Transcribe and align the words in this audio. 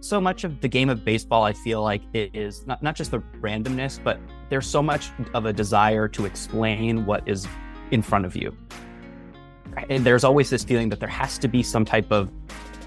so 0.00 0.20
much 0.20 0.44
of 0.44 0.60
the 0.60 0.68
game 0.68 0.88
of 0.88 1.04
baseball, 1.04 1.44
I 1.44 1.52
feel 1.52 1.82
like 1.82 2.02
it 2.14 2.34
is 2.34 2.66
not, 2.66 2.82
not 2.82 2.96
just 2.96 3.10
the 3.10 3.20
randomness, 3.40 4.02
but 4.02 4.18
there's 4.48 4.66
so 4.66 4.82
much 4.82 5.10
of 5.34 5.44
a 5.44 5.52
desire 5.52 6.08
to 6.08 6.24
explain 6.24 7.04
what 7.04 7.26
is 7.28 7.46
in 7.90 8.02
front 8.02 8.24
of 8.24 8.34
you. 8.34 8.56
And 9.88 10.04
there's 10.04 10.24
always 10.24 10.50
this 10.50 10.64
feeling 10.64 10.88
that 10.88 11.00
there 11.00 11.08
has 11.08 11.38
to 11.38 11.48
be 11.48 11.62
some 11.62 11.84
type 11.84 12.10
of 12.10 12.30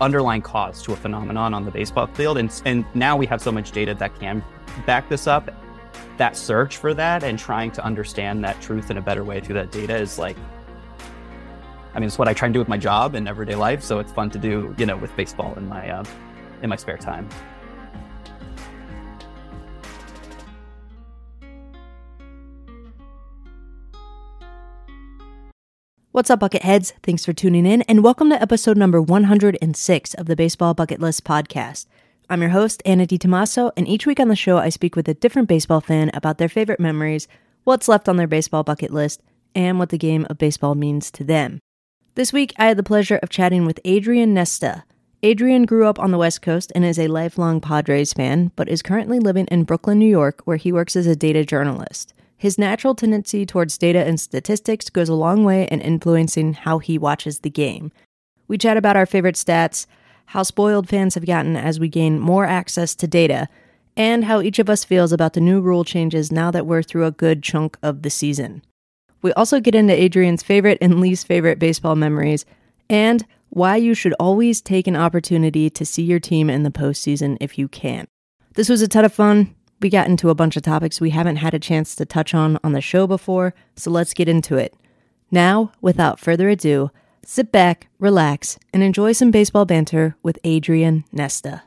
underlying 0.02 0.41
cause 0.41 0.81
to 0.84 0.94
a 0.94 0.96
phenomenon 0.96 1.54
on 1.54 1.65
the 1.65 1.72
baseball 1.72 2.08
field. 2.08 2.38
And, 2.38 2.62
and 2.65 2.84
now 2.94 3.16
we 3.16 3.26
have 3.28 3.42
so 3.42 3.52
much 3.52 3.72
data 3.72 3.94
that 3.96 4.20
can 4.20 4.44
back 4.86 5.08
this 5.08 5.28
up. 5.28 5.52
That 6.18 6.36
search 6.36 6.78
for 6.78 6.94
that 6.94 7.24
and 7.24 7.40
trying 7.40 7.72
to 7.72 7.86
understand 7.86 8.44
that 8.44 8.60
truth 8.62 8.92
in 8.92 8.98
a 8.98 9.02
better 9.02 9.24
way 9.24 9.40
through 9.40 9.56
that 9.56 9.72
data 9.72 9.96
is 9.96 10.20
like, 10.20 10.36
I 11.94 12.00
mean, 12.00 12.08
it's 12.08 12.18
what 12.18 12.28
I 12.28 12.34
try 12.34 12.48
and 12.48 12.54
do 12.54 12.60
with 12.60 12.68
my 12.68 12.78
job 12.78 13.16
and 13.16 13.28
everyday 13.28 13.56
life. 13.56 13.84
So 13.84 14.00
it's 14.00 14.12
fun 14.12 14.30
to 14.32 14.40
do, 14.40 14.76
you 14.78 14.86
know, 14.86 14.98
with 14.98 15.16
baseball 15.16 15.54
in 15.56 15.68
my 15.68 15.90
uh, 15.90 16.04
in 16.64 16.70
my 16.70 16.76
spare 16.76 16.98
time. 16.98 17.30
What's 26.13 26.30
up, 26.30 26.41
Bucketheads? 26.41 26.94
Thanks 27.02 27.26
for 27.26 27.34
tuning 27.34 27.66
in, 27.66 27.81
and 27.84 28.04
welcome 28.04 28.30
to 28.30 28.40
episode 28.40 28.77
number 28.77 29.02
106 29.02 30.13
of 30.13 30.27
the 30.27 30.35
Baseball 30.35 30.76
Bucket 30.76 30.99
List 30.99 31.23
podcast. 31.23 31.88
I'm 32.30 32.41
your 32.41 32.52
host, 32.52 32.84
Anna 32.85 33.07
DiTomaso, 33.07 33.71
and 33.76 33.88
each 33.88 34.05
week 34.05 34.20
on 34.20 34.27
the 34.27 34.35
show, 34.35 34.59
I 34.59 34.70
speak 34.70 34.95
with 34.95 35.07
a 35.07 35.16
different 35.16 35.48
baseball 35.48 35.82
fan 35.82 36.12
about 36.13 36.38
their 36.38 36.48
favorite 36.48 36.80
memories, 36.80 37.27
what's 37.63 37.88
left 37.88 38.07
on 38.07 38.18
their 38.18 38.27
baseball 38.27 38.63
bucket 38.63 38.93
list, 38.93 39.23
and 39.55 39.80
what 39.80 39.90
the 39.90 39.98
game 39.98 40.27
of 40.30 40.38
baseball 40.38 40.76
means 40.76 41.09
to 41.12 41.23
them. 41.23 41.59
This 42.13 42.32
week, 42.32 42.54
I 42.57 42.68
had 42.68 42.77
the 42.77 42.84
pleasure 42.84 43.20
of 43.23 43.30
chatting 43.30 43.66
with 43.66 43.80
Adrian 43.84 44.35
Nesta. 44.35 44.84
Adrian 45.26 45.63
grew 45.63 45.88
up 45.88 46.00
on 46.00 46.12
the 46.12 46.18
West 46.18 46.41
Coast 46.41 46.70
and 46.76 46.84
is 46.84 47.00
a 47.00 47.08
lifelong 47.08 47.62
Padres 47.62 48.12
fan, 48.12 48.52
but 48.58 48.68
is 48.68 48.82
currently 48.82 49.20
living 49.20 49.46
in 49.46 49.63
Brooklyn, 49.63 49.98
New 49.98 50.05
York, 50.05 50.41
where 50.43 50.57
he 50.57 50.74
works 50.74 50.98
as 50.98 51.07
a 51.07 51.15
data 51.15 51.46
journalist. 51.46 52.13
His 52.35 52.57
natural 52.57 52.93
tendency 52.93 53.46
towards 53.46 53.77
data 53.77 54.05
and 54.05 54.20
statistics 54.20 54.90
goes 54.90 55.07
a 55.07 55.13
long 55.13 55.46
way 55.46 55.65
in 55.71 55.80
influencing 55.80 56.52
how 56.52 56.80
he 56.80 56.98
watches 56.98 57.40
the 57.40 57.49
game. 57.49 57.93
We 58.49 58.57
chat 58.57 58.76
about 58.76 58.98
our 58.98 59.05
favorite 59.05 59.35
stats, 59.35 59.85
how 60.26 60.43
spoiled 60.43 60.90
fans 60.90 61.15
have 61.15 61.26
gotten 61.26 61.55
as 61.55 61.80
we 61.80 61.87
gain 61.87 62.20
more 62.20 62.43
access 62.46 62.93
to 62.96 63.08
data, 63.08 63.48
and 63.96 64.26
how 64.26 64.42
each 64.42 64.60
of 64.60 64.70
us 64.70 64.84
feels 64.84 65.14
about 65.14 65.34
the 65.34 65.40
new 65.40 65.62
rule 65.62 65.86
changes 65.86 66.34
now 66.34 66.52
that 66.52 66.66
we're 66.66 66.84
through 66.84 67.06
a 67.06 67.12
good 67.12 67.42
chunk 67.42 67.78
of 67.82 68.02
the 68.02 68.10
season. 68.10 68.62
We 69.22 69.32
also 69.34 69.62
get 69.62 69.74
into 69.74 69.94
Adrian's 69.94 70.44
favorite 70.44 70.80
and 70.82 71.00
least 71.00 71.28
favorite 71.28 71.60
baseball 71.60 71.96
memories, 71.96 72.46
and 72.90 73.26
why 73.54 73.76
you 73.76 73.94
should 73.94 74.14
always 74.20 74.62
take 74.62 74.88
an 74.88 74.96
opportunity 74.96 75.70
to 75.70 75.86
see 75.86 76.02
your 76.02 76.20
team 76.20 76.50
in 76.50 76.64
the 76.64 76.72
postseason 76.72 77.38
if 77.40 77.58
you 77.58 77.68
can. 77.68 78.08
This 78.56 78.68
was 78.68 78.82
a 78.82 78.88
ton 78.88 79.06
of 79.06 79.14
fun. 79.14 79.54
We 79.80 79.90
got 79.90 80.08
into 80.08 80.30
a 80.32 80.36
bunch 80.36 80.58
of 80.58 80.64
topics 80.64 81.00
we 81.00 81.12
haven't 81.12 81.36
had 81.36 81.54
a 81.54 81.59
chance 81.59 81.96
to 81.96 82.06
touch 82.06 82.34
on 82.34 82.58
on 82.64 82.72
the 82.72 82.81
show 82.81 83.06
before, 83.06 83.54
so 83.76 83.92
let's 83.92 84.16
get 84.16 84.28
into 84.28 84.58
it. 84.58 84.74
Now, 85.30 85.72
without 85.81 86.20
further 86.20 86.50
ado, 86.50 86.90
sit 87.24 87.52
back, 87.52 87.90
relax, 88.00 88.58
and 88.74 88.81
enjoy 88.81 89.12
some 89.12 89.30
baseball 89.30 89.66
banter 89.66 90.16
with 90.24 90.40
Adrian 90.44 91.06
Nesta. 91.12 91.64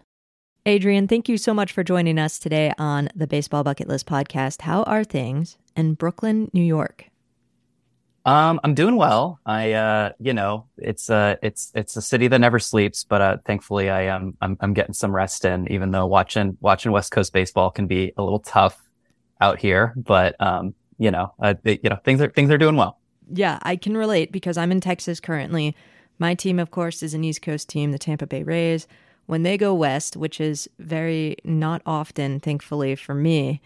Adrian, 0.64 1.07
thank 1.07 1.29
you 1.29 1.39
so 1.39 1.55
much 1.55 1.70
for 1.73 1.84
joining 1.84 2.19
us 2.19 2.41
today 2.41 2.73
on 2.79 3.09
the 3.14 3.29
Baseball 3.29 3.62
Bucket 3.62 3.87
List 3.87 4.07
podcast. 4.07 4.62
How 4.62 4.83
are 4.84 5.05
things 5.05 5.57
in 5.77 5.95
Brooklyn, 5.95 6.51
New 6.53 6.64
York? 6.64 7.11
Um, 8.27 8.59
I'm 8.65 8.75
doing 8.75 8.97
well. 8.97 9.39
I, 9.47 9.73
uh, 9.75 10.13
you 10.19 10.35
know, 10.35 10.67
it's 10.79 11.09
uh, 11.09 11.37
it's 11.43 11.71
it's 11.77 11.97
a 11.97 12.03
city 12.03 12.27
that 12.27 12.41
never 12.41 12.59
sleeps, 12.59 13.05
but 13.05 13.21
uh, 13.23 13.37
thankfully 13.47 13.89
I 13.89 14.03
am 14.03 14.37
I'm 14.41 14.57
I'm 14.61 14.75
getting 14.75 14.95
some 14.95 15.15
rest 15.15 15.45
in. 15.45 15.71
Even 15.71 15.93
though 15.93 16.07
watching 16.07 16.59
watching 16.61 16.91
West 16.91 17.13
Coast 17.13 17.33
baseball 17.33 17.71
can 17.71 17.87
be 17.87 18.13
a 18.17 18.23
little 18.25 18.41
tough 18.41 18.83
out 19.41 19.61
here, 19.61 19.95
but 19.97 20.35
um, 20.41 20.75
you 20.99 21.13
know, 21.13 21.33
uh, 21.41 21.55
you 21.65 21.89
know, 21.89 21.98
things 22.05 22.20
are 22.20 22.29
things 22.29 22.51
are 22.51 22.59
doing 22.59 22.75
well. 22.75 22.98
Yeah, 23.33 23.61
I 23.63 23.77
can 23.77 23.97
relate 23.97 24.33
because 24.33 24.57
I'm 24.57 24.73
in 24.73 24.81
Texas 24.81 25.20
currently. 25.20 25.77
My 26.19 26.35
team, 26.35 26.59
of 26.59 26.73
course, 26.73 27.05
is 27.05 27.15
an 27.15 27.23
East 27.23 27.42
Coast 27.42 27.69
team, 27.69 27.92
the 27.92 27.98
Tampa 27.98 28.27
Bay 28.27 28.42
Rays. 28.42 28.89
When 29.27 29.45
they 29.45 29.57
go 29.57 29.73
west, 29.73 30.17
which 30.17 30.41
is 30.41 30.69
very 30.81 31.36
not 31.45 31.81
often, 31.86 32.41
thankfully 32.41 32.97
for 32.97 33.15
me, 33.15 33.61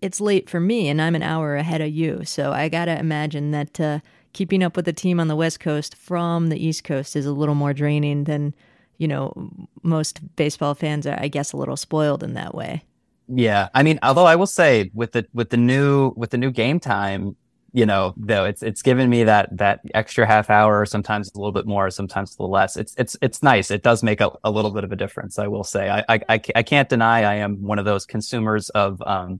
it's 0.00 0.20
late 0.20 0.48
for 0.48 0.60
me 0.60 0.88
and 0.88 1.00
I'm 1.00 1.14
an 1.14 1.22
hour 1.22 1.56
ahead 1.56 1.80
of 1.80 1.88
you. 1.88 2.24
So 2.24 2.52
I 2.52 2.68
got 2.68 2.86
to 2.86 2.98
imagine 2.98 3.50
that 3.50 3.80
uh, 3.80 4.00
keeping 4.32 4.62
up 4.62 4.76
with 4.76 4.84
the 4.84 4.92
team 4.92 5.18
on 5.20 5.28
the 5.28 5.36
West 5.36 5.60
Coast 5.60 5.96
from 5.96 6.48
the 6.48 6.64
East 6.64 6.84
Coast 6.84 7.16
is 7.16 7.26
a 7.26 7.32
little 7.32 7.54
more 7.54 7.72
draining 7.72 8.24
than, 8.24 8.54
you 8.98 9.08
know, 9.08 9.50
most 9.82 10.20
baseball 10.36 10.74
fans 10.74 11.06
are, 11.06 11.18
I 11.20 11.28
guess, 11.28 11.52
a 11.52 11.56
little 11.56 11.76
spoiled 11.76 12.22
in 12.22 12.34
that 12.34 12.54
way. 12.54 12.82
Yeah. 13.28 13.68
I 13.74 13.82
mean, 13.82 13.98
although 14.02 14.26
I 14.26 14.36
will 14.36 14.46
say 14.46 14.90
with 14.94 15.12
the, 15.12 15.26
with 15.34 15.50
the 15.50 15.56
new, 15.56 16.12
with 16.16 16.30
the 16.30 16.38
new 16.38 16.50
game 16.50 16.80
time, 16.80 17.36
you 17.72 17.84
know, 17.84 18.14
though 18.16 18.44
it's, 18.44 18.62
it's 18.62 18.80
given 18.80 19.10
me 19.10 19.24
that, 19.24 19.54
that 19.58 19.80
extra 19.92 20.26
half 20.26 20.48
hour, 20.48 20.86
sometimes 20.86 21.30
a 21.34 21.38
little 21.38 21.52
bit 21.52 21.66
more, 21.66 21.90
sometimes 21.90 22.34
a 22.34 22.42
little 22.42 22.52
less. 22.52 22.76
It's, 22.76 22.94
it's, 22.96 23.16
it's 23.20 23.42
nice. 23.42 23.70
It 23.70 23.82
does 23.82 24.02
make 24.02 24.22
a, 24.22 24.30
a 24.42 24.50
little 24.50 24.70
bit 24.70 24.84
of 24.84 24.92
a 24.92 24.96
difference. 24.96 25.38
I 25.38 25.48
will 25.48 25.64
say, 25.64 25.90
I, 25.90 26.04
I, 26.08 26.40
I, 26.56 26.62
can't 26.62 26.88
deny 26.88 27.24
I 27.24 27.34
am 27.34 27.62
one 27.62 27.78
of 27.78 27.84
those 27.84 28.06
consumers 28.06 28.70
of, 28.70 29.02
um, 29.02 29.38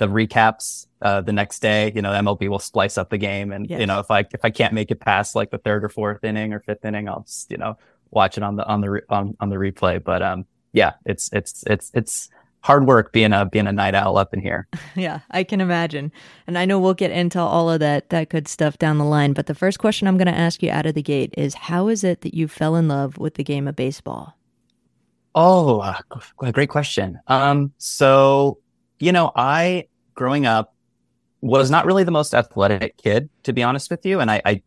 the 0.00 0.08
recaps 0.08 0.86
uh, 1.02 1.20
the 1.20 1.32
next 1.32 1.60
day. 1.60 1.92
You 1.94 2.02
know, 2.02 2.10
MLB 2.10 2.48
will 2.48 2.58
splice 2.58 2.98
up 2.98 3.10
the 3.10 3.18
game, 3.18 3.52
and 3.52 3.68
yes. 3.68 3.78
you 3.78 3.86
know 3.86 4.00
if 4.00 4.10
I 4.10 4.20
if 4.20 4.40
I 4.42 4.50
can't 4.50 4.72
make 4.72 4.90
it 4.90 4.98
past 4.98 5.36
like 5.36 5.50
the 5.50 5.58
third 5.58 5.84
or 5.84 5.88
fourth 5.88 6.24
inning 6.24 6.52
or 6.52 6.60
fifth 6.60 6.84
inning, 6.84 7.08
I'll 7.08 7.22
just 7.22 7.50
you 7.50 7.58
know 7.58 7.76
watch 8.10 8.36
it 8.36 8.42
on 8.42 8.56
the 8.56 8.66
on 8.66 8.80
the 8.80 8.90
re- 8.90 9.02
on, 9.08 9.36
on 9.38 9.50
the 9.50 9.56
replay. 9.56 10.02
But 10.02 10.22
um, 10.22 10.46
yeah, 10.72 10.94
it's 11.04 11.30
it's 11.32 11.62
it's 11.66 11.92
it's 11.94 12.30
hard 12.62 12.86
work 12.86 13.12
being 13.12 13.32
a 13.32 13.44
being 13.44 13.66
a 13.66 13.72
night 13.72 13.94
owl 13.94 14.18
up 14.18 14.34
in 14.34 14.40
here. 14.40 14.66
Yeah, 14.96 15.20
I 15.30 15.44
can 15.44 15.60
imagine. 15.60 16.10
And 16.48 16.58
I 16.58 16.64
know 16.64 16.80
we'll 16.80 16.94
get 16.94 17.12
into 17.12 17.38
all 17.38 17.70
of 17.70 17.78
that 17.80 18.10
that 18.10 18.28
good 18.28 18.48
stuff 18.48 18.76
down 18.78 18.98
the 18.98 19.04
line, 19.04 19.34
but 19.34 19.46
the 19.46 19.54
first 19.54 19.78
question 19.78 20.08
I'm 20.08 20.16
going 20.16 20.26
to 20.26 20.32
ask 20.32 20.62
you 20.62 20.70
out 20.70 20.84
of 20.84 20.94
the 20.94 21.02
gate 21.02 21.32
is 21.38 21.54
how 21.54 21.88
is 21.88 22.02
it 22.02 22.22
that 22.22 22.34
you 22.34 22.48
fell 22.48 22.74
in 22.74 22.88
love 22.88 23.16
with 23.16 23.34
the 23.34 23.44
game 23.44 23.68
of 23.68 23.76
baseball? 23.76 24.36
Oh, 25.34 25.78
uh, 25.78 26.00
great 26.50 26.70
question. 26.70 27.20
Um 27.28 27.72
so, 27.78 28.58
you 28.98 29.12
know, 29.12 29.30
I 29.36 29.86
growing 30.20 30.44
up 30.44 30.74
was 31.40 31.70
not 31.70 31.86
really 31.86 32.04
the 32.04 32.10
most 32.10 32.34
athletic 32.34 32.94
kid, 32.98 33.30
to 33.42 33.54
be 33.54 33.62
honest 33.62 33.90
with 33.90 34.04
you. 34.04 34.20
And 34.20 34.30
I, 34.30 34.42
I, 34.44 34.62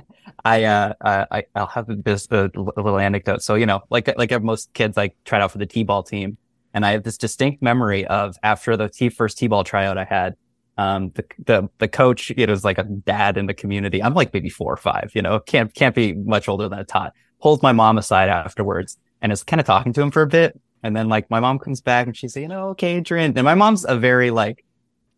I, 0.44 0.64
uh, 0.64 1.24
I, 1.30 1.44
I'll 1.54 1.68
have 1.68 1.86
this 2.02 2.26
a 2.32 2.50
little 2.56 2.98
anecdote. 2.98 3.42
So, 3.42 3.54
you 3.54 3.66
know, 3.66 3.82
like, 3.88 4.08
like 4.18 4.42
most 4.42 4.74
kids, 4.74 4.98
I 4.98 5.12
tried 5.24 5.42
out 5.42 5.52
for 5.52 5.58
the 5.58 5.66
T-ball 5.66 6.02
team. 6.02 6.38
And 6.74 6.84
I 6.84 6.90
have 6.90 7.04
this 7.04 7.16
distinct 7.16 7.62
memory 7.62 8.04
of 8.04 8.34
after 8.42 8.76
the 8.76 8.88
T 8.88 9.08
first 9.10 9.38
T-ball 9.38 9.62
tryout 9.62 9.96
I 9.96 10.04
had, 10.04 10.34
um, 10.76 11.12
the, 11.14 11.24
the, 11.46 11.68
the 11.78 11.88
coach, 11.88 12.32
it 12.36 12.50
was 12.50 12.64
like 12.64 12.78
a 12.78 12.82
dad 12.82 13.38
in 13.38 13.46
the 13.46 13.54
community. 13.54 14.02
I'm 14.02 14.12
like 14.12 14.34
maybe 14.34 14.50
four 14.50 14.72
or 14.72 14.76
five, 14.76 15.12
you 15.14 15.22
know, 15.22 15.38
can't, 15.38 15.72
can't 15.72 15.94
be 15.94 16.14
much 16.14 16.48
older 16.48 16.68
than 16.68 16.80
a 16.80 16.84
tot. 16.84 17.12
Pulls 17.40 17.62
my 17.62 17.72
mom 17.72 17.96
aside 17.96 18.28
afterwards 18.28 18.98
and 19.22 19.30
is 19.30 19.44
kind 19.44 19.60
of 19.60 19.66
talking 19.66 19.92
to 19.92 20.02
him 20.02 20.10
for 20.10 20.22
a 20.22 20.26
bit. 20.26 20.60
And 20.82 20.96
then 20.96 21.08
like 21.08 21.30
my 21.30 21.38
mom 21.38 21.60
comes 21.60 21.80
back 21.80 22.08
and 22.08 22.16
she's 22.16 22.32
saying, 22.32 22.44
you 22.44 22.48
know, 22.48 22.70
okay, 22.70 22.96
Adrian. 22.96 23.32
And 23.36 23.44
my 23.44 23.54
mom's 23.54 23.86
a 23.88 23.96
very 23.96 24.30
like, 24.30 24.65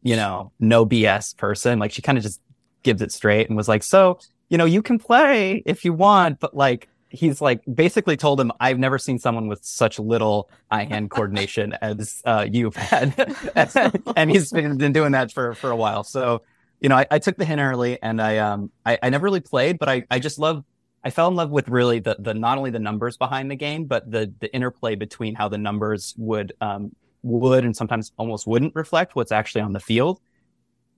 you 0.02 0.16
know, 0.16 0.52
no 0.58 0.86
BS 0.86 1.36
person. 1.36 1.78
Like 1.78 1.92
she 1.92 2.02
kind 2.02 2.18
of 2.18 2.24
just 2.24 2.40
gives 2.82 3.02
it 3.02 3.12
straight 3.12 3.48
and 3.48 3.56
was 3.56 3.68
like, 3.68 3.82
so, 3.82 4.18
you 4.48 4.58
know, 4.58 4.64
you 4.64 4.82
can 4.82 4.98
play 4.98 5.62
if 5.66 5.84
you 5.84 5.92
want, 5.92 6.40
but 6.40 6.54
like, 6.54 6.88
he's 7.10 7.40
like 7.40 7.62
basically 7.72 8.16
told 8.16 8.40
him, 8.40 8.52
I've 8.60 8.78
never 8.78 8.98
seen 8.98 9.18
someone 9.18 9.48
with 9.48 9.64
such 9.64 9.98
little 9.98 10.50
eye 10.70 10.84
hand 10.84 11.10
coordination 11.10 11.72
as 11.82 12.22
uh, 12.24 12.46
you've 12.50 12.76
had. 12.76 13.14
and 14.16 14.30
he's 14.30 14.52
been, 14.52 14.92
doing 14.92 15.12
that 15.12 15.32
for, 15.32 15.54
for 15.54 15.70
a 15.70 15.76
while. 15.76 16.04
So, 16.04 16.42
you 16.80 16.88
know, 16.88 16.96
I, 16.96 17.06
I 17.10 17.18
took 17.18 17.36
the 17.36 17.44
hint 17.44 17.60
early 17.60 18.00
and 18.02 18.20
I, 18.20 18.38
um, 18.38 18.70
I, 18.84 18.98
I 19.02 19.10
never 19.10 19.24
really 19.24 19.40
played, 19.40 19.78
but 19.78 19.88
I, 19.88 20.04
I 20.10 20.18
just 20.18 20.38
love, 20.38 20.64
I 21.02 21.10
fell 21.10 21.28
in 21.28 21.34
love 21.34 21.50
with 21.50 21.68
really 21.68 22.00
the, 22.00 22.16
the, 22.18 22.34
not 22.34 22.58
only 22.58 22.70
the 22.70 22.78
numbers 22.78 23.16
behind 23.16 23.50
the 23.50 23.56
game, 23.56 23.86
but 23.86 24.10
the, 24.10 24.32
the 24.40 24.52
interplay 24.54 24.94
between 24.94 25.34
how 25.34 25.48
the 25.48 25.58
numbers 25.58 26.14
would, 26.18 26.52
um, 26.60 26.94
would 27.22 27.64
and 27.64 27.76
sometimes 27.76 28.12
almost 28.16 28.46
wouldn't 28.46 28.74
reflect 28.74 29.16
what's 29.16 29.32
actually 29.32 29.62
on 29.62 29.72
the 29.72 29.80
field. 29.80 30.20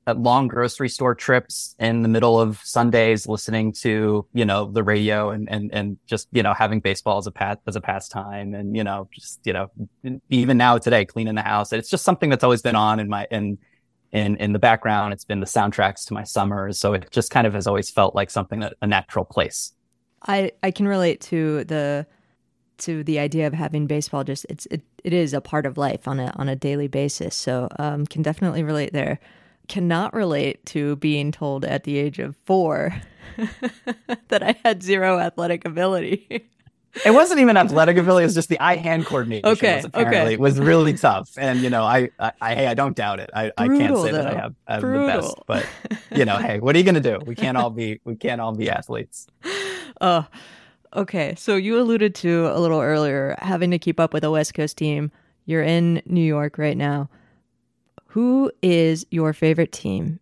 At 0.06 0.18
long 0.18 0.48
grocery 0.48 0.88
store 0.88 1.14
trips 1.14 1.76
in 1.78 2.02
the 2.02 2.08
middle 2.08 2.40
of 2.40 2.58
Sundays, 2.64 3.28
listening 3.28 3.72
to 3.82 4.26
you 4.32 4.44
know 4.44 4.70
the 4.70 4.82
radio 4.82 5.30
and 5.30 5.48
and 5.50 5.72
and 5.72 5.98
just 6.06 6.26
you 6.32 6.42
know 6.42 6.54
having 6.54 6.80
baseball 6.80 7.18
as 7.18 7.26
a 7.26 7.30
pat 7.30 7.60
as 7.66 7.76
a 7.76 7.80
pastime, 7.80 8.54
and 8.54 8.74
you 8.74 8.82
know 8.82 9.08
just 9.12 9.40
you 9.44 9.52
know 9.52 9.70
even 10.30 10.56
now 10.56 10.78
today 10.78 11.04
cleaning 11.04 11.34
the 11.34 11.42
house. 11.42 11.70
And 11.70 11.78
it's 11.78 11.90
just 11.90 12.02
something 12.02 12.30
that's 12.30 12.42
always 12.42 12.62
been 12.62 12.76
on 12.76 12.98
in 12.98 13.08
my 13.08 13.26
in 13.30 13.58
in 14.10 14.36
in 14.36 14.52
the 14.52 14.58
background. 14.58 15.12
It's 15.12 15.24
been 15.24 15.40
the 15.40 15.46
soundtracks 15.46 16.06
to 16.06 16.14
my 16.14 16.24
summers, 16.24 16.78
so 16.78 16.94
it 16.94 17.10
just 17.10 17.30
kind 17.30 17.46
of 17.46 17.52
has 17.54 17.66
always 17.66 17.90
felt 17.90 18.14
like 18.14 18.30
something 18.30 18.60
that 18.60 18.74
a 18.80 18.86
natural 18.86 19.26
place. 19.26 19.72
I 20.26 20.52
I 20.62 20.70
can 20.70 20.88
relate 20.88 21.20
to 21.22 21.64
the 21.64 22.06
to 22.80 23.04
the 23.04 23.18
idea 23.18 23.46
of 23.46 23.52
having 23.52 23.86
baseball 23.86 24.24
just 24.24 24.46
it's 24.48 24.66
it, 24.66 24.82
it 25.04 25.12
is 25.12 25.32
a 25.32 25.40
part 25.40 25.66
of 25.66 25.78
life 25.78 26.08
on 26.08 26.18
a 26.18 26.32
on 26.36 26.48
a 26.48 26.56
daily 26.56 26.88
basis 26.88 27.34
so 27.34 27.68
um, 27.78 28.06
can 28.06 28.22
definitely 28.22 28.62
relate 28.62 28.92
there 28.92 29.18
cannot 29.68 30.12
relate 30.12 30.64
to 30.66 30.96
being 30.96 31.30
told 31.30 31.64
at 31.64 31.84
the 31.84 31.96
age 31.96 32.18
of 32.18 32.34
four 32.44 32.94
that 34.28 34.42
i 34.42 34.54
had 34.64 34.82
zero 34.82 35.18
athletic 35.18 35.64
ability 35.64 36.48
it 37.04 37.12
wasn't 37.12 37.38
even 37.40 37.56
athletic 37.56 37.96
ability; 37.96 38.24
it 38.24 38.26
was 38.26 38.34
just 38.34 38.48
the 38.48 38.58
eye-hand 38.60 39.06
coordination. 39.06 39.46
Okay, 39.46 39.76
was 39.76 39.84
apparently 39.84 40.18
okay. 40.20 40.34
it 40.34 40.40
was 40.40 40.58
really 40.58 40.94
tough, 40.94 41.30
and 41.38 41.60
you 41.60 41.70
know, 41.70 41.84
I, 41.84 42.10
I, 42.18 42.32
I, 42.40 42.54
hey, 42.54 42.66
I 42.66 42.74
don't 42.74 42.96
doubt 42.96 43.20
it. 43.20 43.30
I, 43.32 43.52
I 43.56 43.68
can't 43.68 43.78
Brutal, 43.78 44.02
say 44.02 44.12
that 44.12 44.26
I 44.26 44.34
have, 44.34 44.54
I 44.66 44.72
have 44.74 44.82
the 44.82 45.06
best, 45.06 45.36
but 45.46 45.66
you 46.14 46.24
know, 46.24 46.36
hey, 46.36 46.58
what 46.58 46.74
are 46.74 46.78
you 46.78 46.84
gonna 46.84 47.00
do? 47.00 47.20
We 47.24 47.36
can't 47.36 47.56
all 47.56 47.70
be, 47.70 48.00
we 48.04 48.16
can't 48.16 48.40
all 48.40 48.52
be 48.52 48.68
athletes. 48.70 49.28
Uh, 50.00 50.24
okay, 50.94 51.34
so 51.36 51.56
you 51.56 51.78
alluded 51.78 52.14
to 52.16 52.50
a 52.52 52.58
little 52.58 52.80
earlier 52.80 53.36
having 53.38 53.70
to 53.70 53.78
keep 53.78 54.00
up 54.00 54.12
with 54.12 54.24
a 54.24 54.30
West 54.30 54.54
Coast 54.54 54.76
team. 54.76 55.10
You're 55.46 55.62
in 55.62 56.02
New 56.06 56.24
York 56.24 56.58
right 56.58 56.76
now. 56.76 57.08
Who 58.08 58.50
is 58.62 59.06
your 59.10 59.32
favorite 59.32 59.72
team? 59.72 60.20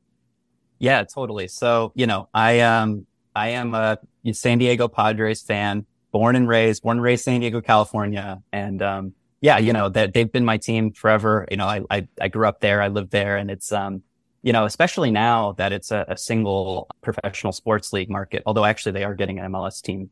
Yeah, 0.79 1.05
totally. 1.05 1.49
So, 1.49 1.93
you 1.95 2.07
know, 2.07 2.29
I 2.35 2.61
um 2.61 3.07
I 3.35 3.51
am 3.51 3.75
a 3.75 3.99
San 4.33 4.59
Diego 4.59 4.89
Padres 4.89 5.43
fan, 5.43 5.87
born 6.13 6.37
and 6.37 6.49
raised, 6.49 6.83
born 6.83 6.99
and 6.99 7.05
raised 7.05 7.25
San 7.25 7.41
Diego, 7.41 7.61
California. 7.61 8.43
And 8.53 8.83
um 8.83 9.13
yeah, 9.41 9.59
you 9.59 9.73
know, 9.73 9.89
that 9.89 10.15
they've 10.15 10.31
been 10.31 10.45
my 10.45 10.59
team 10.59 10.93
forever. 10.93 11.47
You 11.51 11.57
know, 11.57 11.67
I, 11.67 11.83
I 11.91 12.09
I 12.21 12.29
grew 12.29 12.47
up 12.47 12.61
there, 12.61 12.83
I 12.83 12.89
lived 12.89 13.11
there, 13.11 13.37
and 13.37 13.51
it's 13.51 13.73
um 13.73 14.03
you 14.43 14.53
know, 14.53 14.65
especially 14.65 15.11
now 15.11 15.53
that 15.53 15.73
it's 15.73 15.91
a, 15.91 16.05
a 16.09 16.17
single 16.17 16.89
professional 17.03 17.53
sports 17.53 17.93
league 17.93 18.09
market, 18.09 18.43
although 18.47 18.65
actually 18.65 18.93
they 18.93 19.05
are 19.05 19.15
getting 19.15 19.39
an 19.39 19.53
MLS 19.53 19.83
team. 19.83 20.11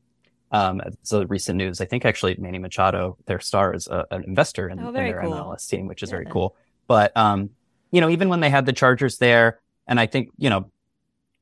Um, 0.52 0.80
so 1.02 1.24
recent 1.24 1.58
news, 1.58 1.80
I 1.80 1.86
think 1.86 2.04
actually 2.04 2.36
Manny 2.38 2.58
Machado, 2.58 3.18
their 3.26 3.40
star, 3.40 3.74
is 3.74 3.88
a, 3.88 4.06
an 4.10 4.24
investor 4.24 4.68
in, 4.68 4.78
Oh, 4.78 4.88
in 4.88 4.94
their 4.94 5.20
cool. 5.20 5.32
MLS 5.32 5.68
team, 5.68 5.86
which 5.88 6.02
is 6.02 6.10
very 6.10 6.26
cool. 6.26 6.56
But 6.86 7.16
um, 7.16 7.50
you 7.90 8.00
know, 8.00 8.08
even 8.10 8.28
when 8.28 8.40
they 8.40 8.50
had 8.50 8.66
the 8.66 8.72
Chargers 8.72 9.18
there, 9.18 9.60
and 9.86 9.98
I 9.98 10.06
think 10.06 10.30
you 10.38 10.50
know, 10.50 10.70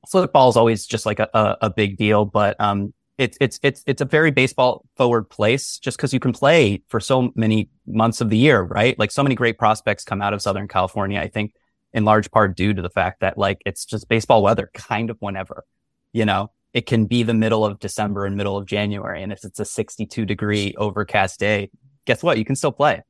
football 0.09 0.49
is 0.49 0.57
always 0.57 0.87
just 0.87 1.07
like 1.07 1.19
a, 1.19 1.29
a, 1.35 1.57
a 1.63 1.71
big 1.71 1.97
deal, 1.97 2.25
but 2.25 2.59
um, 2.61 2.95
it's 3.19 3.37
it's 3.41 3.61
it's 3.63 3.83
it's 3.87 4.01
a 4.01 4.05
very 4.07 4.31
baseball 4.31 4.85
forward 4.97 5.31
place 5.31 5.79
just 5.79 5.97
because 5.97 6.13
you 6.13 6.21
can 6.21 6.33
play 6.33 6.83
for 6.89 6.99
so 6.99 7.31
many 7.35 7.69
months 7.87 8.21
of 8.21 8.31
the 8.31 8.39
year, 8.39 8.63
right? 8.63 8.99
Like 8.99 9.11
so 9.11 9.23
many 9.23 9.35
great 9.35 9.59
prospects 9.59 10.05
come 10.05 10.21
out 10.23 10.33
of 10.33 10.43
Southern 10.43 10.67
California. 10.67 11.21
I 11.21 11.29
think 11.29 11.55
in 11.93 12.05
large 12.05 12.31
part 12.31 12.57
due 12.57 12.75
to 12.75 12.83
the 12.83 12.91
fact 12.91 13.21
that 13.21 13.39
like 13.39 13.61
it's 13.65 13.85
just 13.85 14.09
baseball 14.09 14.43
weather, 14.43 14.71
kind 14.75 15.11
of 15.11 15.17
whenever, 15.21 15.65
you 16.13 16.25
know. 16.25 16.51
It 16.75 16.85
can 16.87 17.07
be 17.07 17.23
the 17.23 17.33
middle 17.35 17.65
of 17.65 17.79
December 17.79 18.27
and 18.27 18.37
middle 18.37 18.57
of 18.59 18.67
January, 18.67 19.23
and 19.23 19.33
if 19.33 19.45
it's 19.45 19.61
a 19.61 19.65
62 19.65 20.27
degree 20.27 20.75
overcast 20.77 21.39
day, 21.41 21.71
guess 22.05 22.23
what? 22.23 22.37
You 22.37 22.45
can 22.45 22.57
still 22.57 22.73
play. 22.73 23.03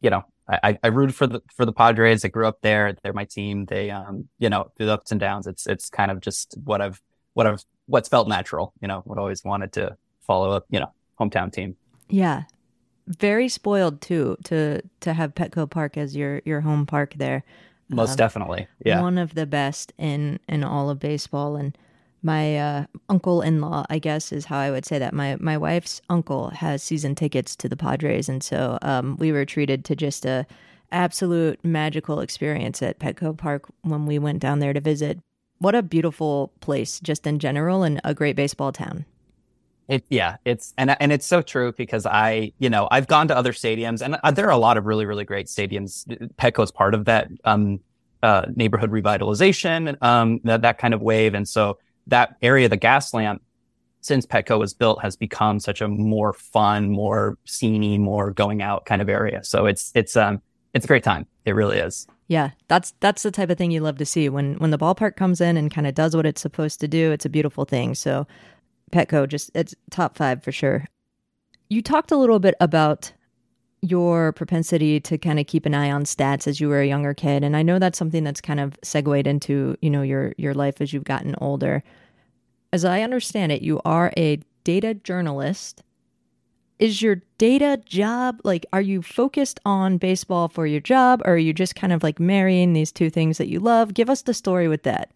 You 0.00 0.10
know, 0.10 0.24
I, 0.48 0.78
I- 0.82 0.88
rooted 0.88 1.14
for 1.14 1.26
the 1.28 1.40
for 1.54 1.64
the 1.66 1.72
Padres. 1.72 2.24
I 2.24 2.28
grew 2.28 2.46
up 2.48 2.58
there. 2.62 2.96
They're 3.02 3.12
my 3.12 3.26
team. 3.26 3.66
They, 3.66 3.90
um, 3.90 4.28
you 4.38 4.48
know, 4.48 4.72
through 4.76 4.86
the 4.86 4.94
ups 4.94 5.10
and 5.12 5.20
downs, 5.20 5.46
it's 5.46 5.66
it's 5.66 5.90
kind 5.90 6.10
of 6.10 6.20
just 6.20 6.56
what 6.64 6.80
I've 6.80 7.00
what 7.34 7.46
I've 7.46 7.62
what's 7.86 8.08
felt 8.08 8.26
natural. 8.26 8.72
You 8.80 8.88
know, 8.88 9.02
what 9.04 9.18
I 9.18 9.20
always 9.20 9.44
wanted 9.44 9.72
to 9.74 9.96
follow 10.26 10.50
up. 10.52 10.64
You 10.70 10.80
know, 10.80 10.92
hometown 11.20 11.52
team. 11.52 11.76
Yeah, 12.08 12.44
very 13.06 13.48
spoiled 13.50 14.00
too 14.00 14.38
to 14.44 14.80
to 15.00 15.12
have 15.12 15.34
Petco 15.34 15.68
Park 15.68 15.98
as 15.98 16.16
your 16.16 16.40
your 16.46 16.62
home 16.62 16.86
park 16.86 17.12
there. 17.18 17.44
Most 17.90 18.12
Um, 18.12 18.16
definitely. 18.16 18.66
Yeah. 18.84 19.02
one 19.02 19.18
of 19.18 19.34
the 19.34 19.46
best 19.46 19.92
in 19.98 20.40
in 20.48 20.64
all 20.64 20.88
of 20.88 20.98
baseball 21.00 21.56
and 21.56 21.76
my 22.22 22.58
uh, 22.58 22.84
uncle-in-law 23.08 23.84
i 23.88 23.98
guess 23.98 24.32
is 24.32 24.44
how 24.44 24.58
i 24.58 24.70
would 24.70 24.84
say 24.84 24.98
that. 24.98 25.14
My 25.14 25.36
my 25.40 25.56
wife's 25.56 26.00
uncle 26.10 26.50
has 26.50 26.82
season 26.82 27.14
tickets 27.14 27.56
to 27.56 27.68
the 27.68 27.76
padres 27.76 28.28
and 28.28 28.42
so 28.42 28.78
um, 28.82 29.16
we 29.18 29.32
were 29.32 29.44
treated 29.44 29.84
to 29.86 29.96
just 29.96 30.24
a 30.24 30.46
absolute 30.92 31.62
magical 31.64 32.20
experience 32.20 32.82
at 32.82 32.98
petco 32.98 33.36
park 33.36 33.64
when 33.82 34.06
we 34.06 34.18
went 34.18 34.40
down 34.40 34.58
there 34.58 34.72
to 34.72 34.80
visit. 34.80 35.18
What 35.58 35.74
a 35.74 35.82
beautiful 35.82 36.52
place 36.60 37.00
just 37.00 37.26
in 37.26 37.38
general 37.38 37.82
and 37.82 38.00
a 38.04 38.14
great 38.14 38.36
baseball 38.36 38.72
town. 38.72 39.04
It, 39.88 40.04
yeah, 40.08 40.36
it's 40.44 40.72
and 40.78 40.96
and 41.00 41.10
it's 41.10 41.26
so 41.26 41.42
true 41.42 41.72
because 41.72 42.06
I, 42.06 42.52
you 42.58 42.70
know, 42.70 42.86
I've 42.92 43.08
gone 43.08 43.26
to 43.28 43.36
other 43.36 43.52
stadiums 43.52 44.02
and 44.02 44.18
uh, 44.22 44.30
there 44.30 44.46
are 44.46 44.52
a 44.52 44.56
lot 44.56 44.76
of 44.76 44.86
really 44.86 45.04
really 45.04 45.24
great 45.24 45.46
stadiums. 45.46 46.06
Petco 46.36 46.62
is 46.62 46.70
part 46.70 46.94
of 46.94 47.06
that 47.06 47.28
um, 47.44 47.80
uh, 48.22 48.46
neighborhood 48.54 48.90
revitalization, 48.90 50.00
um, 50.02 50.40
that 50.44 50.62
that 50.62 50.78
kind 50.78 50.94
of 50.94 51.02
wave, 51.02 51.34
and 51.34 51.48
so 51.48 51.76
that 52.06 52.36
area, 52.42 52.68
the 52.68 52.78
Gaslamp, 52.78 53.40
since 54.00 54.26
Petco 54.26 54.58
was 54.58 54.74
built, 54.74 55.02
has 55.02 55.16
become 55.16 55.60
such 55.60 55.80
a 55.80 55.88
more 55.88 56.32
fun, 56.32 56.90
more 56.90 57.38
sceney, 57.46 57.98
more 57.98 58.30
going 58.30 58.62
out 58.62 58.86
kind 58.86 59.02
of 59.02 59.08
area. 59.08 59.44
So 59.44 59.66
it's 59.66 59.92
it's 59.94 60.16
um 60.16 60.40
it's 60.74 60.84
a 60.84 60.88
great 60.88 61.04
time. 61.04 61.26
It 61.44 61.52
really 61.54 61.78
is. 61.78 62.06
Yeah, 62.28 62.50
that's 62.68 62.94
that's 63.00 63.22
the 63.22 63.30
type 63.30 63.50
of 63.50 63.58
thing 63.58 63.70
you 63.70 63.80
love 63.80 63.98
to 63.98 64.06
see 64.06 64.28
when 64.28 64.54
when 64.54 64.70
the 64.70 64.78
ballpark 64.78 65.16
comes 65.16 65.40
in 65.40 65.56
and 65.56 65.72
kind 65.72 65.86
of 65.86 65.94
does 65.94 66.14
what 66.14 66.26
it's 66.26 66.40
supposed 66.40 66.80
to 66.80 66.88
do. 66.88 67.12
It's 67.12 67.24
a 67.24 67.30
beautiful 67.30 67.64
thing. 67.64 67.94
So, 67.94 68.26
Petco 68.92 69.28
just 69.28 69.50
it's 69.54 69.74
top 69.90 70.16
five 70.16 70.42
for 70.42 70.52
sure. 70.52 70.84
You 71.68 71.82
talked 71.82 72.12
a 72.12 72.16
little 72.16 72.38
bit 72.38 72.54
about 72.60 73.12
your 73.82 74.32
propensity 74.32 75.00
to 75.00 75.18
kind 75.18 75.38
of 75.40 75.46
keep 75.46 75.66
an 75.66 75.74
eye 75.74 75.90
on 75.90 76.04
stats 76.04 76.46
as 76.46 76.60
you 76.60 76.68
were 76.68 76.80
a 76.80 76.86
younger 76.86 77.14
kid, 77.14 77.42
and 77.42 77.56
I 77.56 77.62
know 77.62 77.78
that's 77.78 77.98
something 77.98 78.24
that's 78.24 78.40
kind 78.40 78.60
of 78.60 78.78
segued 78.82 79.26
into 79.26 79.76
you 79.80 79.90
know 79.90 80.02
your 80.02 80.34
your 80.36 80.54
life 80.54 80.80
as 80.80 80.92
you've 80.92 81.04
gotten 81.04 81.34
older. 81.40 81.82
As 82.72 82.84
I 82.84 83.02
understand 83.02 83.52
it, 83.52 83.62
you 83.62 83.80
are 83.84 84.12
a 84.16 84.40
data 84.64 84.94
journalist 84.94 85.82
is 86.78 87.02
your 87.02 87.22
data 87.38 87.80
job 87.84 88.40
like 88.44 88.64
are 88.72 88.80
you 88.80 89.02
focused 89.02 89.58
on 89.64 89.98
baseball 89.98 90.48
for 90.48 90.66
your 90.66 90.80
job 90.80 91.20
or 91.24 91.34
are 91.34 91.38
you 91.38 91.52
just 91.52 91.74
kind 91.74 91.92
of 91.92 92.02
like 92.02 92.20
marrying 92.20 92.72
these 92.74 92.92
two 92.92 93.10
things 93.10 93.38
that 93.38 93.48
you 93.48 93.58
love 93.58 93.94
give 93.94 94.10
us 94.10 94.22
the 94.22 94.34
story 94.34 94.68
with 94.68 94.82
that 94.82 95.10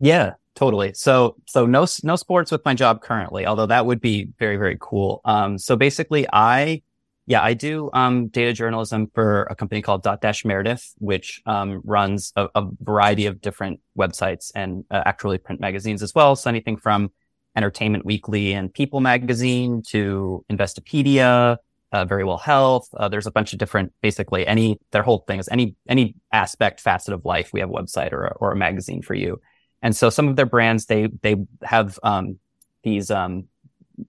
Yeah, 0.00 0.32
totally. 0.54 0.94
So, 0.94 1.36
so 1.46 1.66
no, 1.66 1.86
no 2.02 2.16
sports 2.16 2.50
with 2.50 2.64
my 2.64 2.74
job 2.74 3.02
currently, 3.02 3.46
although 3.46 3.66
that 3.66 3.86
would 3.86 4.00
be 4.00 4.28
very, 4.38 4.56
very 4.56 4.78
cool. 4.80 5.20
Um, 5.26 5.58
so 5.58 5.76
basically 5.76 6.26
I, 6.32 6.82
yeah, 7.26 7.42
I 7.42 7.54
do, 7.54 7.90
um, 7.92 8.28
data 8.28 8.52
journalism 8.52 9.10
for 9.14 9.42
a 9.44 9.54
company 9.54 9.82
called 9.82 10.02
Dotdash 10.02 10.44
Meredith, 10.44 10.94
which, 10.98 11.42
um, 11.46 11.80
runs 11.84 12.32
a, 12.34 12.48
a 12.54 12.66
variety 12.80 13.26
of 13.26 13.40
different 13.40 13.80
websites 13.96 14.50
and 14.54 14.84
uh, 14.90 15.02
actually 15.06 15.38
print 15.38 15.60
magazines 15.60 16.02
as 16.02 16.14
well. 16.14 16.34
So 16.34 16.50
anything 16.50 16.76
from 16.76 17.10
Entertainment 17.56 18.04
Weekly 18.04 18.52
and 18.52 18.72
People 18.72 19.00
Magazine 19.00 19.82
to 19.88 20.44
Investopedia, 20.50 21.58
uh, 21.92 22.04
Verywell 22.04 22.40
Health. 22.40 22.88
Uh, 22.96 23.08
there's 23.08 23.26
a 23.26 23.32
bunch 23.32 23.52
of 23.52 23.58
different, 23.58 23.92
basically 24.00 24.46
any, 24.46 24.78
their 24.92 25.02
whole 25.02 25.24
thing 25.26 25.40
is 25.40 25.48
any, 25.50 25.74
any 25.88 26.14
aspect, 26.32 26.80
facet 26.80 27.12
of 27.12 27.24
life. 27.24 27.50
We 27.52 27.60
have 27.60 27.70
a 27.70 27.72
website 27.72 28.12
or 28.12 28.26
a, 28.26 28.34
or 28.34 28.52
a 28.52 28.56
magazine 28.56 29.02
for 29.02 29.14
you. 29.14 29.40
And 29.82 29.96
so 29.96 30.10
some 30.10 30.28
of 30.28 30.36
their 30.36 30.46
brands, 30.46 30.86
they, 30.86 31.08
they 31.22 31.36
have, 31.62 31.98
um, 32.02 32.38
these, 32.82 33.10
um, 33.10 33.44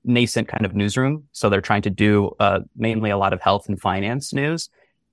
nascent 0.03 0.47
kind 0.47 0.65
of 0.65 0.75
newsroom. 0.75 1.27
So 1.31 1.49
they're 1.49 1.61
trying 1.61 1.83
to 1.83 1.89
do, 1.89 2.35
uh, 2.39 2.61
mainly 2.75 3.09
a 3.09 3.17
lot 3.17 3.33
of 3.33 3.41
health 3.41 3.69
and 3.69 3.79
finance 3.79 4.33
news. 4.33 4.69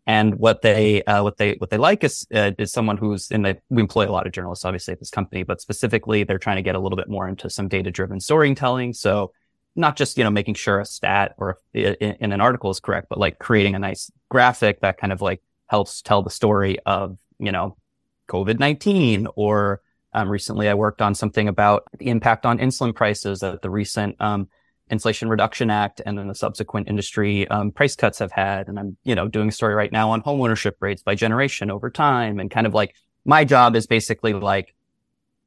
And 0.07 0.37
what 0.37 0.63
they, 0.63 1.03
uh, 1.05 1.23
what 1.23 1.37
they, 1.37 1.53
what 1.59 1.69
they 1.69 1.77
like 1.77 2.03
is, 2.03 2.27
uh, 2.35 2.53
is 2.59 2.73
someone 2.73 2.97
who's 2.97 3.31
in 3.31 3.43
the, 3.43 3.59
we 3.69 3.83
employ 3.83 4.09
a 4.09 4.11
lot 4.11 4.27
of 4.27 4.33
journalists, 4.33 4.65
obviously, 4.65 4.93
at 4.93 4.99
this 4.99 5.11
company, 5.11 5.43
but 5.43 5.61
specifically 5.61 6.25
they're 6.25 6.39
trying 6.39 6.57
to 6.57 6.63
get 6.63 6.75
a 6.75 6.79
little 6.79 6.97
bit 6.97 7.11
more 7.11 7.29
into 7.29 7.51
some 7.51 7.69
data 7.69 7.91
driven 7.91 8.19
storytelling. 8.19 8.95
So 8.95 9.33
not 9.77 9.97
just, 9.97 10.17
you 10.17 10.25
know, 10.25 10.31
making 10.31 10.55
sure 10.55 10.81
a 10.81 10.87
stat 10.87 11.35
or 11.37 11.59
in, 11.75 11.95
in 12.01 12.33
an 12.33 12.41
article 12.41 12.71
is 12.71 12.81
correct, 12.81 13.09
but 13.11 13.19
like 13.19 13.39
creating 13.39 13.75
a 13.75 13.79
nice 13.79 14.11
graphic 14.31 14.81
that 14.81 14.97
kind 14.97 15.13
of 15.13 15.21
like 15.21 15.43
helps 15.67 16.01
tell 16.01 16.23
the 16.23 16.31
story 16.31 16.79
of, 16.87 17.19
you 17.39 17.53
know, 17.53 17.77
COVID-19 18.31 19.27
or, 19.37 19.83
um, 20.15 20.31
recently 20.31 20.71
I 20.71 20.75
worked 20.75 21.03
on 21.03 21.15
something 21.15 21.49
about 21.49 21.85
the 21.99 22.09
impact 22.09 22.47
on 22.47 22.59
insulin 22.59 22.95
prices 22.95 23.41
that 23.41 23.61
the 23.61 23.69
recent, 23.69 24.17
um, 24.21 24.49
Inflation 24.91 25.29
Reduction 25.29 25.71
Act 25.71 26.01
and 26.05 26.19
then 26.19 26.29
the 26.29 26.35
subsequent 26.35 26.89
industry 26.89 27.47
um, 27.49 27.71
price 27.71 27.97
cuts 27.97 28.19
have 28.19 28.33
had. 28.33 28.69
And 28.69 28.79
I'm, 28.79 28.97
you 29.05 29.15
know, 29.15 29.29
doing 29.29 29.49
a 29.49 29.53
story 29.53 29.75
right 29.75 29.93
now 29.93 30.11
on 30.11 30.21
home 30.21 30.41
ownership 30.41 30.77
rates 30.81 31.03
by 31.03 31.15
generation 31.15 31.71
over 31.71 31.91
time. 31.91 32.41
And 32.41 32.51
kind 32.51 32.67
of 32.67 32.75
like 32.75 32.95
my 33.25 33.45
job 33.45 33.77
is 33.77 33.87
basically 33.87 34.33
like 34.33 34.75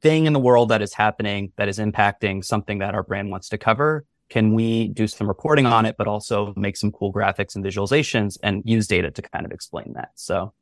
thing 0.02 0.26
in 0.26 0.32
the 0.32 0.40
world 0.40 0.68
that 0.70 0.82
is 0.82 0.92
happening 0.92 1.52
that 1.56 1.68
is 1.68 1.78
impacting 1.78 2.44
something 2.44 2.78
that 2.78 2.94
our 2.94 3.02
brand 3.02 3.30
wants 3.30 3.48
to 3.50 3.58
cover. 3.58 4.04
Can 4.28 4.54
we 4.54 4.88
do 4.88 5.06
some 5.06 5.28
reporting 5.28 5.66
on 5.66 5.84
it, 5.84 5.96
but 5.98 6.08
also 6.08 6.54
make 6.56 6.76
some 6.76 6.90
cool 6.90 7.12
graphics 7.12 7.54
and 7.54 7.64
visualizations 7.64 8.38
and 8.42 8.62
use 8.64 8.86
data 8.86 9.10
to 9.10 9.22
kind 9.22 9.44
of 9.44 9.52
explain 9.52 9.92
that? 9.94 10.10
So, 10.14 10.54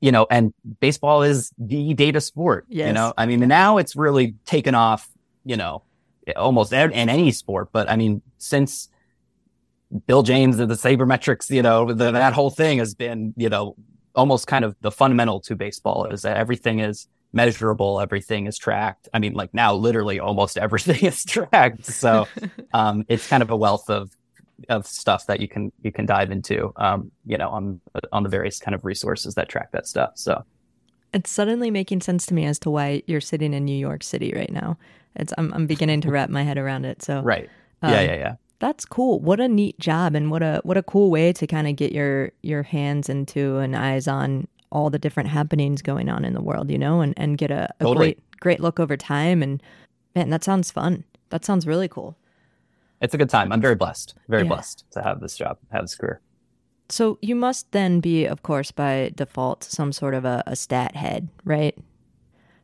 you 0.00 0.12
know, 0.12 0.26
and 0.30 0.52
baseball 0.80 1.22
is 1.22 1.50
the 1.56 1.94
data 1.94 2.20
sport. 2.20 2.66
You 2.88 2.92
know, 2.92 3.14
I 3.16 3.26
mean, 3.26 3.40
now 3.40 3.78
it's 3.78 3.96
really 3.96 4.34
taken 4.44 4.74
off, 4.74 5.08
you 5.44 5.56
know, 5.56 5.82
almost 6.36 6.72
in 6.72 6.92
any 6.92 7.30
sport. 7.32 7.68
But 7.72 7.90
I 7.90 7.96
mean, 7.96 8.22
since 8.38 8.88
Bill 10.06 10.22
James 10.22 10.58
and 10.58 10.70
the 10.70 10.74
sabermetrics, 10.74 11.50
you 11.50 11.62
know, 11.62 11.92
the, 11.92 12.10
that 12.12 12.32
whole 12.32 12.50
thing 12.50 12.78
has 12.78 12.94
been, 12.94 13.34
you 13.36 13.48
know, 13.48 13.76
almost 14.14 14.46
kind 14.46 14.64
of 14.64 14.76
the 14.80 14.90
fundamental 14.90 15.40
to 15.40 15.56
baseball 15.56 16.06
is 16.06 16.22
that 16.22 16.36
everything 16.36 16.80
is 16.80 17.08
measurable, 17.32 18.00
everything 18.00 18.46
is 18.46 18.56
tracked. 18.56 19.08
I 19.12 19.18
mean, 19.18 19.34
like 19.34 19.52
now, 19.52 19.74
literally 19.74 20.20
almost 20.20 20.56
everything 20.66 21.04
is 21.04 21.24
tracked. 21.24 21.86
So 21.86 22.26
um, 22.72 23.04
it's 23.08 23.26
kind 23.26 23.42
of 23.42 23.50
a 23.50 23.56
wealth 23.56 23.90
of 23.90 24.10
of 24.68 24.86
stuff 24.86 25.26
that 25.26 25.40
you 25.40 25.48
can 25.48 25.72
you 25.82 25.90
can 25.90 26.06
dive 26.06 26.30
into, 26.30 26.72
um, 26.76 27.10
you 27.26 27.36
know, 27.36 27.50
on 27.50 27.80
on 28.12 28.22
the 28.22 28.28
various 28.28 28.58
kind 28.58 28.74
of 28.74 28.84
resources 28.84 29.34
that 29.34 29.48
track 29.48 29.72
that 29.72 29.86
stuff. 29.86 30.12
So 30.14 30.44
it's 31.14 31.30
suddenly 31.30 31.70
making 31.70 32.00
sense 32.00 32.26
to 32.26 32.34
me 32.34 32.44
as 32.44 32.58
to 32.58 32.70
why 32.70 33.02
you're 33.06 33.20
sitting 33.20 33.54
in 33.54 33.64
new 33.64 33.76
york 33.76 34.02
city 34.02 34.32
right 34.34 34.52
now 34.52 34.76
it's 35.16 35.32
i'm, 35.38 35.52
I'm 35.54 35.66
beginning 35.66 36.00
to 36.02 36.10
wrap 36.10 36.30
my 36.30 36.42
head 36.42 36.58
around 36.58 36.84
it 36.84 37.02
so 37.02 37.20
right, 37.22 37.48
um, 37.82 37.92
yeah, 37.92 38.00
yeah, 38.00 38.14
yeah. 38.16 38.34
That's 38.60 38.86
cool. 38.86 39.20
What 39.20 39.40
a 39.40 39.48
neat 39.48 39.78
job 39.78 40.14
and 40.14 40.30
what 40.30 40.42
a 40.42 40.60
what 40.64 40.76
a 40.78 40.82
cool 40.82 41.10
way 41.10 41.32
to 41.34 41.46
kind 41.46 41.66
of 41.68 41.76
get 41.76 41.92
your 41.92 42.30
your 42.42 42.62
hands 42.62 43.08
into 43.10 43.58
and 43.58 43.76
eyes 43.76 44.08
on 44.08 44.46
all 44.72 44.88
the 44.90 44.98
different 44.98 45.28
happenings 45.28 45.82
going 45.82 46.08
on 46.08 46.24
in 46.24 46.32
the 46.32 46.40
world, 46.40 46.70
you 46.70 46.78
know, 46.78 47.00
and, 47.02 47.12
and 47.18 47.36
get 47.36 47.50
a, 47.50 47.68
a 47.80 47.84
Totally. 47.84 47.96
great 47.96 48.40
great 48.40 48.60
look 48.60 48.80
over 48.80 48.96
time 48.96 49.42
and 49.42 49.62
man, 50.14 50.30
that 50.30 50.44
sounds 50.44 50.70
fun. 50.70 51.04
That 51.30 51.44
sounds 51.44 51.66
really 51.66 51.88
cool. 51.88 52.16
It's 53.02 53.12
a 53.12 53.18
good 53.18 53.28
time. 53.28 53.52
I'm 53.52 53.60
very 53.60 53.74
blessed, 53.74 54.14
very 54.28 54.44
Yeah. 54.44 54.48
blessed 54.50 54.84
to 54.92 55.02
have 55.02 55.20
this 55.20 55.36
job, 55.36 55.58
have 55.70 55.82
this 55.82 55.94
career. 55.96 56.20
So 56.88 57.18
you 57.20 57.34
must 57.34 57.70
then 57.72 58.00
be, 58.00 58.24
of 58.24 58.42
course, 58.44 58.70
by 58.70 59.10
default, 59.14 59.64
some 59.64 59.92
sort 59.92 60.14
of 60.14 60.24
a, 60.24 60.42
a 60.46 60.56
stat 60.56 60.96
head, 60.96 61.28
right? 61.44 61.76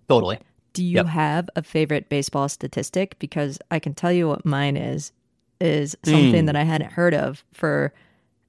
Totally. 0.08 0.38
Do 0.72 0.84
you 0.84 0.96
Yep. 0.96 1.06
have 1.06 1.50
a 1.56 1.62
favorite 1.62 2.08
baseball 2.08 2.48
statistic? 2.48 3.18
Because 3.18 3.58
I 3.70 3.78
can 3.78 3.94
tell 3.94 4.12
you 4.12 4.28
what 4.28 4.44
mine 4.46 4.76
is, 4.76 5.12
is 5.60 5.96
something 6.04 6.40
Hmm. 6.40 6.46
that 6.46 6.56
I 6.56 6.62
hadn't 6.64 6.92
heard 6.92 7.14
of 7.14 7.44
for 7.52 7.92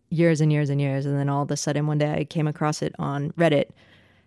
years 0.09 0.39
and 0.41 0.51
years 0.51 0.69
and 0.69 0.79
years. 0.79 1.05
And 1.05 1.17
then 1.17 1.29
all 1.29 1.43
of 1.43 1.51
a 1.51 1.57
sudden 1.57 1.87
one 1.87 1.97
day 1.97 2.13
I 2.13 2.23
came 2.25 2.47
across 2.47 2.81
it 2.81 2.93
on 2.99 3.31
Reddit, 3.31 3.65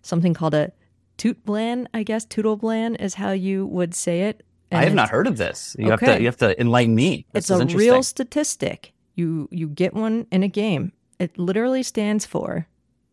something 0.02 0.34
called 0.34 0.54
a 0.54 0.72
tootblan, 1.18 1.86
I 1.94 2.02
guess. 2.02 2.26
Tootleblan 2.26 3.00
is 3.00 3.14
how 3.14 3.30
you 3.32 3.66
would 3.66 3.94
say 3.94 4.22
it. 4.22 4.42
I 4.72 4.82
have 4.84 4.94
not 4.94 5.10
heard 5.10 5.28
of 5.28 5.36
this. 5.36 5.76
You 5.78 5.90
have 5.90 6.02
Okay. 6.02 6.16
to 6.16 6.20
you 6.20 6.26
have 6.26 6.38
to 6.38 6.60
enlighten 6.60 6.96
me. 6.96 7.26
This 7.32 7.48
it's 7.48 7.60
a 7.60 7.64
real 7.76 8.02
statistic. 8.02 8.92
You 9.14 9.48
you 9.52 9.68
get 9.68 9.94
one 9.94 10.26
in 10.32 10.42
a 10.42 10.48
game. 10.48 10.90
It 11.20 11.38
literally 11.38 11.84
stands 11.84 12.26
for 12.26 12.66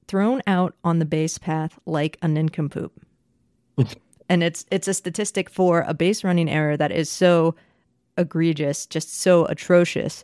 thrown 0.08 0.42
out 0.48 0.76
on 0.84 0.98
the 0.98 1.06
base 1.06 1.38
path 1.38 1.78
like 1.86 2.18
a 2.24 2.28
nincompoop. 2.28 2.94
and 4.32 4.44
it's 4.44 4.66
it's 4.72 4.88
a 4.88 4.96
statistic 4.96 5.50
for 5.52 5.82
a 5.88 5.94
base 5.94 6.24
running 6.24 6.50
error 6.50 6.78
that 6.78 6.92
is 6.92 7.10
so 7.12 7.56
egregious, 8.18 8.86
just 8.88 9.14
so 9.22 9.46
atrocious 9.46 10.24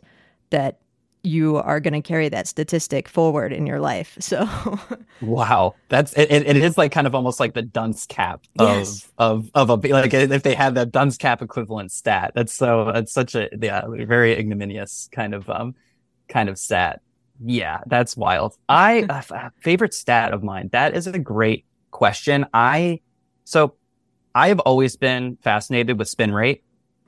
that 0.50 0.80
you 1.24 1.56
are 1.58 1.80
going 1.80 1.94
to 1.94 2.00
carry 2.02 2.28
that 2.30 2.46
statistic 2.48 3.08
forward 3.08 3.52
in 3.52 3.66
your 3.66 3.80
life. 3.80 4.16
So 4.20 4.48
Wow, 5.20 5.74
that's 5.88 6.12
it, 6.12 6.30
it. 6.30 6.56
Is 6.56 6.78
like 6.78 6.92
kind 6.92 7.06
of 7.06 7.14
almost 7.14 7.40
like 7.40 7.52
the 7.54 7.62
dunce 7.62 8.06
cap 8.06 8.42
of 8.56 8.68
Yes. 8.68 9.12
of 9.18 9.50
of 9.52 9.68
a 9.70 9.74
like 9.74 10.14
if 10.14 10.44
they 10.44 10.54
had 10.54 10.76
that 10.76 10.92
dunce 10.92 11.16
cap 11.16 11.42
equivalent 11.42 11.90
stat. 11.90 12.32
That's 12.36 12.54
so 12.54 12.92
that's 12.94 13.12
such 13.12 13.34
a 13.34 13.48
yeah 13.60 13.82
very 13.88 14.32
ignominious 14.32 15.08
kind 15.10 15.34
of 15.34 15.48
um 15.50 15.74
kind 16.28 16.48
of 16.48 16.56
stat. 16.58 17.00
Yeah, 17.44 17.80
that's 17.86 18.16
wild. 18.16 18.56
I 18.68 19.06
f- 19.10 19.52
favorite 19.60 19.94
stat 19.94 20.32
of 20.32 20.44
mine. 20.44 20.68
That 20.72 20.94
is 20.94 21.08
a 21.08 21.18
great 21.18 21.66
question. 21.90 22.46
I 22.54 23.00
so 23.44 23.77
I 24.34 24.48
have 24.48 24.60
always 24.60 24.96
been 24.96 25.36
fascinated 25.42 25.98
with 25.98 26.08
spin 26.08 26.32
rate. 26.32 26.62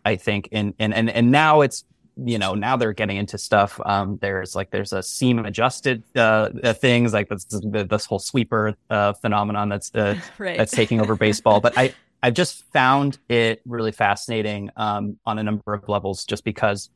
I 0.05 0.17
think, 0.17 0.49
and 0.53 0.75
and 0.79 0.95
and 0.95 1.11
and 1.11 1.31
now 1.31 1.61
it's 1.61 1.85
you 2.17 2.39
know 2.39 2.55
now 2.55 2.77
they're 2.77 2.93
getting 2.93 3.17
into 3.17 3.39
stuff. 3.39 3.81
Um, 3.85 4.19
there's 4.21 4.55
like 4.55 4.71
there's 4.71 4.93
a 4.93 5.03
seam 5.03 5.39
adjusted 5.41 6.03
uh, 6.17 6.51
uh, 6.63 6.73
things 6.73 7.13
like 7.13 7.29
this 7.29 7.45
this 7.45 8.07
whole 8.07 8.19
sweeper 8.19 8.75
uh, 8.89 9.13
phenomenon 9.15 9.69
that's 9.69 9.95
uh, 9.95 10.19
right. 10.39 10.57
that's 10.57 10.73
taking 10.73 11.01
over 11.01 11.17
baseball. 11.17 11.61
But 11.61 11.77
I 11.77 11.95
I've 12.23 12.35
just 12.35 12.65
found 12.73 13.19
it 13.29 13.63
really 13.67 13.93
fascinating 13.93 14.71
um, 14.77 15.19
on 15.27 15.39
a 15.39 15.43
number 15.43 15.75
of 15.75 15.89
levels, 15.89 16.25
just 16.25 16.45
because 16.45 16.91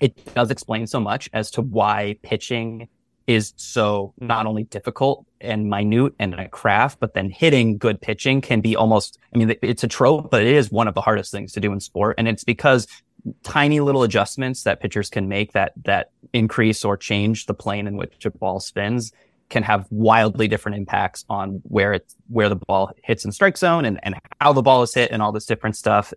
it 0.00 0.34
does 0.34 0.50
explain 0.50 0.86
so 0.86 1.00
much 1.00 1.30
as 1.32 1.50
to 1.52 1.62
why 1.62 2.16
pitching 2.22 2.88
is 3.26 3.54
so 3.56 4.12
not 4.20 4.46
only 4.46 4.64
difficult 4.64 5.26
and 5.40 5.68
minute 5.68 6.14
and 6.18 6.34
a 6.34 6.48
craft, 6.48 7.00
but 7.00 7.14
then 7.14 7.30
hitting 7.30 7.78
good 7.78 8.00
pitching 8.00 8.40
can 8.40 8.60
be 8.60 8.76
almost, 8.76 9.18
I 9.34 9.38
mean, 9.38 9.54
it's 9.62 9.84
a 9.84 9.88
trope, 9.88 10.30
but 10.30 10.42
it 10.42 10.54
is 10.54 10.70
one 10.70 10.88
of 10.88 10.94
the 10.94 11.00
hardest 11.00 11.30
things 11.30 11.52
to 11.52 11.60
do 11.60 11.72
in 11.72 11.80
sport. 11.80 12.16
And 12.18 12.28
it's 12.28 12.44
because 12.44 12.86
tiny 13.42 13.80
little 13.80 14.02
adjustments 14.02 14.64
that 14.64 14.80
pitchers 14.80 15.08
can 15.08 15.28
make 15.28 15.52
that, 15.52 15.72
that 15.84 16.10
increase 16.32 16.84
or 16.84 16.96
change 16.96 17.46
the 17.46 17.54
plane 17.54 17.86
in 17.86 17.96
which 17.96 18.26
a 18.26 18.30
ball 18.30 18.60
spins 18.60 19.12
can 19.48 19.62
have 19.62 19.86
wildly 19.90 20.48
different 20.48 20.76
impacts 20.76 21.24
on 21.30 21.62
where 21.64 21.94
it's, 21.94 22.16
where 22.28 22.48
the 22.48 22.56
ball 22.56 22.90
hits 23.02 23.24
in 23.24 23.32
strike 23.32 23.56
zone 23.56 23.84
and, 23.84 24.00
and 24.02 24.14
how 24.40 24.52
the 24.52 24.62
ball 24.62 24.82
is 24.82 24.92
hit 24.92 25.10
and 25.10 25.22
all 25.22 25.32
this 25.32 25.46
different 25.46 25.76
stuff. 25.76 26.12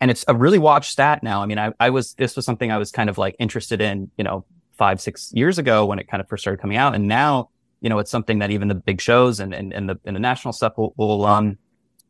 And 0.00 0.10
it's 0.10 0.24
a 0.28 0.34
really 0.34 0.58
watched 0.58 0.92
stat 0.92 1.22
now. 1.22 1.42
I 1.42 1.46
mean, 1.46 1.58
I, 1.58 1.72
I 1.78 1.90
was, 1.90 2.14
this 2.14 2.36
was 2.36 2.44
something 2.44 2.70
I 2.70 2.78
was 2.78 2.90
kind 2.90 3.08
of 3.08 3.18
like 3.18 3.36
interested 3.38 3.80
in, 3.80 4.10
you 4.16 4.24
know, 4.24 4.44
five, 4.82 5.00
six 5.00 5.30
years 5.32 5.58
ago 5.58 5.86
when 5.86 6.00
it 6.00 6.08
kind 6.08 6.20
of 6.20 6.28
first 6.28 6.42
started 6.42 6.60
coming 6.60 6.76
out. 6.76 6.92
And 6.96 7.06
now, 7.06 7.50
you 7.82 7.88
know, 7.88 8.00
it's 8.00 8.10
something 8.10 8.40
that 8.40 8.50
even 8.50 8.66
the 8.66 8.74
big 8.74 9.00
shows 9.00 9.38
and, 9.38 9.54
and, 9.54 9.72
and 9.72 9.88
the, 9.88 9.96
and 10.04 10.16
the 10.16 10.20
national 10.30 10.52
stuff 10.52 10.72
will, 10.76 10.92
will, 10.96 11.24
um, 11.24 11.56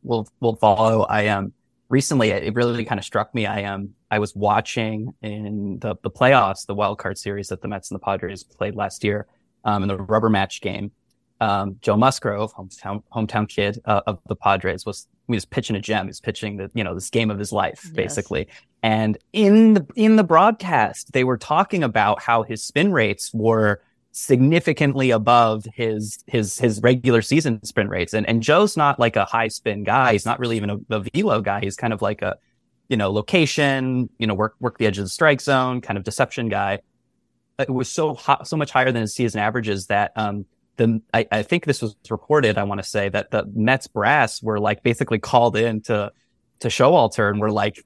will, 0.01 0.27
will 0.39 0.55
follow. 0.55 1.03
I, 1.03 1.27
um, 1.27 1.53
recently 1.89 2.31
it 2.31 2.55
really 2.55 2.83
kind 2.83 2.97
of 2.97 3.05
struck 3.05 3.35
me. 3.35 3.45
I, 3.45 3.65
um, 3.65 3.91
I 4.09 4.17
was 4.17 4.35
watching 4.35 5.13
in 5.21 5.77
the, 5.83 5.93
the 6.01 6.09
playoffs, 6.09 6.65
the 6.65 6.73
wild 6.73 6.97
card 6.97 7.19
series 7.19 7.49
that 7.49 7.61
the 7.61 7.67
Mets 7.67 7.91
and 7.91 7.99
the 7.99 8.03
Padres 8.03 8.43
played 8.43 8.75
last 8.75 9.03
year, 9.03 9.27
um, 9.63 9.83
in 9.83 9.87
the 9.87 9.97
rubber 9.97 10.31
match 10.31 10.59
game. 10.59 10.91
Um, 11.39 11.77
Joe 11.79 11.95
Musgrove, 11.95 12.55
hometown, 12.55 13.03
hometown 13.13 13.47
kid 13.47 13.79
uh, 13.85 14.01
of 14.07 14.17
the 14.27 14.35
Padres 14.35 14.83
was, 14.83 15.07
he 15.27 15.35
was 15.35 15.45
pitching 15.45 15.75
a 15.75 15.79
gem. 15.79 16.05
He 16.05 16.09
was 16.09 16.21
pitching 16.21 16.57
the, 16.57 16.71
you 16.73 16.83
know, 16.83 16.95
this 16.95 17.11
game 17.11 17.29
of 17.29 17.37
his 17.37 17.51
life, 17.51 17.81
Yes. 17.83 17.93
basically. 17.93 18.47
And 18.83 19.17
in 19.31 19.75
the 19.75 19.87
in 19.95 20.17
the 20.17 20.25
broadcast, 20.25 21.13
they 21.13 21.23
were 21.23 21.37
talking 21.37 21.83
about 21.83 22.21
how 22.21 22.43
his 22.43 22.61
spin 22.61 22.91
rates 22.91 23.33
were 23.33 23.81
significantly 24.11 25.09
above 25.09 25.65
his 25.73 26.21
his 26.27 26.59
his 26.59 26.81
regular 26.81 27.21
season 27.21 27.63
spin 27.63 27.87
rates. 27.87 28.13
And 28.13 28.27
and 28.27 28.43
Joe's 28.43 28.75
not 28.75 28.99
like 28.99 29.15
a 29.15 29.23
high 29.23 29.47
spin 29.47 29.85
guy. 29.85 30.11
He's 30.11 30.25
not 30.25 30.37
really 30.37 30.57
even 30.57 30.69
a, 30.69 30.77
a 30.89 30.99
velo 30.99 31.41
guy. 31.41 31.61
He's 31.61 31.77
kind 31.77 31.93
of 31.93 32.01
like 32.01 32.21
a 32.21 32.35
you 32.89 32.97
know 32.97 33.09
location, 33.09 34.09
you 34.19 34.27
know 34.27 34.33
work 34.33 34.55
work 34.59 34.77
the 34.77 34.85
edge 34.85 34.97
of 34.97 35.05
the 35.05 35.09
strike 35.09 35.39
zone, 35.39 35.79
kind 35.79 35.97
of 35.97 36.03
deception 36.03 36.49
guy. 36.49 36.79
It 37.57 37.69
was 37.69 37.89
so 37.89 38.13
hot, 38.15 38.49
so 38.49 38.57
much 38.57 38.71
higher 38.71 38.91
than 38.91 39.01
his 39.01 39.15
season 39.15 39.39
averages 39.39 39.87
that 39.87 40.11
um 40.17 40.45
the 40.75 41.01
I, 41.13 41.25
I 41.31 41.43
think 41.43 41.63
this 41.65 41.81
was 41.81 41.95
reported. 42.09 42.57
I 42.57 42.63
want 42.63 42.83
to 42.83 42.87
say 42.87 43.07
that 43.07 43.31
the 43.31 43.45
Mets 43.55 43.87
brass 43.87 44.43
were 44.43 44.59
like 44.59 44.83
basically 44.83 45.19
called 45.19 45.55
in 45.55 45.79
to 45.83 46.11
to 46.59 46.67
Showalter 46.67 47.29
and 47.29 47.39
were 47.39 47.51
like 47.51 47.81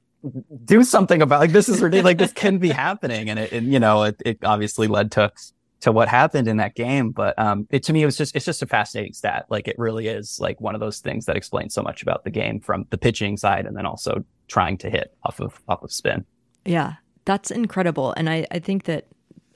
do 0.65 0.83
something 0.83 1.21
about 1.21 1.39
like 1.39 1.51
this 1.51 1.69
is 1.69 1.81
ridiculous 1.81 2.05
like 2.05 2.17
this 2.17 2.33
can 2.33 2.57
be 2.57 2.69
happening 2.69 3.29
and 3.29 3.39
it, 3.39 3.51
and, 3.51 3.71
you 3.71 3.79
know 3.79 4.03
it, 4.03 4.21
it 4.25 4.37
obviously 4.43 4.87
led 4.87 5.11
to 5.11 5.31
to 5.79 5.91
what 5.91 6.07
happened 6.07 6.47
in 6.47 6.57
that 6.57 6.75
game 6.75 7.11
but 7.11 7.37
um 7.37 7.67
it 7.69 7.83
to 7.83 7.93
me 7.93 8.01
it 8.01 8.05
was 8.05 8.17
just 8.17 8.35
it's 8.35 8.45
just 8.45 8.61
a 8.61 8.65
fascinating 8.65 9.13
stat 9.13 9.45
like 9.49 9.67
it 9.67 9.75
really 9.77 10.07
is 10.07 10.39
like 10.39 10.59
one 10.59 10.73
of 10.75 10.81
those 10.81 10.99
things 10.99 11.25
that 11.25 11.35
explains 11.35 11.73
so 11.73 11.81
much 11.81 12.01
about 12.01 12.23
the 12.23 12.31
game 12.31 12.59
from 12.59 12.85
the 12.89 12.97
pitching 12.97 13.37
side 13.37 13.65
and 13.65 13.77
then 13.77 13.85
also 13.85 14.23
trying 14.47 14.77
to 14.77 14.89
hit 14.89 15.13
off 15.23 15.39
of 15.39 15.61
off 15.67 15.83
of 15.83 15.91
spin 15.91 16.25
Yeah, 16.65 16.93
that's 17.25 17.51
incredible. 17.51 18.13
And 18.17 18.29
I, 18.29 18.45
I 18.51 18.59
think 18.59 18.83
that 18.85 19.07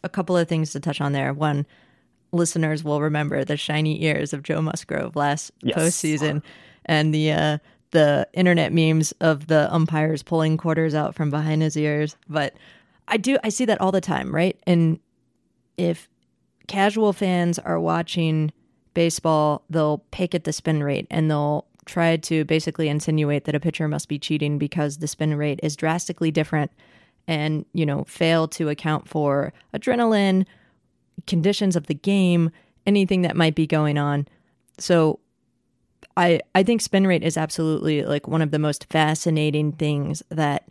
a 0.03 0.09
couple 0.09 0.35
of 0.37 0.47
things 0.47 0.71
to 0.71 0.79
touch 0.79 0.99
on 1.01 1.13
there. 1.13 1.33
One, 1.33 1.65
listeners 2.31 2.83
will 2.83 3.01
remember 3.01 3.43
the 3.45 3.57
shiny 3.57 4.03
ears 4.03 4.33
of 4.33 4.43
Joe 4.43 4.61
Musgrove 4.61 5.15
last 5.15 5.51
Yes. 5.63 5.77
postseason 5.77 6.41
and 6.85 7.13
the 7.13 7.31
uh, 7.31 7.57
the 7.91 8.27
internet 8.33 8.73
memes 8.73 9.11
of 9.21 9.47
the 9.47 9.71
umpires 9.73 10.23
pulling 10.23 10.57
quarters 10.57 10.95
out 10.95 11.15
from 11.15 11.29
behind 11.29 11.61
his 11.61 11.77
ears. 11.77 12.15
But 12.27 12.55
I 13.07 13.17
do 13.17 13.37
I 13.43 13.49
see 13.49 13.65
that 13.65 13.81
all 13.81 13.91
the 13.91 14.01
time, 14.01 14.33
right? 14.33 14.59
And 14.65 14.99
if 15.77 16.09
casual 16.67 17.13
fans 17.13 17.59
are 17.59 17.79
watching 17.79 18.51
baseball, 18.93 19.63
they'll 19.69 19.99
pick 20.11 20.35
at 20.35 20.43
the 20.43 20.53
spin 20.53 20.83
rate 20.83 21.07
and 21.09 21.29
they'll 21.29 21.65
try 21.85 22.15
to 22.15 22.45
basically 22.45 22.87
insinuate 22.87 23.45
that 23.45 23.55
a 23.55 23.59
pitcher 23.59 23.87
must 23.87 24.07
be 24.07 24.19
cheating 24.19 24.57
because 24.57 24.97
the 24.97 25.07
spin 25.07 25.35
rate 25.35 25.59
is 25.63 25.75
drastically 25.75 26.31
different 26.31 26.71
and, 27.27 27.65
you 27.73 27.85
know, 27.85 28.03
fail 28.05 28.47
to 28.47 28.69
account 28.69 29.07
for 29.07 29.53
adrenaline, 29.73 30.45
conditions 31.27 31.75
of 31.75 31.87
the 31.87 31.93
game, 31.93 32.51
anything 32.85 33.21
that 33.23 33.35
might 33.35 33.55
be 33.55 33.67
going 33.67 33.97
on. 33.97 34.27
So 34.77 35.19
I 36.17 36.41
I 36.55 36.63
think 36.63 36.81
spin 36.81 37.07
rate 37.07 37.23
is 37.23 37.37
absolutely 37.37 38.03
like 38.03 38.27
one 38.27 38.41
of 38.41 38.51
the 38.51 38.59
most 38.59 38.87
fascinating 38.89 39.71
things 39.73 40.23
that 40.29 40.69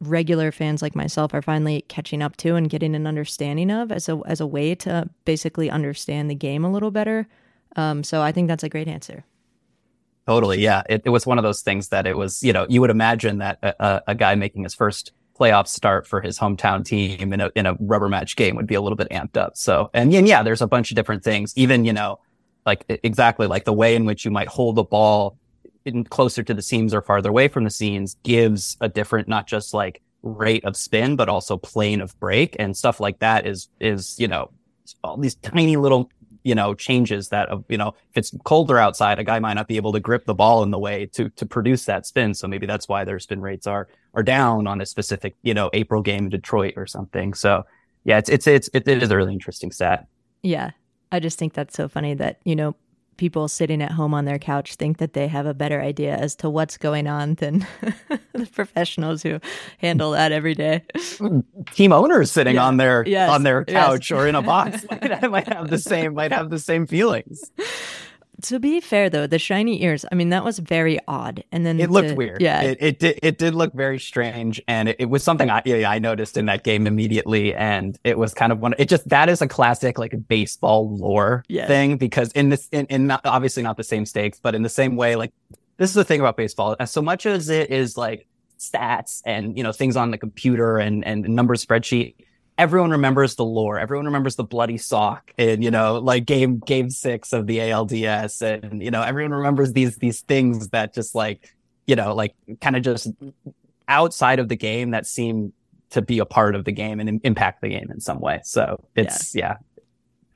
regular 0.00 0.50
fans 0.50 0.82
like 0.82 0.96
myself 0.96 1.32
are 1.32 1.42
finally 1.42 1.82
catching 1.88 2.22
up 2.22 2.36
to 2.36 2.56
and 2.56 2.68
getting 2.68 2.94
an 2.94 3.06
understanding 3.06 3.70
of 3.70 3.92
as 3.92 4.08
a 4.08 4.20
as 4.26 4.40
a 4.40 4.46
way 4.46 4.74
to 4.74 5.08
basically 5.24 5.70
understand 5.70 6.30
the 6.30 6.34
game 6.34 6.64
a 6.64 6.72
little 6.72 6.90
better. 6.90 7.28
Um, 7.76 8.04
so 8.04 8.20
I 8.20 8.32
think 8.32 8.48
that's 8.48 8.64
a 8.64 8.68
great 8.68 8.88
answer. 8.88 9.24
Totally, 10.26 10.60
yeah. 10.60 10.82
It, 10.88 11.02
it 11.04 11.10
was 11.10 11.26
one 11.26 11.38
of 11.38 11.42
those 11.42 11.62
things 11.62 11.88
that 11.88 12.06
it 12.06 12.16
was, 12.16 12.42
you 12.42 12.52
know, 12.52 12.66
you 12.68 12.80
would 12.80 12.90
imagine 12.90 13.38
that 13.38 13.58
a, 13.62 14.02
a, 14.06 14.14
guy 14.14 14.36
making 14.36 14.62
his 14.62 14.74
first 14.74 15.12
playoff 15.38 15.66
start 15.66 16.06
for 16.06 16.20
his 16.20 16.38
hometown 16.38 16.84
team 16.84 17.32
in 17.32 17.40
a 17.40 17.50
in 17.56 17.66
a 17.66 17.76
rubber 17.80 18.08
match 18.08 18.36
game 18.36 18.54
would 18.54 18.66
be 18.66 18.76
a 18.76 18.80
little 18.80 18.96
bit 18.96 19.08
amped 19.10 19.36
up. 19.36 19.56
So, 19.56 19.90
and, 19.92 20.14
and 20.14 20.28
yeah, 20.28 20.44
there's 20.44 20.62
a 20.62 20.68
bunch 20.68 20.92
of 20.92 20.94
different 20.94 21.24
things. 21.24 21.52
Even 21.56 21.84
you 21.84 21.92
know, 21.92 22.20
like 22.66 22.84
exactly 22.88 23.46
like 23.46 23.64
the 23.64 23.72
way 23.72 23.94
in 23.94 24.04
which 24.04 24.24
you 24.24 24.30
might 24.30 24.48
hold 24.48 24.76
the 24.76 24.84
ball 24.84 25.36
in 25.84 26.04
closer 26.04 26.42
to 26.42 26.54
the 26.54 26.62
seams 26.62 26.94
or 26.94 27.02
farther 27.02 27.28
away 27.28 27.48
from 27.48 27.64
the 27.64 27.70
seams 27.70 28.16
gives 28.22 28.76
a 28.80 28.88
different, 28.88 29.28
not 29.28 29.46
just 29.46 29.74
like 29.74 30.00
rate 30.22 30.64
of 30.64 30.76
spin, 30.76 31.16
but 31.16 31.28
also 31.28 31.56
plane 31.56 32.00
of 32.00 32.18
break 32.20 32.54
and 32.58 32.76
stuff 32.76 33.00
like 33.00 33.18
that. 33.18 33.46
Is 33.46 33.68
is 33.80 34.18
you 34.18 34.28
know 34.28 34.50
all 35.02 35.16
these 35.16 35.34
tiny 35.36 35.76
little 35.76 36.10
you 36.44 36.54
know, 36.54 36.74
changes 36.74 37.28
that, 37.28 37.50
uh, 37.50 37.58
you 37.68 37.78
know, 37.78 37.88
if 38.10 38.16
it's 38.16 38.34
colder 38.44 38.78
outside, 38.78 39.18
a 39.18 39.24
guy 39.24 39.38
might 39.38 39.54
not 39.54 39.68
be 39.68 39.76
able 39.76 39.92
to 39.92 40.00
grip 40.00 40.24
the 40.24 40.34
ball 40.34 40.62
in 40.62 40.70
the 40.70 40.78
way 40.78 41.06
to, 41.06 41.28
to 41.30 41.46
produce 41.46 41.84
that 41.84 42.06
spin. 42.06 42.34
So 42.34 42.48
maybe 42.48 42.66
that's 42.66 42.88
why 42.88 43.04
their 43.04 43.18
spin 43.18 43.40
rates 43.40 43.66
are, 43.66 43.88
are 44.14 44.22
down 44.22 44.66
on 44.66 44.80
a 44.80 44.86
specific, 44.86 45.34
you 45.42 45.54
know, 45.54 45.70
April 45.72 46.02
game 46.02 46.24
in 46.24 46.30
Detroit 46.30 46.74
or 46.76 46.86
something. 46.86 47.34
So 47.34 47.64
yeah, 48.04 48.18
it's, 48.18 48.28
it's, 48.28 48.46
it's, 48.46 48.68
it, 48.74 48.88
it 48.88 49.02
is 49.02 49.10
a 49.10 49.16
really 49.16 49.32
interesting 49.32 49.70
stat. 49.70 50.06
Yeah. 50.42 50.70
I 51.12 51.20
just 51.20 51.38
think 51.38 51.52
that's 51.52 51.76
so 51.76 51.88
funny 51.88 52.14
that, 52.14 52.40
you 52.44 52.56
know, 52.56 52.74
people 53.16 53.46
sitting 53.46 53.82
at 53.82 53.92
home 53.92 54.14
on 54.14 54.24
their 54.24 54.38
couch 54.38 54.74
think 54.74 54.98
that 54.98 55.12
they 55.12 55.28
have 55.28 55.46
a 55.46 55.54
better 55.54 55.80
idea 55.80 56.16
as 56.16 56.34
to 56.34 56.50
what's 56.50 56.76
going 56.76 57.06
on 57.06 57.34
than 57.34 57.66
the 58.32 58.46
professionals 58.46 59.22
who 59.22 59.38
handle 59.78 60.12
that 60.12 60.32
every 60.32 60.54
day. 60.54 60.82
Team 61.72 61.92
owners 61.92 62.32
sitting 62.32 62.54
yeah. 62.54 62.64
on 62.64 62.78
their 62.78 63.04
yes. 63.06 63.30
on 63.30 63.42
their 63.42 63.64
couch 63.64 64.10
yes. 64.10 64.18
or 64.18 64.26
in 64.26 64.34
a 64.34 64.42
box 64.42 64.84
might, 64.90 65.30
might 65.30 65.48
have 65.48 65.70
the 65.70 65.78
same 65.92 66.14
might 66.14 66.32
have 66.32 66.50
the 66.50 66.58
same 66.58 66.86
feelings 66.86 67.50
to 68.42 68.60
be 68.60 68.80
fair 68.80 69.08
though, 69.10 69.26
the 69.26 69.38
shiny 69.38 69.82
ears, 69.82 70.04
I 70.10 70.14
mean, 70.14 70.30
that 70.30 70.44
was 70.44 70.58
very 70.58 70.98
odd. 71.08 71.44
And 71.52 71.64
then 71.64 71.80
it 71.80 71.86
to, 71.86 71.92
looked 71.92 72.16
weird. 72.16 72.40
Yeah. 72.40 72.62
It, 72.62 72.78
it, 72.80 72.98
did, 72.98 73.18
it 73.22 73.38
did 73.38 73.54
look 73.54 73.72
very 73.72 73.98
strange. 73.98 74.60
And 74.68 74.88
it, 74.88 74.96
it 74.98 75.04
was 75.06 75.22
something 75.22 75.50
I, 75.50 75.62
yeah, 75.64 75.90
I 75.90 75.98
noticed 75.98 76.36
in 76.36 76.46
that 76.46 76.64
game 76.64 76.86
immediately. 76.86 77.54
And 77.54 77.98
it 78.04 78.18
was 78.18 78.34
kind 78.34 78.52
of 78.52 78.60
one, 78.60 78.74
it 78.78 78.88
just, 78.88 79.08
that 79.08 79.28
is 79.28 79.42
a 79.42 79.48
classic 79.48 79.98
like 79.98 80.14
baseball 80.28 80.96
lore 80.96 81.44
yes. 81.48 81.68
thing 81.68 81.96
because 81.96 82.32
in 82.32 82.48
this, 82.48 82.68
in, 82.72 82.86
in 82.86 83.06
not, 83.06 83.20
obviously 83.24 83.62
not 83.62 83.76
the 83.76 83.84
same 83.84 84.06
stakes, 84.06 84.40
but 84.40 84.54
in 84.54 84.62
the 84.62 84.68
same 84.68 84.96
way, 84.96 85.16
like 85.16 85.32
this 85.78 85.90
is 85.90 85.94
the 85.94 86.04
thing 86.04 86.20
about 86.20 86.36
baseball. 86.36 86.76
As 86.78 86.90
so 86.90 87.02
much 87.02 87.26
as 87.26 87.48
it 87.48 87.70
is 87.70 87.96
like 87.96 88.26
stats 88.58 89.22
and, 89.24 89.56
you 89.56 89.62
know, 89.62 89.72
things 89.72 89.96
on 89.96 90.10
the 90.10 90.18
computer 90.18 90.78
and, 90.78 91.04
and 91.04 91.22
number 91.24 91.54
spreadsheet, 91.56 92.14
everyone 92.58 92.90
remembers 92.90 93.34
the 93.34 93.44
lore. 93.44 93.78
Everyone 93.78 94.06
remembers 94.06 94.36
the 94.36 94.44
bloody 94.44 94.78
sock 94.78 95.32
and, 95.38 95.64
you 95.64 95.70
know, 95.70 95.98
like 95.98 96.26
game, 96.26 96.58
game 96.58 96.90
six 96.90 97.32
of 97.32 97.46
the 97.46 97.58
ALDS. 97.58 98.42
And, 98.42 98.82
you 98.82 98.90
know, 98.90 99.02
everyone 99.02 99.32
remembers 99.32 99.72
these, 99.72 99.96
these 99.96 100.20
things 100.20 100.68
that 100.68 100.94
just 100.94 101.14
like, 101.14 101.54
you 101.86 101.96
know, 101.96 102.14
like 102.14 102.34
kind 102.60 102.76
of 102.76 102.82
just 102.82 103.08
outside 103.88 104.38
of 104.38 104.48
the 104.48 104.56
game 104.56 104.90
that 104.90 105.06
seem 105.06 105.52
to 105.90 106.02
be 106.02 106.18
a 106.18 106.26
part 106.26 106.54
of 106.54 106.64
the 106.64 106.72
game 106.72 107.00
and 107.00 107.20
impact 107.24 107.62
the 107.62 107.68
game 107.68 107.90
in 107.90 108.00
some 108.00 108.20
way. 108.20 108.40
So 108.44 108.84
it's, 108.94 109.34
yeah. 109.34 109.56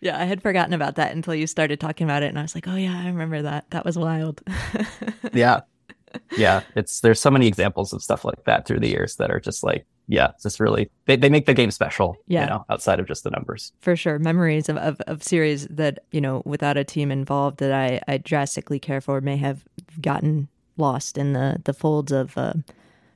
yeah. 0.01 0.13
yeah. 0.13 0.21
I 0.21 0.25
had 0.25 0.43
forgotten 0.43 0.73
about 0.73 0.97
that 0.97 1.13
until 1.13 1.35
you 1.35 1.47
started 1.47 1.81
talking 1.81 2.07
about 2.07 2.23
it. 2.23 2.27
And 2.27 2.39
I 2.39 2.43
was 2.43 2.55
like, 2.55 2.67
oh, 2.67 2.77
yeah, 2.77 2.99
I 2.99 3.07
remember 3.07 3.43
that. 3.43 3.71
That 3.71 3.85
was 3.85 3.97
wild. 3.99 4.43
yeah. 5.33 5.61
Yeah. 6.37 6.63
It's, 6.75 7.01
there's 7.01 7.21
so 7.21 7.31
many 7.31 7.47
examples 7.47 7.93
of 7.93 8.03
stuff 8.03 8.25
like 8.25 8.45
that 8.45 8.67
through 8.67 8.81
the 8.81 8.89
years 8.89 9.17
that 9.17 9.31
are 9.31 9.41
just 9.41 9.63
like, 9.63 9.87
yeah, 10.09 10.31
it's 10.31 10.43
just 10.43 10.61
really 10.61 10.91
they, 11.07 11.17
they 11.17 11.29
make 11.29 11.47
the 11.47 11.55
game 11.55 11.71
special. 11.71 12.17
Yeah. 12.27 12.43
You 12.43 12.51
know, 12.51 12.65
outside 12.71 13.01
of 13.01 13.07
just 13.07 13.25
the 13.25 13.31
numbers. 13.31 13.73
For 13.81 13.97
sure. 13.97 14.19
Memories 14.19 14.69
of, 14.69 14.77
of, 14.77 15.01
of 15.03 15.23
series 15.23 15.67
that, 15.69 16.01
you 16.13 16.21
know, 16.21 16.43
without 16.45 16.77
a 16.77 16.85
team 16.85 17.11
involved 17.11 17.59
that 17.59 17.73
I, 17.73 18.01
I 18.07 18.19
drastically 18.19 18.79
care 18.79 19.01
for 19.01 19.21
may 19.21 19.37
have 19.37 19.65
gotten 20.01 20.49
lost 20.77 21.19
in 21.19 21.33
the, 21.33 21.61
the 21.65 21.73
folds 21.73 22.13
of 22.13 22.37
uh, 22.37 22.55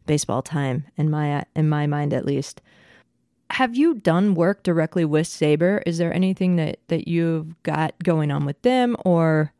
baseball 0.07 0.43
time 0.43 0.85
in 0.97 1.11
my 1.11 1.45
in 1.55 1.69
my 1.69 1.87
mind 1.87 2.13
at 2.13 2.25
least. 2.25 2.61
Have 3.51 3.75
you 3.75 3.95
done 3.95 4.35
work 4.35 4.63
directly 4.63 5.05
with 5.05 5.27
SABR? 5.27 5.83
Is 5.85 5.99
there 5.99 6.15
anything 6.15 6.57
that, 6.57 6.79
that 6.87 7.09
you've 7.09 7.61
got 7.65 7.95
going 8.03 8.31
on 8.31 8.45
with 8.45 8.61
them 8.63 8.97
or 9.05 9.53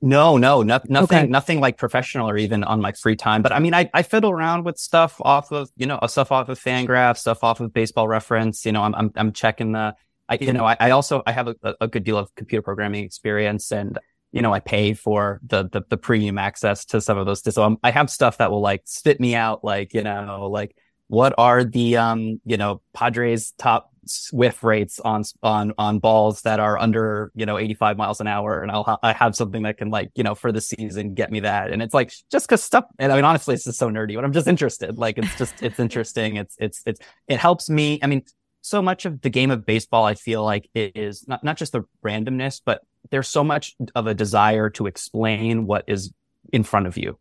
no, 0.00 0.36
no, 0.36 0.62
no 0.62 0.80
nothing, 0.88 1.18
okay. 1.18 1.26
nothing 1.26 1.60
like 1.60 1.78
professional 1.78 2.28
or 2.28 2.36
even 2.36 2.64
on 2.64 2.80
my 2.80 2.92
free 2.92 3.16
time. 3.16 3.42
But 3.42 3.52
I 3.52 3.58
mean, 3.58 3.74
I, 3.74 3.90
I 3.94 4.02
fiddle 4.02 4.30
around 4.30 4.64
with 4.64 4.78
stuff 4.78 5.20
off 5.20 5.50
of, 5.52 5.70
you 5.76 5.86
know, 5.86 5.98
stuff 6.06 6.30
off 6.30 6.48
of 6.48 6.60
Fangraph, 6.60 7.16
stuff 7.16 7.42
off 7.42 7.60
of 7.60 7.72
Baseball 7.72 8.06
Reference. 8.06 8.66
You 8.66 8.72
know, 8.72 8.82
I'm, 8.82 8.94
I'm, 8.94 9.12
I'm 9.16 9.32
checking 9.32 9.72
the, 9.72 9.94
I, 10.28 10.38
you 10.40 10.52
know, 10.52 10.64
I, 10.64 10.76
I 10.80 10.90
also, 10.90 11.22
I 11.26 11.32
have 11.32 11.48
a, 11.48 11.74
a 11.80 11.88
good 11.88 12.04
deal 12.04 12.18
of 12.18 12.34
computer 12.34 12.62
programming 12.62 13.04
experience 13.04 13.72
and, 13.72 13.98
you 14.32 14.42
know, 14.42 14.52
I 14.52 14.60
pay 14.60 14.94
for 14.94 15.40
the, 15.46 15.68
the, 15.70 15.82
the 15.88 15.96
premium 15.96 16.38
access 16.38 16.84
to 16.86 17.00
some 17.00 17.18
of 17.18 17.26
those. 17.26 17.42
So 17.54 17.62
I'm, 17.62 17.78
I 17.82 17.90
have 17.90 18.10
stuff 18.10 18.38
that 18.38 18.50
will 18.50 18.60
like 18.60 18.82
spit 18.84 19.20
me 19.20 19.34
out, 19.34 19.64
like, 19.64 19.94
you 19.94 20.02
know, 20.02 20.48
like 20.50 20.76
what 21.06 21.34
are 21.38 21.62
the, 21.62 21.96
um, 21.98 22.40
you 22.44 22.56
know, 22.56 22.82
Padres 22.92 23.52
top 23.58 23.93
whiff 24.32 24.62
rates 24.62 25.00
on 25.00 25.24
on 25.42 25.72
on 25.78 25.98
balls 25.98 26.42
that 26.42 26.60
are 26.60 26.78
under 26.78 27.30
you 27.34 27.46
know 27.46 27.58
85 27.58 27.96
miles 27.96 28.20
an 28.20 28.26
hour 28.26 28.62
and 28.62 28.70
I'll 28.70 28.84
ha- 28.84 28.98
I 29.02 29.12
have 29.12 29.36
something 29.36 29.62
that 29.62 29.78
can 29.78 29.90
like 29.90 30.10
you 30.14 30.24
know 30.24 30.34
for 30.34 30.52
the 30.52 30.60
season 30.60 31.14
get 31.14 31.30
me 31.30 31.40
that. 31.40 31.70
And 31.72 31.82
it's 31.82 31.94
like 31.94 32.12
just 32.30 32.46
because 32.46 32.62
stuff 32.62 32.84
and 32.98 33.12
I 33.12 33.16
mean 33.16 33.24
honestly 33.24 33.54
it's 33.54 33.64
just 33.64 33.78
so 33.78 33.88
nerdy 33.88 34.14
but 34.14 34.24
I'm 34.24 34.32
just 34.32 34.46
interested. 34.46 34.98
Like 34.98 35.18
it's 35.18 35.36
just 35.36 35.62
it's 35.62 35.78
interesting. 35.78 36.36
It's 36.36 36.56
it's 36.58 36.82
it's 36.86 37.00
it 37.28 37.38
helps 37.38 37.68
me. 37.68 37.98
I 38.02 38.06
mean 38.06 38.22
so 38.60 38.80
much 38.80 39.04
of 39.04 39.20
the 39.20 39.30
game 39.30 39.50
of 39.50 39.66
baseball 39.66 40.04
I 40.04 40.14
feel 40.14 40.42
like 40.42 40.68
it 40.74 40.96
is 40.96 41.26
not 41.28 41.44
not 41.44 41.56
just 41.56 41.72
the 41.72 41.82
randomness 42.04 42.60
but 42.64 42.82
there's 43.10 43.28
so 43.28 43.44
much 43.44 43.76
of 43.94 44.06
a 44.06 44.14
desire 44.14 44.70
to 44.70 44.86
explain 44.86 45.66
what 45.66 45.84
is 45.86 46.12
in 46.52 46.62
front 46.62 46.86
of 46.86 46.96
you 46.96 47.18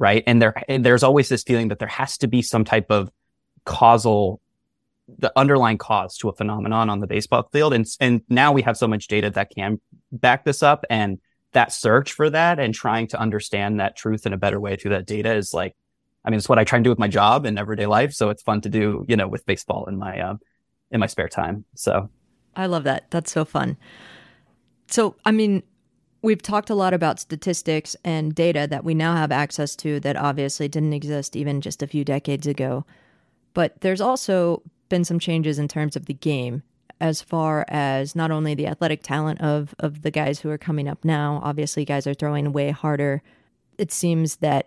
right? 0.00 0.24
And 0.26 0.42
there 0.42 0.54
and 0.68 0.84
there's 0.84 1.04
always 1.04 1.28
this 1.28 1.44
feeling 1.44 1.68
that 1.68 1.78
there 1.78 1.86
has 1.86 2.18
to 2.18 2.26
be 2.26 2.42
some 2.42 2.64
type 2.64 2.90
of 2.90 3.10
causal 3.64 4.40
the 5.18 5.32
underlying 5.36 5.78
cause 5.78 6.16
to 6.18 6.28
a 6.28 6.32
phenomenon 6.32 6.90
on 6.90 7.00
the 7.00 7.06
baseball 7.06 7.48
field. 7.52 7.74
And, 7.74 7.86
and 8.00 8.22
now 8.28 8.52
we 8.52 8.62
have 8.62 8.76
so 8.76 8.88
much 8.88 9.08
data 9.08 9.30
that 9.30 9.50
can 9.54 9.80
back 10.12 10.44
this 10.44 10.62
up. 10.62 10.84
And 10.90 11.18
that 11.52 11.72
search 11.72 12.12
for 12.12 12.30
that 12.30 12.58
and 12.58 12.74
trying 12.74 13.08
to 13.08 13.18
understand 13.18 13.80
that 13.80 13.96
truth 13.96 14.26
in 14.26 14.32
a 14.32 14.36
better 14.36 14.60
way 14.60 14.76
through 14.76 14.92
that 14.92 15.06
data 15.06 15.34
is 15.34 15.52
like, 15.52 15.74
I 16.24 16.30
mean, 16.30 16.38
it's 16.38 16.48
what 16.48 16.58
I 16.58 16.64
try 16.64 16.76
and 16.76 16.84
do 16.84 16.90
with 16.90 16.98
my 16.98 17.08
job 17.08 17.46
and 17.46 17.58
everyday 17.58 17.86
life. 17.86 18.12
So 18.12 18.30
it's 18.30 18.42
fun 18.42 18.60
to 18.62 18.68
do, 18.68 19.04
you 19.08 19.16
know, 19.16 19.26
with 19.26 19.46
baseball 19.46 19.86
in 19.86 19.98
my, 19.98 20.20
uh, 20.20 20.36
in 20.90 21.00
my 21.00 21.06
spare 21.06 21.28
time. 21.28 21.64
So 21.74 22.08
I 22.54 22.66
love 22.66 22.84
that. 22.84 23.10
That's 23.10 23.32
so 23.32 23.44
fun. 23.44 23.76
So, 24.88 25.16
I 25.24 25.30
mean, 25.32 25.62
we've 26.22 26.42
talked 26.42 26.70
a 26.70 26.74
lot 26.74 26.92
about 26.92 27.20
statistics 27.20 27.96
and 28.04 28.34
data 28.34 28.66
that 28.68 28.84
we 28.84 28.94
now 28.94 29.16
have 29.16 29.32
access 29.32 29.74
to 29.76 30.00
that 30.00 30.16
obviously 30.16 30.68
didn't 30.68 30.92
exist 30.92 31.36
even 31.36 31.60
just 31.60 31.82
a 31.82 31.86
few 31.86 32.04
decades 32.04 32.46
ago. 32.46 32.84
But 33.54 33.80
there's 33.80 34.00
also 34.00 34.62
been 34.90 35.04
some 35.04 35.18
changes 35.18 35.58
in 35.58 35.68
terms 35.68 35.96
of 35.96 36.04
the 36.04 36.12
game 36.12 36.62
as 37.00 37.22
far 37.22 37.64
as 37.68 38.14
not 38.14 38.30
only 38.30 38.54
the 38.54 38.66
athletic 38.66 39.02
talent 39.02 39.40
of 39.40 39.74
of 39.78 40.02
the 40.02 40.10
guys 40.10 40.40
who 40.40 40.50
are 40.50 40.58
coming 40.58 40.86
up 40.86 41.04
now. 41.04 41.40
Obviously, 41.42 41.84
guys 41.84 42.06
are 42.06 42.14
throwing 42.14 42.52
way 42.52 42.70
harder. 42.70 43.22
It 43.78 43.90
seems 43.90 44.36
that 44.36 44.66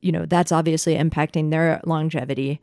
you 0.00 0.12
know 0.12 0.24
that's 0.26 0.52
obviously 0.52 0.94
impacting 0.94 1.50
their 1.50 1.80
longevity. 1.84 2.60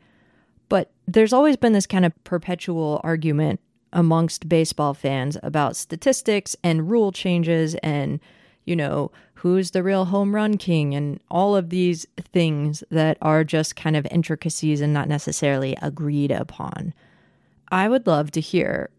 But 0.68 0.90
there's 1.06 1.34
always 1.34 1.58
been 1.58 1.74
this 1.74 1.86
kind 1.86 2.06
of 2.06 2.24
perpetual 2.24 3.00
argument 3.04 3.60
amongst 3.92 4.48
baseball 4.48 4.94
fans 4.94 5.36
about 5.42 5.76
statistics 5.76 6.56
and 6.64 6.90
rule 6.90 7.12
changes 7.12 7.74
and 7.82 8.20
you 8.64 8.74
know 8.74 9.12
who's 9.42 9.72
the 9.72 9.82
real 9.82 10.04
home 10.04 10.32
run 10.32 10.56
king 10.56 10.94
and 10.94 11.18
all 11.28 11.56
of 11.56 11.68
these 11.68 12.06
things 12.32 12.84
that 12.92 13.18
are 13.20 13.42
just 13.42 13.74
kind 13.74 13.96
of 13.96 14.06
intricacies 14.08 14.80
and 14.80 14.92
not 14.92 15.08
necessarily 15.08 15.76
agreed 15.82 16.30
upon. 16.30 16.94
I 17.72 17.88
would 17.88 18.06
love 18.06 18.30
to 18.32 18.40
hear 18.40 18.90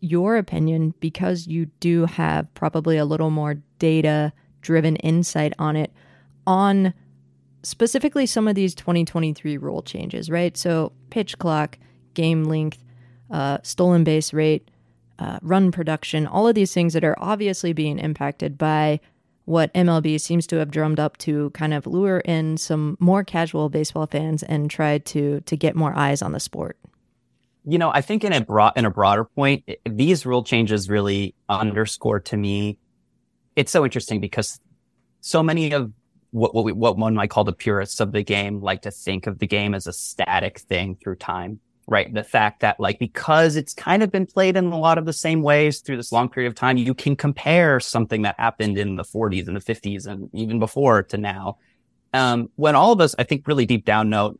your 0.00 0.36
opinion 0.36 0.92
because 1.00 1.46
you 1.46 1.64
do 1.80 2.04
have 2.04 2.52
probably 2.52 2.98
a 2.98 3.06
little 3.06 3.30
more 3.30 3.54
data 3.78 4.34
driven 4.60 4.96
insight 4.96 5.54
on 5.58 5.76
it 5.76 5.90
on 6.46 6.92
specifically 7.62 8.26
some 8.26 8.46
of 8.46 8.54
these 8.54 8.74
2023 8.74 9.56
rule 9.56 9.80
changes, 9.80 10.28
right? 10.28 10.58
So, 10.58 10.92
pitch 11.08 11.38
clock, 11.38 11.78
game 12.12 12.44
length, 12.44 12.84
uh, 13.30 13.58
stolen 13.62 14.04
base 14.04 14.34
rate, 14.34 14.70
uh, 15.18 15.38
run 15.40 15.72
production, 15.72 16.26
all 16.26 16.46
of 16.46 16.54
these 16.54 16.74
things 16.74 16.92
that 16.92 17.02
are 17.02 17.16
obviously 17.18 17.72
being 17.72 17.98
impacted 17.98 18.58
by 18.58 19.00
what 19.46 19.72
MLB 19.74 20.20
seems 20.20 20.46
to 20.48 20.56
have 20.56 20.70
drummed 20.70 21.00
up 21.00 21.16
to 21.18 21.50
kind 21.50 21.72
of 21.72 21.86
lure 21.86 22.18
in 22.18 22.56
some 22.56 22.96
more 23.00 23.24
casual 23.24 23.68
baseball 23.68 24.06
fans 24.06 24.42
and 24.42 24.70
try 24.70 24.98
to 24.98 25.40
to 25.40 25.56
get 25.56 25.74
more 25.74 25.96
eyes 25.96 26.20
on 26.20 26.32
the 26.32 26.40
sport. 26.40 26.76
You 27.64 27.78
know, 27.78 27.90
I 27.90 28.00
think 28.00 28.22
in 28.22 28.32
a 28.32 28.40
broad 28.40 28.74
in 28.76 28.84
a 28.84 28.90
broader 28.90 29.24
point, 29.24 29.64
these 29.88 30.26
rule 30.26 30.42
changes 30.42 30.90
really 30.90 31.34
underscore 31.48 32.20
to 32.20 32.36
me. 32.36 32.78
It's 33.54 33.72
so 33.72 33.84
interesting 33.84 34.20
because 34.20 34.60
so 35.20 35.42
many 35.42 35.72
of 35.72 35.92
what 36.32 36.54
what, 36.54 36.64
we, 36.64 36.72
what 36.72 36.98
one 36.98 37.14
might 37.14 37.30
call 37.30 37.44
the 37.44 37.52
purists 37.52 38.00
of 38.00 38.12
the 38.12 38.22
game 38.22 38.60
like 38.60 38.82
to 38.82 38.90
think 38.90 39.26
of 39.26 39.38
the 39.38 39.46
game 39.46 39.74
as 39.74 39.86
a 39.86 39.92
static 39.92 40.58
thing 40.58 40.96
through 40.96 41.16
time 41.16 41.60
right? 41.86 42.12
The 42.12 42.24
fact 42.24 42.60
that 42.60 42.80
like, 42.80 42.98
because 42.98 43.56
it's 43.56 43.72
kind 43.72 44.02
of 44.02 44.10
been 44.10 44.26
played 44.26 44.56
in 44.56 44.66
a 44.66 44.78
lot 44.78 44.98
of 44.98 45.06
the 45.06 45.12
same 45.12 45.42
ways 45.42 45.80
through 45.80 45.96
this 45.96 46.12
long 46.12 46.28
period 46.28 46.48
of 46.48 46.54
time, 46.54 46.76
you 46.76 46.94
can 46.94 47.14
compare 47.14 47.78
something 47.80 48.22
that 48.22 48.34
happened 48.38 48.76
in 48.76 48.96
the 48.96 49.04
40s 49.04 49.46
and 49.46 49.56
the 49.56 49.60
50s 49.60 50.06
and 50.06 50.28
even 50.32 50.58
before 50.58 51.02
to 51.04 51.16
now. 51.16 51.58
Um, 52.12 52.50
when 52.56 52.74
all 52.74 52.92
of 52.92 53.00
us, 53.00 53.14
I 53.18 53.24
think 53.24 53.46
really 53.46 53.66
deep 53.66 53.84
down 53.84 54.10
know, 54.10 54.36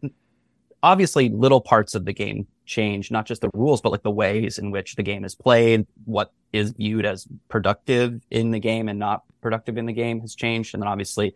obviously 0.82 1.28
little 1.28 1.61
parts 1.61 1.94
of 1.94 2.04
the 2.04 2.12
game 2.12 2.46
change, 2.64 3.11
not 3.11 3.26
just 3.26 3.42
the 3.42 3.50
rules, 3.54 3.80
but 3.80 3.92
like 3.92 4.02
the 4.02 4.11
ways 4.11 4.59
in 4.59 4.70
which 4.70 4.96
the 4.96 5.02
game 5.02 5.24
is 5.24 5.35
played, 5.35 5.87
what 6.04 6.32
is 6.52 6.72
viewed 6.72 7.06
as 7.06 7.26
productive 7.48 8.20
in 8.30 8.50
the 8.50 8.59
game 8.59 8.88
and 8.88 8.98
not 8.98 9.22
productive 9.40 9.78
in 9.78 9.87
the 9.87 9.92
game 9.92 10.20
has 10.20 10.35
changed. 10.35 10.74
And 10.74 10.82
then 10.82 10.88
obviously 10.88 11.35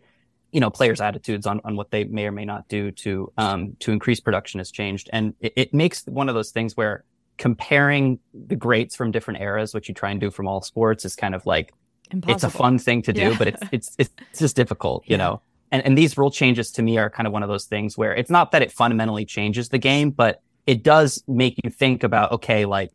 you 0.51 0.59
know 0.59 0.69
players' 0.69 1.01
attitudes 1.01 1.47
on, 1.47 1.61
on 1.63 1.75
what 1.75 1.91
they 1.91 2.03
may 2.03 2.25
or 2.25 2.31
may 2.31 2.45
not 2.45 2.67
do 2.67 2.91
to 2.91 3.31
um, 3.37 3.75
to 3.79 3.91
increase 3.91 4.19
production 4.19 4.59
has 4.59 4.71
changed, 4.71 5.09
and 5.13 5.33
it, 5.39 5.53
it, 5.55 5.73
makes 5.73 6.05
one 6.05 6.29
of 6.29 6.35
those 6.35 6.51
things 6.51 6.75
where 6.75 7.03
comparing 7.37 8.19
the 8.33 8.55
greats 8.55 8.95
from 8.95 9.11
different 9.11 9.41
eras, 9.41 9.73
which 9.73 9.87
you 9.87 9.95
try 9.95 10.11
and 10.11 10.19
do 10.19 10.29
from 10.29 10.47
all 10.47 10.61
sports, 10.61 11.05
is 11.05 11.15
kind 11.15 11.33
of 11.33 11.45
like 11.45 11.73
Impossible. 12.11 12.35
it's 12.35 12.43
a 12.43 12.57
fun 12.57 12.77
thing 12.77 13.01
to 13.03 13.13
do, 13.13 13.21
Yeah. 13.21 13.35
but 13.37 13.47
it's 13.47 13.63
it's 13.71 13.95
it's 13.97 14.39
just 14.39 14.55
difficult, 14.55 15.03
you 15.07 15.13
Yeah. 15.13 15.17
know. 15.17 15.41
And 15.71 15.85
and 15.85 15.97
these 15.97 16.17
rule 16.17 16.31
changes 16.31 16.71
to 16.73 16.81
me 16.81 16.97
are 16.97 17.09
kind 17.09 17.25
of 17.27 17.33
one 17.33 17.43
of 17.43 17.49
those 17.49 17.65
things 17.65 17.97
where 17.97 18.13
it's 18.13 18.29
not 18.29 18.51
that 18.51 18.61
it 18.61 18.71
fundamentally 18.71 19.25
changes 19.25 19.69
the 19.69 19.77
game, 19.77 20.11
but 20.11 20.41
it 20.67 20.83
does 20.83 21.23
make 21.27 21.55
you 21.63 21.69
think 21.69 22.03
about 22.03 22.31
okay, 22.33 22.65
like 22.65 22.91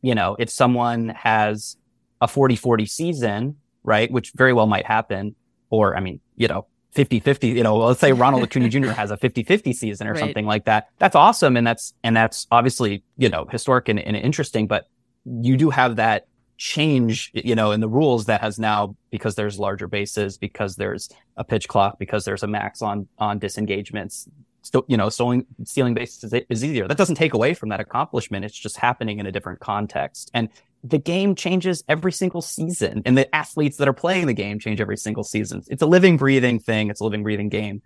you 0.00 0.14
know, 0.14 0.36
if 0.38 0.48
someone 0.48 1.08
has 1.08 1.76
a 2.20 2.28
40-40 2.28 2.88
season, 2.88 3.56
right, 3.82 4.10
which 4.10 4.30
very 4.36 4.52
well 4.52 4.66
might 4.68 4.86
happen, 4.86 5.34
or 5.70 5.96
I 5.96 6.00
mean, 6.00 6.20
you 6.38 6.48
know, 6.48 6.66
50-50, 6.96 7.54
you 7.54 7.62
know, 7.62 7.76
let's 7.76 8.00
say 8.00 8.12
Ronald 8.12 8.42
Acuna 8.44 8.68
Jr. 8.74 8.88
has 8.90 9.10
a 9.10 9.16
50-50 9.16 9.74
season 9.74 10.06
or 10.06 10.12
Right. 10.12 10.20
something 10.20 10.46
like 10.46 10.64
that. 10.64 10.88
That's 10.98 11.14
awesome 11.14 11.56
and 11.56 11.66
that's 11.66 11.92
and 12.02 12.16
that's 12.16 12.46
obviously, 12.50 13.04
you 13.18 13.28
know, 13.28 13.44
historic 13.50 13.88
and, 13.88 14.00
and 14.00 14.16
interesting, 14.16 14.66
but 14.66 14.86
you 15.24 15.56
do 15.56 15.68
have 15.70 15.96
that 15.96 16.26
change, 16.56 17.30
you 17.34 17.54
know, 17.54 17.70
in 17.72 17.80
the 17.80 17.88
rules 17.88 18.24
that 18.26 18.40
has 18.40 18.58
now 18.58 18.96
because 19.10 19.34
there's 19.34 19.58
larger 19.58 19.86
bases, 19.86 20.38
because 20.38 20.76
there's 20.76 21.08
a 21.36 21.44
pitch 21.44 21.68
clock, 21.68 21.98
because 21.98 22.24
there's 22.24 22.42
a 22.42 22.46
max 22.48 22.80
on 22.82 23.06
on 23.18 23.38
disengagements. 23.38 24.26
So, 24.62 24.84
you 24.88 24.96
know, 24.96 25.08
stealing 25.08 25.46
stealing 25.64 25.94
bases 25.94 26.24
is, 26.24 26.42
is 26.48 26.64
easier. 26.64 26.88
That 26.88 26.96
doesn't 26.98 27.14
take 27.14 27.34
away 27.34 27.54
from 27.54 27.68
that 27.68 27.80
accomplishment. 27.80 28.44
It's 28.44 28.58
just 28.58 28.76
happening 28.78 29.18
in 29.18 29.26
a 29.26 29.32
different 29.32 29.60
context. 29.60 30.30
And 30.34 30.48
the 30.84 30.98
game 30.98 31.34
changes 31.34 31.82
every 31.88 32.12
single 32.12 32.42
season, 32.42 33.02
and 33.04 33.18
the 33.18 33.34
athletes 33.34 33.78
that 33.78 33.88
are 33.88 33.92
playing 33.92 34.26
the 34.26 34.34
game 34.34 34.58
change 34.58 34.80
every 34.80 34.96
single 34.96 35.24
season. 35.24 35.62
It's 35.68 35.82
a 35.82 35.86
living, 35.86 36.16
breathing 36.16 36.58
thing. 36.58 36.90
It's 36.90 37.00
a 37.00 37.04
living, 37.04 37.22
breathing 37.22 37.48
game. 37.48 37.82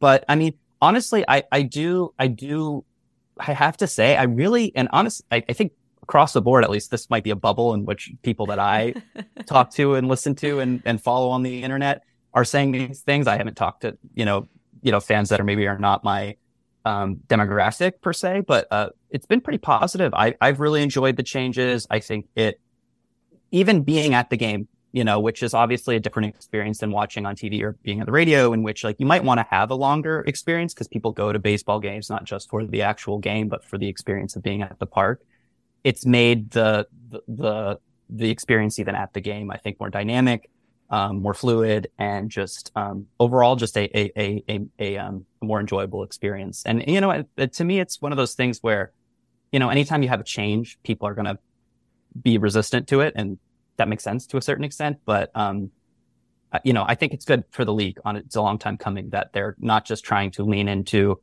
But 0.00 0.24
I 0.28 0.36
mean, 0.36 0.54
honestly, 0.80 1.24
I 1.26 1.44
I 1.50 1.62
do 1.62 2.14
I 2.18 2.28
do 2.28 2.84
I 3.38 3.52
have 3.52 3.76
to 3.78 3.86
say 3.86 4.16
I 4.16 4.24
really 4.24 4.72
and 4.76 4.88
honest 4.92 5.22
I, 5.30 5.42
I 5.48 5.52
think 5.52 5.72
across 6.02 6.32
the 6.32 6.40
board 6.40 6.64
at 6.64 6.70
least 6.70 6.90
this 6.90 7.10
might 7.10 7.22
be 7.22 7.30
a 7.30 7.36
bubble 7.36 7.74
in 7.74 7.84
which 7.84 8.10
people 8.22 8.46
that 8.46 8.58
I 8.58 8.94
talk 9.46 9.72
to 9.74 9.94
and 9.94 10.08
listen 10.08 10.34
to 10.36 10.60
and, 10.60 10.82
and 10.84 11.00
follow 11.00 11.28
on 11.28 11.42
the 11.42 11.62
internet 11.62 12.02
are 12.32 12.44
saying 12.44 12.72
these 12.72 13.00
things. 13.00 13.26
I 13.26 13.36
haven't 13.36 13.56
talked 13.56 13.82
to, 13.82 13.98
you 14.14 14.24
know, 14.24 14.48
you 14.80 14.92
know, 14.92 15.00
fans 15.00 15.28
that 15.30 15.40
are 15.40 15.44
maybe 15.44 15.66
are 15.66 15.78
not 15.78 16.04
my 16.04 16.36
um, 16.84 17.16
demographic 17.26 18.00
per 18.00 18.12
se, 18.12 18.44
but 18.46 18.66
uh, 18.70 18.88
it's 19.10 19.26
been 19.26 19.40
pretty 19.40 19.58
positive. 19.58 20.12
I, 20.14 20.34
I've 20.40 20.60
really 20.60 20.82
enjoyed 20.82 21.16
the 21.16 21.22
changes. 21.22 21.86
I 21.90 22.00
think 22.00 22.26
it, 22.36 22.60
even 23.50 23.82
being 23.82 24.14
at 24.14 24.30
the 24.30 24.36
game, 24.36 24.68
you 24.92 25.04
know, 25.04 25.20
which 25.20 25.42
is 25.42 25.54
obviously 25.54 25.96
a 25.96 26.00
different 26.00 26.34
experience 26.34 26.78
than 26.78 26.90
watching 26.90 27.26
on 27.26 27.36
TV 27.36 27.62
or 27.62 27.76
being 27.82 28.00
on 28.00 28.06
the 28.06 28.12
radio, 28.12 28.52
in 28.52 28.62
which 28.62 28.84
like 28.84 28.96
you 28.98 29.06
might 29.06 29.24
want 29.24 29.38
to 29.38 29.46
have 29.50 29.70
a 29.70 29.74
longer 29.74 30.24
experience 30.26 30.74
because 30.74 30.88
people 30.88 31.12
go 31.12 31.32
to 31.32 31.38
baseball 31.38 31.78
games 31.80 32.08
not 32.10 32.24
just 32.24 32.48
for 32.50 32.64
the 32.64 32.82
actual 32.82 33.18
game, 33.18 33.48
but 33.48 33.64
for 33.64 33.78
the 33.78 33.88
experience 33.88 34.36
of 34.36 34.42
being 34.42 34.62
at 34.62 34.78
the 34.78 34.86
park. 34.86 35.22
It's 35.84 36.04
made 36.06 36.50
the 36.50 36.86
the 37.10 37.20
the, 37.28 37.78
the 38.10 38.30
experience 38.30 38.78
even 38.78 38.94
at 38.94 39.12
the 39.12 39.20
game, 39.20 39.50
I 39.50 39.58
think, 39.58 39.78
more 39.78 39.90
dynamic, 39.90 40.50
um, 40.90 41.22
more 41.22 41.34
fluid, 41.34 41.88
and 41.98 42.30
just 42.30 42.72
um, 42.74 43.06
overall 43.20 43.56
just 43.56 43.76
a 43.76 43.84
a 43.98 44.12
a 44.16 44.44
a, 44.48 44.60
a 44.78 44.96
um, 44.98 45.26
more 45.42 45.60
enjoyable 45.60 46.02
experience. 46.02 46.62
And 46.66 46.84
you 46.86 47.00
know, 47.00 47.10
it, 47.10 47.26
it- 47.36 47.52
to 47.54 47.64
me, 47.64 47.78
it's 47.80 48.00
one 48.00 48.12
of 48.12 48.18
those 48.18 48.34
things 48.34 48.58
where, 48.62 48.92
you 49.52 49.58
know, 49.58 49.68
anytime 49.68 50.02
you 50.02 50.08
have 50.08 50.20
a 50.20 50.24
change, 50.24 50.78
people 50.82 51.08
are 51.08 51.14
going 51.14 51.26
to 51.26 51.38
be 52.20 52.38
resistant 52.38 52.88
to 52.88 53.00
it, 53.00 53.14
and 53.16 53.38
that 53.76 53.88
makes 53.88 54.04
sense 54.04 54.26
to 54.28 54.36
a 54.36 54.42
certain 54.42 54.64
extent. 54.64 54.98
But 55.04 55.30
um, 55.34 55.70
uh, 56.52 56.58
you 56.64 56.72
know, 56.72 56.84
I 56.86 56.94
think 56.94 57.12
it's 57.12 57.24
good 57.24 57.44
for 57.50 57.64
the 57.64 57.72
league. 57.72 57.98
On 58.04 58.16
it's 58.16 58.36
a 58.36 58.42
long 58.42 58.58
time 58.58 58.76
coming 58.76 59.10
that 59.10 59.32
they're 59.32 59.56
not 59.58 59.84
just 59.84 60.04
trying 60.04 60.30
to 60.32 60.44
lean 60.44 60.68
into 60.68 61.20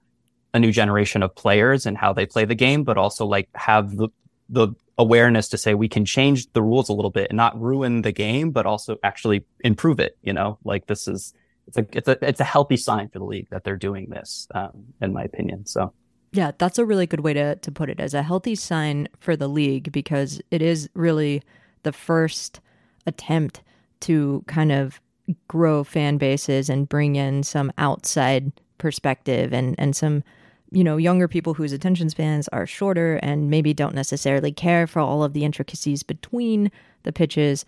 a 0.54 0.60
new 0.60 0.72
generation 0.72 1.24
of 1.24 1.36
players 1.36 1.86
and 1.86 1.98
how 1.98 2.14
they 2.14 2.26
play 2.26 2.46
the 2.46 2.56
game, 2.56 2.84
but 2.84 2.98
also 2.98 3.26
like 3.26 3.50
have 3.56 3.96
the 3.96 4.10
the 4.50 4.70
awareness 4.98 5.50
to 5.50 5.58
say 5.58 5.74
we 5.74 5.90
can 5.90 6.06
change 6.06 6.52
the 6.54 6.62
rules 6.62 6.88
a 6.88 6.94
little 6.94 7.12
bit 7.12 7.30
and 7.30 7.38
not 7.38 7.60
ruin 7.60 8.04
the 8.04 8.12
game, 8.12 8.52
but 8.52 8.66
also 8.66 8.98
actually 9.04 9.44
improve 9.62 10.00
it. 10.00 10.18
You 10.22 10.34
know, 10.34 10.60
like 10.64 10.88
this 10.88 11.08
is 11.08 11.34
it's 11.68 11.78
a 11.78 11.86
it's 11.92 12.08
a 12.08 12.18
it's 12.28 12.40
a 12.40 12.46
healthy 12.46 12.78
sign 12.78 13.10
for 13.10 13.20
the 13.20 13.26
league 13.26 13.50
that 13.50 13.64
they're 13.64 13.78
doing 13.78 14.10
this, 14.10 14.48
um, 14.54 14.86
in 15.02 15.14
my 15.14 15.24
opinion. 15.24 15.66
So 15.66 15.94
Yeah, 16.36 16.52
that's 16.58 16.78
a 16.78 16.86
really 16.86 17.08
good 17.08 17.22
way 17.22 17.32
to, 17.34 17.56
to 17.56 17.72
put 17.72 17.90
it 17.90 18.02
as 18.02 18.14
a 18.14 18.22
healthy 18.22 18.56
sign 18.56 19.08
for 19.22 19.38
the 19.38 19.48
league 19.48 19.94
because 19.94 20.42
it 20.52 20.62
is 20.62 20.90
really 20.94 21.42
the 21.84 21.94
first 21.94 22.60
attempt 23.06 23.62
to 24.02 24.44
kind 24.46 24.74
of 24.74 25.00
grow 25.48 25.86
fan 25.86 26.18
bases 26.18 26.70
and 26.70 26.90
bring 26.90 27.16
in 27.16 27.42
some 27.44 27.72
outside 27.78 28.52
perspective 28.80 29.54
and, 29.54 29.76
and 29.78 29.96
some, 29.96 30.26
you 30.72 30.84
know, 30.84 30.98
younger 30.98 31.30
people 31.30 31.54
whose 31.54 31.72
attention 31.72 32.10
spans 32.10 32.50
are 32.50 32.68
shorter 32.68 33.16
and 33.24 33.50
maybe 33.50 33.74
don't 33.74 33.96
necessarily 33.96 34.52
care 34.52 34.88
for 34.88 35.00
all 35.00 35.24
of 35.24 35.32
the 35.32 35.46
intricacies 35.46 36.04
between 36.04 36.70
the 37.04 37.14
pitches. 37.14 37.66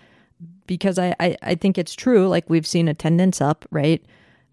Because 0.65 0.99
I, 0.99 1.15
I, 1.21 1.38
I 1.41 1.56
think 1.56 1.77
it's 1.77 1.95
true, 1.95 2.27
like 2.27 2.49
we've 2.49 2.67
seen 2.67 2.89
attendance 2.89 3.39
up, 3.39 3.65
right? 3.71 4.03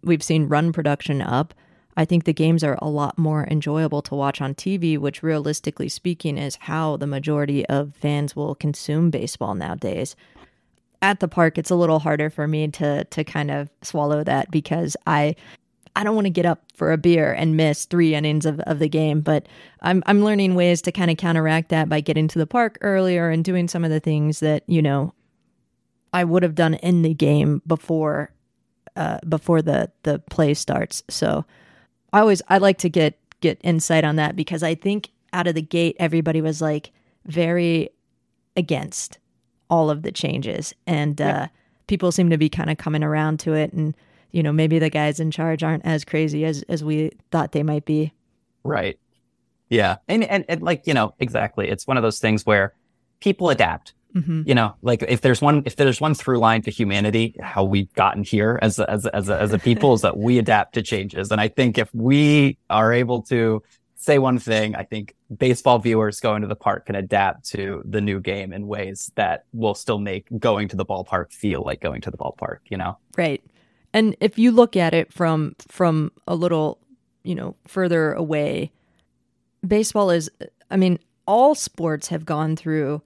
We've 0.05 0.22
seen 0.22 0.46
run 0.46 0.72
production 0.72 1.20
up. 1.20 1.53
I 1.97 2.05
think 2.05 2.25
the 2.25 2.33
games 2.33 2.65
are 2.65 2.79
a 2.83 2.89
lot 2.89 3.19
more 3.19 3.47
enjoyable 3.51 4.03
to 4.03 4.15
watch 4.15 4.41
on 4.41 4.55
TV, 4.55 4.99
which 4.99 5.23
realistically 5.23 5.89
speaking 5.89 6.39
is 6.39 6.57
how 6.57 6.97
the 6.97 7.07
majority 7.07 7.65
of 7.67 7.95
fans 7.95 8.35
will 8.35 8.55
consume 8.55 9.11
baseball 9.11 9.55
nowadays. 9.55 10.17
At 11.01 11.21
the 11.21 11.29
park, 11.29 11.59
it's 11.59 11.71
a 11.71 11.77
little 11.77 11.99
harder 11.99 12.31
for 12.31 12.49
me 12.49 12.69
to 12.69 13.05
to 13.05 13.25
kind 13.25 13.51
of 13.51 13.69
swallow 13.83 14.25
that 14.25 14.51
because 14.51 14.97
I 15.07 15.37
I 15.97 16.03
don't 16.03 16.15
want 16.15 16.27
to 16.27 16.31
get 16.31 16.47
up 16.47 16.65
for 16.75 16.93
a 16.93 16.99
beer 16.99 17.33
and 17.33 17.57
miss 17.57 17.85
three 17.85 18.15
innings 18.15 18.47
of, 18.47 18.59
of 18.61 18.79
the 18.81 18.89
game, 18.89 19.21
but 19.21 19.47
I'm 19.81 20.03
I'm 20.07 20.25
learning 20.25 20.55
ways 20.55 20.83
to 20.83 20.93
kind 20.93 21.11
of 21.11 21.17
counteract 21.17 21.69
that 21.69 21.89
by 21.89 22.01
getting 22.01 22.27
to 22.29 22.39
the 22.39 22.47
park 22.47 22.79
earlier 22.81 23.31
and 23.31 23.45
doing 23.45 23.69
some 23.69 23.85
of 23.85 23.91
the 23.91 24.01
things 24.01 24.41
that, 24.41 24.65
you 24.67 24.83
know, 24.83 25.15
I 26.13 26.25
would 26.25 26.43
have 26.43 26.55
done 26.55 26.75
in 26.75 27.03
the 27.03 27.15
game 27.15 27.63
before 27.67 28.33
uh, 28.97 29.19
before 29.29 29.63
the 29.63 29.91
the 30.03 30.19
play 30.19 30.55
starts. 30.55 31.03
So 31.09 31.45
I 32.14 32.20
always 32.20 32.40
I 32.48 32.59
like 32.59 32.79
to 32.79 32.88
get 32.88 33.18
get 33.40 33.61
insight 33.62 34.05
on 34.05 34.16
that 34.16 34.37
because 34.37 34.62
I 34.62 34.74
think 34.74 35.11
out 35.33 35.46
of 35.46 35.55
the 35.55 35.62
gate 35.62 35.96
everybody 35.98 36.40
was 36.40 36.62
like 36.62 36.92
very 37.27 37.90
against 38.57 39.18
all 39.68 39.90
of 39.90 40.03
the 40.03 40.12
changes 40.12 40.72
and 40.87 41.20
uh, 41.20 41.48
people 41.88 42.12
seem 42.12 42.31
to 42.31 42.38
be 42.38 42.48
kind 42.48 42.70
of 42.70 42.79
coming 42.79 43.03
around 43.03 43.40
to 43.40 43.53
it 43.53 43.72
and 43.72 43.94
you 44.31 44.42
know 44.42 44.53
maybe 44.53 44.79
the 44.79 44.88
guys 44.88 45.20
in 45.20 45.31
charge 45.31 45.62
aren't 45.62 45.85
as 45.85 46.05
crazy 46.05 46.44
as 46.44 46.62
as 46.68 46.83
we 46.83 47.11
thought 47.31 47.53
they 47.53 47.62
might 47.62 47.85
be. 47.85 48.12
Right. 48.62 48.98
Yeah. 49.68 49.96
And, 50.09 50.24
and, 50.24 50.44
and 50.48 50.62
like, 50.62 50.87
you 50.87 50.94
know, 50.94 51.14
exactly. 51.18 51.68
It's 51.68 51.87
one 51.87 51.96
of 51.96 52.03
those 52.03 52.20
things 52.20 52.46
where 52.46 52.74
people 53.20 53.50
adapt. 53.50 53.92
Hmm 54.14 54.42
You 54.46 54.55
know, 54.55 54.77
like 54.81 55.03
if 55.07 55.20
there's 55.20 55.42
one, 55.42 55.62
if 55.66 55.77
there's 55.77 56.00
one 56.00 56.14
through 56.14 56.38
line 56.38 56.62
to 56.62 56.70
humanity, 56.70 57.37
how 57.40 57.64
we've 57.64 57.92
gotten 57.94 58.22
here 58.22 58.59
as 58.62 58.79
a, 58.79 58.88
as 58.88 59.07
a, 59.07 59.14
as 59.14 59.29
a, 59.29 59.40
as 59.40 59.53
a 59.53 59.59
people 59.59 59.94
is 59.94 60.03
that 60.03 60.16
we 60.16 60.38
adapt 60.38 60.74
to 60.74 60.83
changes. 60.83 61.31
And 61.33 61.40
I 61.40 61.48
think 61.48 61.79
if 61.79 61.92
we 61.92 62.59
are 62.70 62.92
able 62.92 63.22
to 63.22 63.62
say 63.96 64.18
one 64.18 64.38
thing, 64.38 64.77
I 64.77 64.85
think 64.85 65.14
baseball 65.37 65.79
viewers 65.79 66.20
going 66.20 66.42
to 66.42 66.48
the 66.48 66.55
park 66.57 66.87
can 66.87 66.94
adapt 66.94 67.48
to 67.50 67.83
the 67.85 68.00
new 68.00 68.20
game 68.20 68.53
in 68.53 68.66
ways 68.66 69.11
that 69.16 69.44
will 69.53 69.74
still 69.74 69.98
make 69.98 70.27
going 70.38 70.68
to 70.68 70.77
the 70.77 70.85
ballpark 70.85 71.33
feel 71.33 71.62
like 71.62 71.81
going 71.81 72.00
to 72.03 72.11
the 72.11 72.16
ballpark, 72.16 72.59
you 72.68 72.77
know? 72.77 72.98
Right. 73.16 73.42
And 73.92 74.16
if 74.20 74.38
you 74.38 74.53
look 74.53 74.77
at 74.77 74.94
it 74.94 75.12
from 75.12 75.57
from 75.68 76.12
a 76.29 76.35
little, 76.35 76.79
you 77.22 77.35
know, 77.35 77.57
further 77.66 78.12
away, 78.12 78.72
baseball 79.66 80.11
is 80.11 80.31
I 80.70 80.77
mean, 80.77 80.98
all 81.27 81.55
sports 81.55 82.09
have 82.09 82.24
gone 82.24 82.57
through 82.57 83.03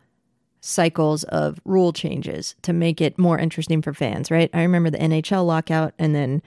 cycles 0.61 1.25
of 1.25 1.61
rule 1.65 1.93
changes 1.93 2.55
to 2.63 2.73
make 2.73 3.01
it 3.01 3.19
more 3.19 3.39
interesting 3.39 3.83
for 3.83 3.95
fans, 3.95 4.31
right? 4.31 4.51
I 4.53 4.63
remember 4.63 4.91
the 4.91 4.99
NHL 4.99 5.47
lockout 5.47 5.95
and 5.99 6.15
then 6.15 6.43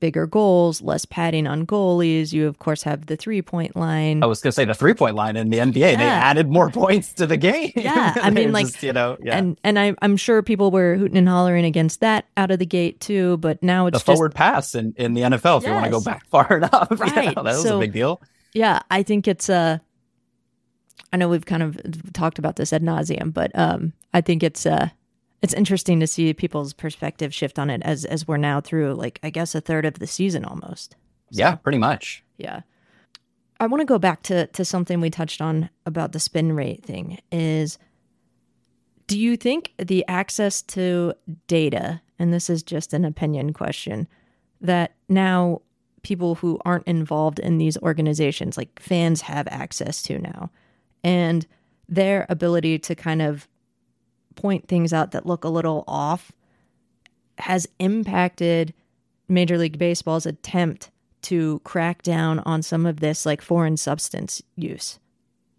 bigger 0.00 0.26
goals, 0.26 0.82
less 0.82 1.04
padding 1.04 1.46
on 1.46 1.64
goalies. 1.64 2.32
You 2.32 2.48
of 2.48 2.58
course 2.58 2.82
have 2.82 3.06
the 3.06 3.16
three-point 3.16 3.76
line. 3.76 4.20
I 4.22 4.26
was 4.26 4.40
going 4.40 4.48
to 4.48 4.52
say 4.54 4.64
the 4.64 4.74
three 4.74 4.94
point 4.94 5.14
line 5.14 5.36
in 5.36 5.48
the 5.50 5.58
NBA, 5.58 5.74
they 5.74 5.94
added 5.96 6.48
more 6.50 6.70
points 6.70 7.12
to 7.14 7.26
the 7.26 7.36
game. 7.36 7.70
Yeah, 7.76 8.14
I 8.20 8.30
mean, 8.30 8.50
like- 8.50 8.66
just, 8.66 8.82
you 8.82 8.92
know, 8.92 9.16
yeah. 9.22 9.38
And 9.38 9.56
and 9.62 9.78
I, 9.78 9.94
I'm 10.02 10.16
sure 10.16 10.42
people 10.42 10.70
were 10.72 10.96
hooting 10.96 11.16
and 11.16 11.28
hollering 11.28 11.64
against 11.64 12.00
that 12.00 12.24
out 12.36 12.50
of 12.50 12.58
the 12.58 12.66
gate 12.66 12.98
too. 13.00 13.36
But 13.36 13.62
now 13.62 13.84
the 13.84 13.88
it's 13.88 13.98
just 13.98 14.06
forward 14.06 14.34
pass 14.34 14.74
in, 14.74 14.92
in 14.96 15.14
the 15.14 15.20
NFL 15.22 15.58
if 15.60 15.66
you 15.66 15.72
want 15.72 15.84
to 15.84 15.90
go 15.92 16.00
back 16.00 16.26
far 16.26 16.48
enough. 16.56 16.88
Yeah, 16.98 17.04
Right. 17.14 17.34
that 17.36 17.44
was 17.44 17.62
So- 17.62 17.76
a 17.76 17.80
big 17.80 17.92
deal. 17.92 18.20
yeah, 18.54 18.80
I 18.90 19.04
think 19.04 19.28
it's 19.28 19.48
uh 19.48 19.78
I 21.12 21.16
know 21.16 21.28
we've 21.28 21.46
kind 21.46 21.62
of 21.62 21.78
talked 22.12 22.38
about 22.38 22.56
this 22.56 22.72
ad 22.72 22.82
nauseum, 22.82 23.32
but 23.32 23.50
um 23.54 23.92
I 24.12 24.20
think 24.20 24.42
it's 24.42 24.66
uh 24.66 24.90
it's 25.42 25.54
interesting 25.54 26.00
to 26.00 26.06
see 26.06 26.32
people's 26.34 26.72
perspective 26.72 27.34
shift 27.34 27.58
on 27.58 27.70
it 27.70 27.82
as 27.84 28.04
as 28.04 28.26
we're 28.26 28.36
now 28.36 28.60
through 28.60 28.94
like 28.94 29.20
I 29.22 29.30
guess 29.30 29.54
a 29.54 29.60
third 29.60 29.84
of 29.84 29.98
the 29.98 30.06
season 30.06 30.44
almost. 30.44 30.96
Yeah, 31.30 31.56
pretty 31.56 31.78
much. 31.78 32.24
Yeah. 32.38 32.62
I 33.58 33.66
want 33.66 33.80
to 33.80 33.86
go 33.86 33.98
back 33.98 34.22
to 34.24 34.46
to 34.48 34.64
something 34.64 35.00
we 35.00 35.10
touched 35.10 35.40
on 35.40 35.70
about 35.84 36.12
the 36.12 36.20
spin 36.20 36.52
rate 36.52 36.84
thing 36.84 37.18
is 37.32 37.78
do 39.06 39.18
you 39.18 39.36
think 39.36 39.72
the 39.78 40.04
access 40.08 40.62
to 40.62 41.14
data 41.46 42.02
and 42.18 42.32
this 42.32 42.50
is 42.50 42.62
just 42.62 42.92
an 42.92 43.04
opinion 43.04 43.52
question 43.52 44.08
that 44.60 44.94
now 45.08 45.62
people 46.02 46.36
who 46.36 46.58
aren't 46.64 46.86
involved 46.86 47.38
in 47.38 47.58
these 47.58 47.76
organizations 47.78 48.56
like 48.56 48.80
fans 48.80 49.22
have 49.22 49.46
access 49.48 50.02
to 50.02 50.18
now 50.18 50.50
and 51.06 51.46
their 51.88 52.26
ability 52.28 52.80
to 52.80 52.96
kind 52.96 53.22
of 53.22 53.46
point 54.34 54.66
things 54.66 54.92
out 54.92 55.12
that 55.12 55.24
look 55.24 55.44
a 55.44 55.48
little 55.48 55.84
off 55.86 56.32
has 57.38 57.68
impacted 57.78 58.74
Major 59.28 59.56
League 59.56 59.78
Baseball's 59.78 60.26
attempt 60.26 60.90
to 61.22 61.60
crack 61.60 62.02
down 62.02 62.40
on 62.40 62.60
some 62.60 62.84
of 62.86 62.98
this 62.98 63.24
like 63.24 63.40
foreign 63.40 63.76
substance 63.76 64.42
use. 64.56 64.98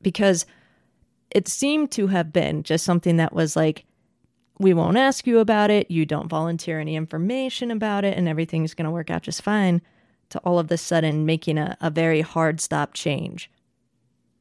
Because 0.01 0.45
it 1.31 1.47
seemed 1.47 1.91
to 1.91 2.07
have 2.07 2.33
been 2.33 2.62
just 2.62 2.83
something 2.83 3.15
that 3.17 3.33
was 3.33 3.55
like 3.55 3.86
we 4.60 4.73
won't 4.73 4.97
ask 4.97 5.27
you 5.27 5.39
about 5.39 5.69
it. 5.69 5.89
You 5.91 6.05
don't 6.05 6.27
volunteer 6.27 6.79
any 6.79 6.95
information 6.95 7.71
about 7.71 8.03
it 8.03 8.17
and 8.17 8.27
everything's 8.27 8.73
going 8.73 8.86
to 8.86 8.91
work 8.91 9.10
out 9.10 9.21
just 9.21 9.43
fine 9.43 9.81
to 10.29 10.39
all 10.39 10.60
of 10.60 10.69
a 10.71 10.77
sudden 10.77 11.25
making 11.25 11.57
a, 11.57 11.77
a 11.79 11.89
very 11.89 12.21
hard 12.21 12.60
stop 12.60 12.93
change. 12.93 13.49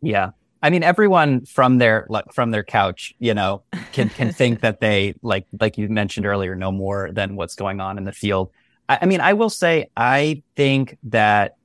Yeah 0.03 0.31
I 0.63 0.71
mean, 0.71 0.83
everyone 0.83 1.45
from 1.45 1.79
their 1.79 2.07
like 2.09 2.33
from 2.33 2.51
their 2.51 2.65
couch, 2.65 3.15
you 3.19 3.35
know, 3.35 3.63
can 3.93 4.09
can 4.09 4.33
think 4.41 4.61
that 4.61 4.81
they 4.81 5.15
like 5.23 5.47
like 5.61 5.79
you 5.79 5.89
mentioned 5.89 6.27
earlier 6.27 6.55
know 6.55 6.73
more 6.73 7.11
than 7.13 7.37
what's 7.37 7.55
going 7.55 7.81
on 7.81 7.99
in 7.99 8.05
the 8.05 8.13
field. 8.13 8.51
I, 8.89 8.99
I 9.03 9.07
mean, 9.07 9.21
I 9.21 9.35
will 9.35 9.51
say, 9.51 9.91
I 9.97 10.43
think 10.57 10.99
that 11.05 11.57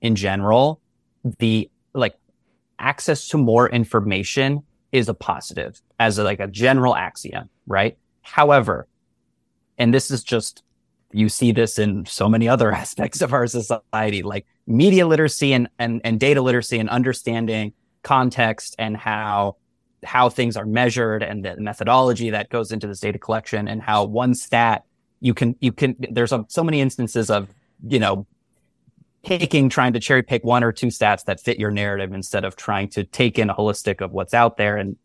in 0.00 0.16
general, 0.16 0.80
the 1.38 1.70
like 1.94 2.16
access 2.78 3.28
to 3.28 3.38
more 3.38 3.68
information 3.68 4.62
is 4.92 5.08
a 5.08 5.14
positive 5.14 5.80
as 5.98 6.18
a, 6.18 6.24
like 6.24 6.40
a 6.40 6.46
general 6.46 6.96
axiom, 6.96 7.48
right? 7.66 7.98
However, 8.22 8.88
and 9.78 9.92
this 9.94 10.10
is 10.10 10.24
just 10.24 10.62
you 11.12 11.28
see 11.28 11.52
this 11.52 11.78
in 11.78 12.06
so 12.06 12.28
many 12.28 12.48
other 12.48 12.72
aspects 12.82 13.20
of 13.20 13.32
our 13.32 13.46
society, 13.46 14.22
like 14.22 14.46
media 14.66 15.06
literacy 15.06 15.52
and 15.52 15.68
and, 15.78 16.00
and 16.04 16.18
data 16.18 16.40
literacy 16.40 16.78
and 16.78 16.88
understanding 16.88 17.74
context 18.02 18.74
and 18.78 18.96
how 18.96 19.56
how 20.02 20.28
things 20.28 20.56
are 20.56 20.64
measured 20.64 21.22
and 21.22 21.44
the 21.44 21.56
methodology 21.56 22.30
that 22.30 22.48
goes 22.48 22.72
into 22.72 22.86
this 22.86 23.00
data 23.00 23.18
collection 23.18 23.68
and 23.68 23.82
how 23.82 24.04
one 24.04 24.34
stat 24.34 24.84
you 25.20 25.34
can 25.34 25.54
you 25.60 25.72
can 25.72 25.94
there's 26.10 26.32
a, 26.32 26.44
so 26.48 26.64
many 26.64 26.80
instances 26.80 27.30
of 27.30 27.48
you 27.86 27.98
know 27.98 28.26
picking 29.22 29.68
trying 29.68 29.92
to 29.92 30.00
cherry 30.00 30.22
pick 30.22 30.42
one 30.44 30.64
or 30.64 30.72
two 30.72 30.86
stats 30.86 31.24
that 31.24 31.40
fit 31.40 31.58
your 31.58 31.70
narrative 31.70 32.12
instead 32.12 32.44
of 32.44 32.56
trying 32.56 32.88
to 32.88 33.04
take 33.04 33.38
in 33.38 33.50
a 33.50 33.54
holistic 33.54 34.00
of 34.00 34.12
what's 34.12 34.32
out 34.32 34.56
there 34.56 34.76
and 34.76 34.96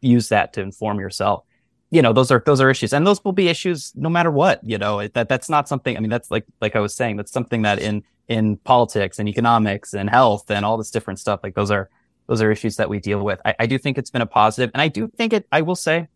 use 0.00 0.28
that 0.28 0.52
to 0.52 0.60
inform 0.60 1.00
yourself. 1.00 1.44
You 1.90 2.02
know 2.02 2.12
those 2.12 2.30
are 2.30 2.42
those 2.44 2.60
are 2.60 2.70
issues. 2.70 2.92
And 2.92 3.06
those 3.06 3.24
will 3.24 3.32
be 3.32 3.48
issues 3.48 3.92
no 3.94 4.08
matter 4.08 4.30
what 4.30 4.60
you 4.62 4.78
know 4.78 5.06
that 5.08 5.28
that's 5.28 5.48
not 5.48 5.68
something 5.68 5.96
i 5.96 6.00
mean 6.00 6.10
that's 6.10 6.30
like 6.30 6.44
like 6.60 6.74
i 6.76 6.80
was 6.80 6.94
saying 6.94 7.16
that's 7.16 7.32
something 7.32 7.62
that 7.62 7.78
in 7.78 8.02
in 8.26 8.56
politics 8.58 9.18
and 9.18 9.28
economics 9.28 9.92
and 9.94 10.08
health 10.08 10.50
and 10.50 10.64
all 10.64 10.76
this 10.76 10.90
different 10.90 11.20
stuff 11.20 11.40
like 11.42 11.54
those 11.54 11.70
are 11.70 11.90
those 12.26 12.42
are 12.42 12.50
issues 12.50 12.76
that 12.76 12.88
we 12.88 13.00
deal 13.00 13.22
with. 13.22 13.40
I, 13.44 13.54
I 13.60 13.66
do 13.66 13.78
think 13.78 13.98
it's 13.98 14.10
been 14.10 14.22
a 14.22 14.26
positive, 14.26 14.70
and 14.74 14.80
I 14.80 14.88
do 14.88 15.08
think 15.08 15.32
it. 15.32 15.46
I 15.52 15.62
will 15.62 15.76
say, 15.76 16.08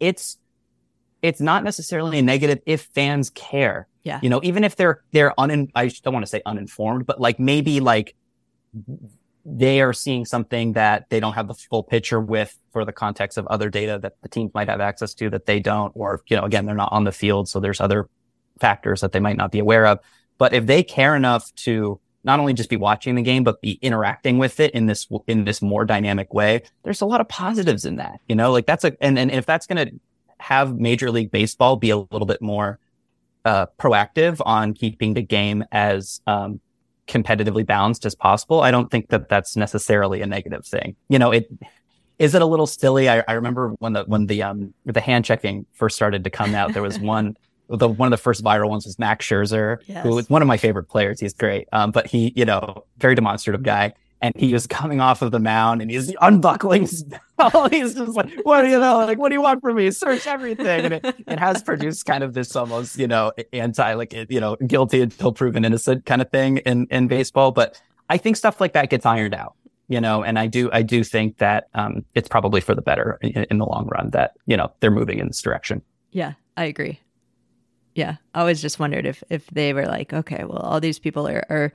it's 0.00 0.38
it's 1.22 1.40
not 1.40 1.64
necessarily 1.64 2.18
a 2.18 2.22
negative 2.22 2.60
if 2.66 2.82
fans 2.94 3.30
care. 3.30 3.88
Yeah. 4.04 4.20
You 4.22 4.30
know, 4.30 4.40
even 4.42 4.64
if 4.64 4.76
they're 4.76 5.02
they're 5.12 5.38
un 5.38 5.68
I 5.74 5.88
don't 5.88 6.14
want 6.14 6.24
to 6.24 6.30
say 6.30 6.42
uninformed, 6.46 7.06
but 7.06 7.20
like 7.20 7.40
maybe 7.40 7.80
like 7.80 8.14
they 9.44 9.80
are 9.80 9.92
seeing 9.92 10.24
something 10.24 10.72
that 10.72 11.08
they 11.08 11.20
don't 11.20 11.34
have 11.34 11.48
the 11.48 11.54
full 11.54 11.82
picture 11.82 12.20
with 12.20 12.56
for 12.72 12.84
the 12.84 12.92
context 12.92 13.38
of 13.38 13.46
other 13.46 13.70
data 13.70 13.98
that 14.02 14.14
the 14.22 14.28
teams 14.28 14.52
might 14.54 14.68
have 14.68 14.80
access 14.80 15.14
to 15.14 15.30
that 15.30 15.46
they 15.46 15.60
don't, 15.60 15.92
or 15.94 16.22
you 16.28 16.36
know, 16.36 16.44
again, 16.44 16.66
they're 16.66 16.74
not 16.74 16.92
on 16.92 17.04
the 17.04 17.12
field, 17.12 17.48
so 17.48 17.60
there's 17.60 17.80
other 17.80 18.08
factors 18.58 19.00
that 19.00 19.12
they 19.12 19.20
might 19.20 19.36
not 19.36 19.52
be 19.52 19.58
aware 19.58 19.86
of. 19.86 19.98
But 20.38 20.52
if 20.52 20.66
they 20.66 20.82
care 20.82 21.16
enough 21.16 21.52
to 21.56 22.00
not 22.26 22.40
only 22.40 22.52
just 22.52 22.68
be 22.68 22.76
watching 22.76 23.14
the 23.14 23.22
game, 23.22 23.44
but 23.44 23.62
be 23.62 23.78
interacting 23.80 24.36
with 24.36 24.58
it 24.58 24.72
in 24.72 24.86
this 24.86 25.06
in 25.28 25.44
this 25.44 25.62
more 25.62 25.84
dynamic 25.84 26.34
way. 26.34 26.60
There's 26.82 27.00
a 27.00 27.06
lot 27.06 27.20
of 27.20 27.28
positives 27.28 27.84
in 27.84 27.96
that, 27.96 28.20
you 28.28 28.34
know, 28.34 28.50
like 28.50 28.66
that's 28.66 28.84
a 28.84 28.92
and 29.00 29.18
and 29.18 29.30
if 29.30 29.46
that's 29.46 29.66
going 29.66 29.86
to 29.86 29.94
have 30.38 30.76
Major 30.76 31.10
League 31.10 31.30
Baseball 31.30 31.76
be 31.76 31.90
a 31.90 31.96
little 31.96 32.26
bit 32.26 32.42
more 32.42 32.80
uh, 33.44 33.66
proactive 33.78 34.42
on 34.44 34.74
keeping 34.74 35.14
the 35.14 35.22
game 35.22 35.64
as 35.70 36.20
um, 36.26 36.60
competitively 37.06 37.64
balanced 37.64 38.04
as 38.04 38.16
possible, 38.16 38.60
I 38.60 38.72
don't 38.72 38.90
think 38.90 39.08
that 39.10 39.28
that's 39.28 39.56
necessarily 39.56 40.20
a 40.20 40.26
negative 40.26 40.66
thing. 40.66 40.96
You 41.08 41.20
know, 41.20 41.30
it 41.30 41.48
is 42.18 42.34
it 42.34 42.42
a 42.42 42.46
little 42.46 42.66
silly. 42.66 43.08
I, 43.08 43.22
I 43.28 43.34
remember 43.34 43.70
when 43.78 43.92
the 43.92 44.02
when 44.02 44.26
the 44.26 44.42
um 44.42 44.74
the 44.84 45.00
hand 45.00 45.24
checking 45.24 45.64
first 45.74 45.94
started 45.94 46.24
to 46.24 46.30
come 46.30 46.56
out, 46.56 46.72
there 46.72 46.82
was 46.82 46.98
one 47.14 47.36
the 47.68 47.88
one 47.88 48.06
of 48.06 48.10
the 48.10 48.22
first 48.22 48.44
viral 48.44 48.68
ones 48.68 48.86
was 48.86 48.98
Max 48.98 49.26
Scherzer, 49.26 49.78
yes. 49.86 50.02
who 50.04 50.14
was 50.14 50.30
one 50.30 50.42
of 50.42 50.48
my 50.48 50.56
favorite 50.56 50.84
players. 50.84 51.20
He's 51.20 51.34
great. 51.34 51.68
Um, 51.72 51.90
but 51.90 52.06
he, 52.06 52.32
you 52.36 52.44
know, 52.44 52.84
very 52.98 53.14
demonstrative 53.14 53.62
guy. 53.62 53.92
And 54.22 54.34
he 54.34 54.52
was 54.52 54.66
coming 54.66 55.00
off 55.00 55.20
of 55.20 55.30
the 55.30 55.38
mound 55.38 55.82
and 55.82 55.90
he's 55.90 56.14
unbuckling 56.22 56.82
his 56.82 57.04
belt. 57.36 57.70
He's 57.70 57.94
just 57.94 58.16
like, 58.16 58.30
what 58.44 58.62
do 58.62 58.68
you 58.68 58.80
know? 58.80 58.96
Like, 59.00 59.18
what 59.18 59.28
do 59.28 59.34
you 59.34 59.42
want 59.42 59.60
from 59.60 59.76
me? 59.76 59.90
Search 59.90 60.26
everything. 60.26 60.86
And 60.86 60.94
it, 60.94 61.16
it 61.26 61.38
has 61.38 61.62
produced 61.62 62.06
kind 62.06 62.24
of 62.24 62.32
this 62.32 62.56
almost, 62.56 62.98
you 62.98 63.06
know, 63.06 63.32
anti, 63.52 63.92
like, 63.92 64.14
you 64.30 64.40
know, 64.40 64.56
guilty 64.66 65.02
until 65.02 65.32
proven 65.32 65.66
innocent 65.66 66.06
kind 66.06 66.22
of 66.22 66.30
thing 66.30 66.56
in, 66.58 66.86
in 66.90 67.08
baseball. 67.08 67.52
But 67.52 67.78
I 68.08 68.16
think 68.16 68.38
stuff 68.38 68.58
like 68.58 68.72
that 68.72 68.88
gets 68.88 69.04
ironed 69.04 69.34
out, 69.34 69.54
you 69.88 70.00
know, 70.00 70.24
and 70.24 70.38
I 70.38 70.46
do, 70.46 70.70
I 70.72 70.80
do 70.80 71.04
think 71.04 71.36
that, 71.36 71.68
um, 71.74 72.02
it's 72.14 72.28
probably 72.28 72.62
for 72.62 72.74
the 72.74 72.82
better 72.82 73.18
in, 73.20 73.44
in 73.50 73.58
the 73.58 73.66
long 73.66 73.86
run 73.88 74.10
that, 74.12 74.32
you 74.46 74.56
know, 74.56 74.72
they're 74.80 74.90
moving 74.90 75.18
in 75.18 75.26
this 75.26 75.42
direction. 75.42 75.82
Yeah, 76.10 76.32
I 76.56 76.64
agree 76.64 77.00
yeah. 77.96 78.16
I 78.34 78.40
always 78.40 78.60
just 78.60 78.78
wondered 78.78 79.06
if 79.06 79.24
if 79.30 79.46
they 79.48 79.72
were 79.72 79.86
like, 79.86 80.12
okay, 80.12 80.44
well, 80.44 80.58
all 80.58 80.80
these 80.80 80.98
people 80.98 81.26
are, 81.26 81.44
are 81.48 81.72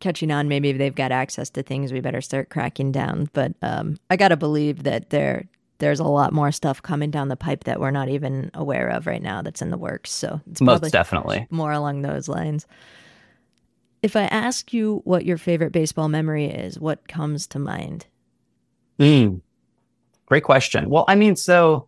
catching 0.00 0.32
on. 0.32 0.48
Maybe 0.48 0.72
they've 0.72 0.94
got 0.94 1.12
access 1.12 1.48
to 1.50 1.62
things. 1.62 1.92
We 1.92 2.00
better 2.00 2.20
start 2.20 2.50
cracking 2.50 2.90
down. 2.90 3.30
But 3.32 3.54
um, 3.62 3.96
I 4.10 4.16
gotta 4.16 4.36
believe 4.36 4.82
that 4.82 5.10
there 5.10 5.44
there's 5.78 6.00
a 6.00 6.04
lot 6.04 6.32
more 6.32 6.50
stuff 6.50 6.82
coming 6.82 7.10
down 7.10 7.28
the 7.28 7.36
pipe 7.36 7.64
that 7.64 7.80
we're 7.80 7.92
not 7.92 8.08
even 8.08 8.50
aware 8.52 8.88
of 8.88 9.06
right 9.06 9.22
now. 9.22 9.42
That's 9.42 9.62
in 9.62 9.70
the 9.70 9.78
works. 9.78 10.10
So 10.10 10.40
it's 10.50 10.60
most 10.60 10.90
definitely 10.90 11.46
more 11.50 11.72
along 11.72 12.02
those 12.02 12.28
lines. 12.28 12.66
If 14.02 14.16
I 14.16 14.22
ask 14.22 14.72
you 14.72 15.02
what 15.04 15.24
your 15.24 15.38
favorite 15.38 15.72
baseball 15.72 16.08
memory 16.08 16.46
is, 16.46 16.80
what 16.80 17.06
comes 17.06 17.46
to 17.48 17.58
mind? 17.60 18.06
Mm, 18.98 19.40
great 20.26 20.42
question. 20.42 20.90
Well, 20.90 21.04
I 21.06 21.14
mean, 21.14 21.36
so 21.36 21.86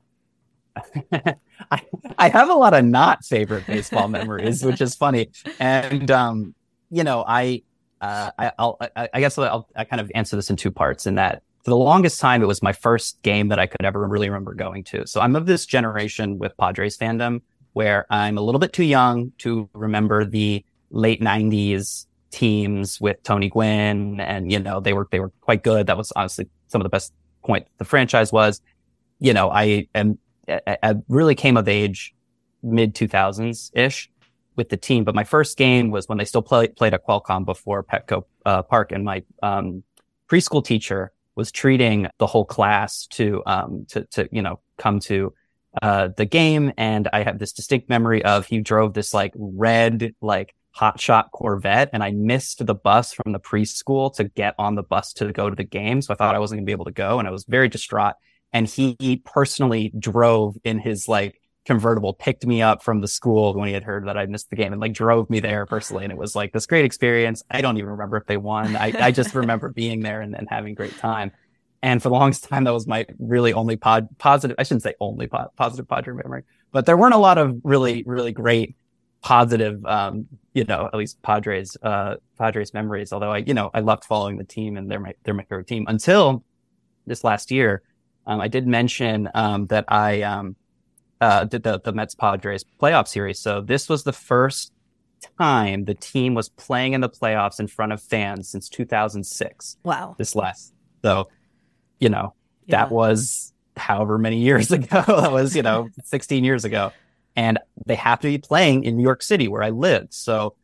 I, 1.70 1.83
I 2.18 2.29
have 2.29 2.48
a 2.51 2.55
lot 2.55 2.75
of 2.75 2.85
not 2.85 3.25
favorite 3.25 3.66
baseball 3.66 4.09
memories, 4.09 4.64
which 4.64 4.81
is 4.81 4.94
funny. 4.94 5.31
And, 5.59 6.11
um, 6.11 6.55
you 6.90 7.05
know, 7.05 7.25
I, 7.27 7.62
uh, 8.01 8.31
I, 8.38 8.53
will 8.59 8.79
I, 8.96 9.09
I, 9.14 9.20
guess 9.20 9.38
I'll 9.38 9.68
I 9.77 9.85
kind 9.85 10.01
of 10.01 10.11
answer 10.14 10.37
this 10.37 10.51
in 10.51 10.57
two 10.57 10.70
parts 10.70 11.07
in 11.07 11.14
that 11.16 11.42
for 11.64 11.70
the 11.70 11.77
longest 11.77 12.20
time, 12.20 12.42
it 12.42 12.46
was 12.46 12.62
my 12.62 12.72
first 12.72 13.22
game 13.22 13.48
that 13.48 13.59
I 13.59 13.66
could 13.66 13.85
ever 13.85 14.07
really 14.07 14.29
remember 14.29 14.55
going 14.55 14.83
to. 14.85 15.07
So 15.07 15.20
I'm 15.20 15.37
of 15.37 15.46
this 15.46 15.64
generation 15.64 16.38
with 16.38 16.57
Padres 16.57 16.98
fandom 16.98 17.40
where 17.75 18.07
I'm 18.11 18.37
a 18.37 18.40
little 18.40 18.59
bit 18.59 18.72
too 18.72 18.85
young 18.85 19.33
to 19.38 19.68
remember 19.72 20.25
the 20.25 20.64
late 20.90 21.22
nineties 21.22 22.07
teams 22.33 23.01
with 23.01 23.22
Tony 23.22 23.48
Gwynn. 23.48 24.18
And, 24.20 24.51
you 24.51 24.59
know, 24.59 24.81
they 24.81 24.92
were, 24.92 25.07
they 25.11 25.20
were 25.20 25.31
quite 25.40 25.62
good. 25.62 25.87
That 25.87 25.96
was 25.96 26.12
honestly 26.16 26.48
some 26.68 26.81
of 26.81 26.85
the 26.85 26.90
best 26.90 27.12
point 27.44 27.66
the 27.79 27.85
franchise 27.85 28.33
was. 28.33 28.61
You 29.20 29.33
know, 29.33 29.51
I 29.51 29.87
am 29.94 30.18
I, 30.48 30.78
I 30.83 30.94
really 31.09 31.35
came 31.35 31.57
of 31.57 31.68
age 31.68 32.14
mid 32.62 32.94
2000s 32.94 33.70
ish 33.74 34.11
with 34.57 34.68
the 34.68 34.76
team. 34.76 35.05
But 35.05 35.14
my 35.14 35.24
first 35.24 35.57
game 35.57 35.90
was 35.90 36.09
when 36.09 36.18
they 36.18 36.24
still 36.24 36.42
play, 36.42 36.68
played 36.68 36.94
at 36.94 37.07
Qualcomm 37.07 37.44
before 37.44 37.83
Petco 37.83 38.24
uh, 38.44 38.62
Park, 38.62 38.92
and 38.92 39.05
my 39.05 39.22
um, 39.42 39.83
preschool 40.31 40.64
teacher 40.64 41.12
was 41.35 41.50
treating 41.50 42.09
the 42.18 42.26
whole 42.26 42.44
class 42.44 43.07
to 43.07 43.42
um, 43.46 43.87
to 43.88 44.05
to 44.12 44.28
you 44.33 44.42
know 44.42 44.61
come 44.76 45.00
to 45.00 45.33
uh, 45.81 46.09
the 46.16 46.26
game. 46.26 46.72
And 46.76 47.09
I 47.12 47.22
have 47.22 47.38
this 47.38 47.52
distinct 47.52 47.88
memory 47.88 48.24
of 48.24 48.46
he 48.46 48.61
drove 48.61 48.94
this 48.94 49.14
like 49.14 49.33
red 49.37 50.14
like 50.20 50.55
hotshot 50.78 51.31
Corvette, 51.33 51.90
and 51.92 52.02
I 52.02 52.11
missed 52.11 52.64
the 52.66 52.74
bus 52.74 53.12
from 53.12 53.33
the 53.33 53.40
preschool 53.40 54.14
to 54.16 54.24
get 54.24 54.55
on 54.59 54.74
the 54.74 54.83
bus 54.83 55.12
to 55.14 55.33
go 55.33 55.48
to 55.48 55.57
the 55.57 55.64
game. 55.64 56.02
So 56.02 56.12
I 56.12 56.16
thought 56.16 56.35
I 56.35 56.38
wasn't 56.38 56.59
gonna 56.59 56.66
be 56.66 56.72
able 56.72 56.87
to 56.87 56.92
go, 56.92 57.18
and 57.18 57.28
I 57.28 57.31
was 57.31 57.44
very 57.44 57.68
distraught 57.68 58.14
and 58.52 58.66
he 58.66 59.22
personally 59.24 59.92
drove 59.98 60.56
in 60.64 60.78
his 60.78 61.08
like 61.08 61.40
convertible, 61.64 62.12
picked 62.12 62.44
me 62.44 62.60
up 62.60 62.82
from 62.82 63.00
the 63.00 63.08
school 63.08 63.54
when 63.54 63.68
he 63.68 63.74
had 63.74 63.84
heard 63.84 64.06
that 64.06 64.18
I 64.18 64.26
missed 64.26 64.50
the 64.50 64.56
game 64.56 64.72
and 64.72 64.80
like 64.80 64.92
drove 64.92 65.30
me 65.30 65.40
there 65.40 65.64
personally. 65.66 66.04
And 66.04 66.12
it 66.12 66.18
was 66.18 66.34
like 66.34 66.52
this 66.52 66.66
great 66.66 66.84
experience. 66.84 67.42
I 67.50 67.60
don't 67.60 67.76
even 67.78 67.90
remember 67.90 68.16
if 68.16 68.26
they 68.26 68.36
won. 68.36 68.76
I, 68.76 68.92
I 68.98 69.10
just 69.10 69.34
remember 69.34 69.68
being 69.68 70.00
there 70.00 70.20
and, 70.20 70.34
and 70.34 70.48
having 70.50 70.74
great 70.74 70.96
time. 70.98 71.32
And 71.82 72.02
for 72.02 72.08
the 72.08 72.14
longest 72.14 72.48
time, 72.48 72.64
that 72.64 72.72
was 72.72 72.86
my 72.86 73.06
really 73.18 73.52
only 73.52 73.76
pod 73.76 74.08
positive. 74.18 74.56
I 74.58 74.62
shouldn't 74.62 74.82
say 74.82 74.94
only 75.00 75.26
po- 75.26 75.50
positive 75.56 75.88
Padre 75.88 76.14
memory, 76.14 76.44
but 76.70 76.86
there 76.86 76.96
weren't 76.96 77.14
a 77.14 77.18
lot 77.18 77.38
of 77.38 77.60
really, 77.64 78.04
really 78.06 78.32
great 78.32 78.76
positive, 79.20 79.84
um, 79.84 80.26
you 80.52 80.64
know, 80.64 80.86
at 80.86 80.94
least 80.94 81.20
Padres, 81.22 81.76
uh, 81.82 82.16
Padres 82.38 82.74
memories. 82.74 83.12
Although 83.12 83.32
I, 83.32 83.38
you 83.38 83.54
know, 83.54 83.70
I 83.72 83.80
loved 83.80 84.04
following 84.04 84.36
the 84.36 84.44
team 84.44 84.76
and 84.76 84.90
they're 84.90 85.00
my, 85.00 85.14
they're 85.24 85.34
my 85.34 85.44
favorite 85.44 85.68
team 85.68 85.86
until 85.88 86.44
this 87.06 87.24
last 87.24 87.50
year 87.50 87.82
um, 88.26 88.40
I 88.40 88.48
did 88.48 88.66
mention 88.66 89.28
um, 89.35 89.66
that 89.66 89.85
I 89.88 90.22
um, 90.22 90.56
uh, 91.20 91.44
did 91.44 91.62
the, 91.62 91.80
the 91.80 91.92
Mets 91.92 92.14
Padres 92.14 92.64
playoff 92.80 93.08
series. 93.08 93.38
So 93.38 93.61
this 93.61 93.88
was 93.88 94.04
the 94.04 94.12
first 94.12 94.72
time 95.38 95.85
the 95.85 95.94
team 95.94 96.35
was 96.35 96.48
playing 96.48 96.94
in 96.94 97.00
the 97.00 97.08
playoffs 97.08 97.61
in 97.61 97.66
front 97.66 97.92
of 97.92 98.02
fans 98.02 98.48
since 98.48 98.68
2006. 98.68 99.76
Wow. 99.85 100.14
This 100.18 100.35
last. 100.35 100.72
So, 101.02 101.28
you 101.98 102.08
know, 102.08 102.35
that 102.68 102.90
was 102.90 103.52
however 103.76 104.18
many 104.18 104.38
years 104.38 104.70
ago. 104.72 105.02
that 105.06 105.32
was, 105.32 105.54
you 105.54 105.62
know, 105.62 105.88
16 106.04 106.44
years 106.44 106.64
ago. 106.64 106.92
And 107.35 107.58
they 107.87 107.94
have 107.94 108.20
to 108.20 108.28
be 108.28 108.38
playing 108.38 108.85
in 108.85 108.96
New 108.96 109.02
York 109.02 109.22
City 109.22 109.48
where 109.48 109.62
I 109.62 109.70
lived. 109.70 110.12
So 110.12 110.54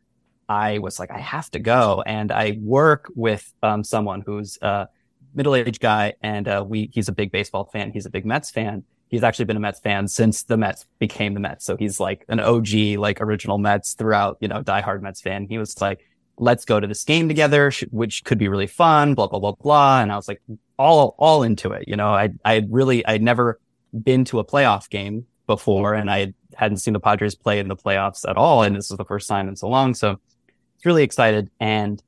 I 0.47 0.79
was 0.79 0.99
like, 0.99 1.11
I 1.11 1.19
have 1.19 1.49
to 1.51 1.59
go. 1.59 2.03
And 2.05 2.31
I 2.31 2.59
work 2.61 3.11
with 3.15 3.51
um, 3.63 3.83
someone 3.83 4.21
who's 4.21 4.57
a 4.61 4.87
middle 5.33 5.55
aged 5.55 5.79
guy 5.79 6.13
and 6.21 6.47
uh, 6.47 6.63
we, 6.67 6.89
he's 6.93 7.07
a 7.07 7.11
big 7.11 7.31
baseball 7.31 7.65
fan. 7.65 7.91
He's 7.91 8.05
a 8.05 8.09
big 8.09 8.25
Mets 8.25 8.49
fan. 8.51 8.83
He's 9.09 9.23
actually 9.23 9.45
been 9.45 9.57
a 9.57 9.61
Mets 9.61 9.79
fan 9.79 10.07
since 10.07 10.43
the 10.43 10.57
Mets 10.57 10.85
became 10.99 11.33
the 11.33 11.39
Mets. 11.39 11.65
So 11.65 11.75
he's 11.77 11.99
like 11.99 12.25
an 12.29 12.39
OG, 12.39 12.97
like 12.97 13.21
original 13.21 13.57
Mets 13.57 13.93
throughout, 13.93 14.37
you 14.39 14.47
know, 14.47 14.61
diehard 14.61 15.01
Mets 15.01 15.21
fan. 15.21 15.47
He 15.49 15.57
was 15.57 15.79
like, 15.81 16.05
let's 16.37 16.63
go 16.65 16.79
to 16.79 16.87
this 16.87 17.03
game 17.03 17.27
together, 17.27 17.71
which 17.91 18.23
could 18.23 18.37
be 18.37 18.47
really 18.47 18.67
fun, 18.67 19.15
blah, 19.15 19.27
blah, 19.27 19.39
blah, 19.39 19.53
blah. 19.53 20.01
And 20.01 20.11
I 20.11 20.15
was 20.15 20.27
like, 20.27 20.41
all, 20.77 21.15
all 21.17 21.43
into 21.43 21.71
it. 21.71 21.85
You 21.87 21.95
know, 21.95 22.09
I, 22.09 22.29
I 22.45 22.65
really, 22.69 23.05
I'd 23.05 23.21
never 23.21 23.59
been 23.91 24.25
to 24.25 24.39
a 24.39 24.45
playoff 24.45 24.89
game 24.89 25.25
before 25.47 25.95
and 25.95 26.09
I 26.09 26.33
hadn't 26.55 26.77
seen 26.77 26.93
the 26.93 26.99
Padres 26.99 27.35
play 27.35 27.59
in 27.59 27.67
the 27.67 27.75
playoffs 27.75 28.29
at 28.29 28.37
all. 28.37 28.63
And 28.63 28.75
this 28.75 28.89
was 28.89 28.97
the 28.97 29.05
first 29.05 29.27
time 29.27 29.47
in 29.49 29.55
so 29.55 29.67
long. 29.67 29.93
So 29.93 30.19
it's 30.75 30.85
really 30.85 31.03
excited. 31.03 31.49
And 31.59 32.01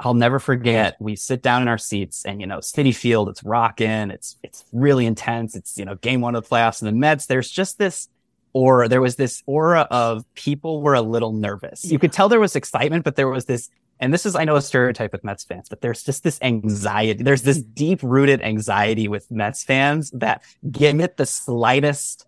I'll 0.00 0.14
never 0.14 0.38
forget. 0.38 0.96
We 0.98 1.14
sit 1.14 1.42
down 1.42 1.62
in 1.62 1.68
our 1.68 1.78
seats 1.78 2.24
and, 2.24 2.40
you 2.40 2.46
know, 2.46 2.58
Citi 2.58 2.94
Field, 2.94 3.28
it's 3.28 3.44
rocking. 3.44 4.10
It's, 4.10 4.38
it's 4.42 4.64
really 4.72 5.06
intense. 5.06 5.54
It's, 5.54 5.76
you 5.78 5.84
know, 5.84 5.94
game 5.96 6.22
one 6.22 6.34
of 6.34 6.42
the 6.42 6.48
playoffs 6.48 6.80
and 6.80 6.88
the 6.88 6.98
Mets. 6.98 7.26
There's 7.26 7.50
just 7.50 7.78
this, 7.78 8.08
aura. 8.52 8.88
There 8.88 9.00
was 9.00 9.16
this 9.16 9.42
aura 9.46 9.86
of 9.90 10.24
people 10.34 10.82
were 10.82 10.94
a 10.94 11.02
little 11.02 11.32
nervous. 11.32 11.84
You 11.84 11.98
could 11.98 12.12
tell 12.12 12.28
there 12.28 12.40
was 12.40 12.56
excitement, 12.56 13.04
but 13.04 13.16
there 13.16 13.28
was 13.28 13.44
this, 13.44 13.70
and 14.00 14.12
this 14.12 14.26
is, 14.26 14.34
I 14.34 14.44
know 14.44 14.56
a 14.56 14.62
stereotype 14.62 15.12
with 15.12 15.24
Mets 15.24 15.44
fans, 15.44 15.68
but 15.68 15.80
there's 15.82 16.02
just 16.02 16.24
this 16.24 16.38
anxiety. 16.42 17.22
There's 17.22 17.42
this 17.42 17.62
deep 17.62 18.00
rooted 18.02 18.42
anxiety 18.42 19.08
with 19.08 19.30
Mets 19.30 19.62
fans 19.62 20.10
that 20.12 20.42
give 20.70 21.00
it 21.00 21.16
the 21.16 21.26
slightest 21.26 22.26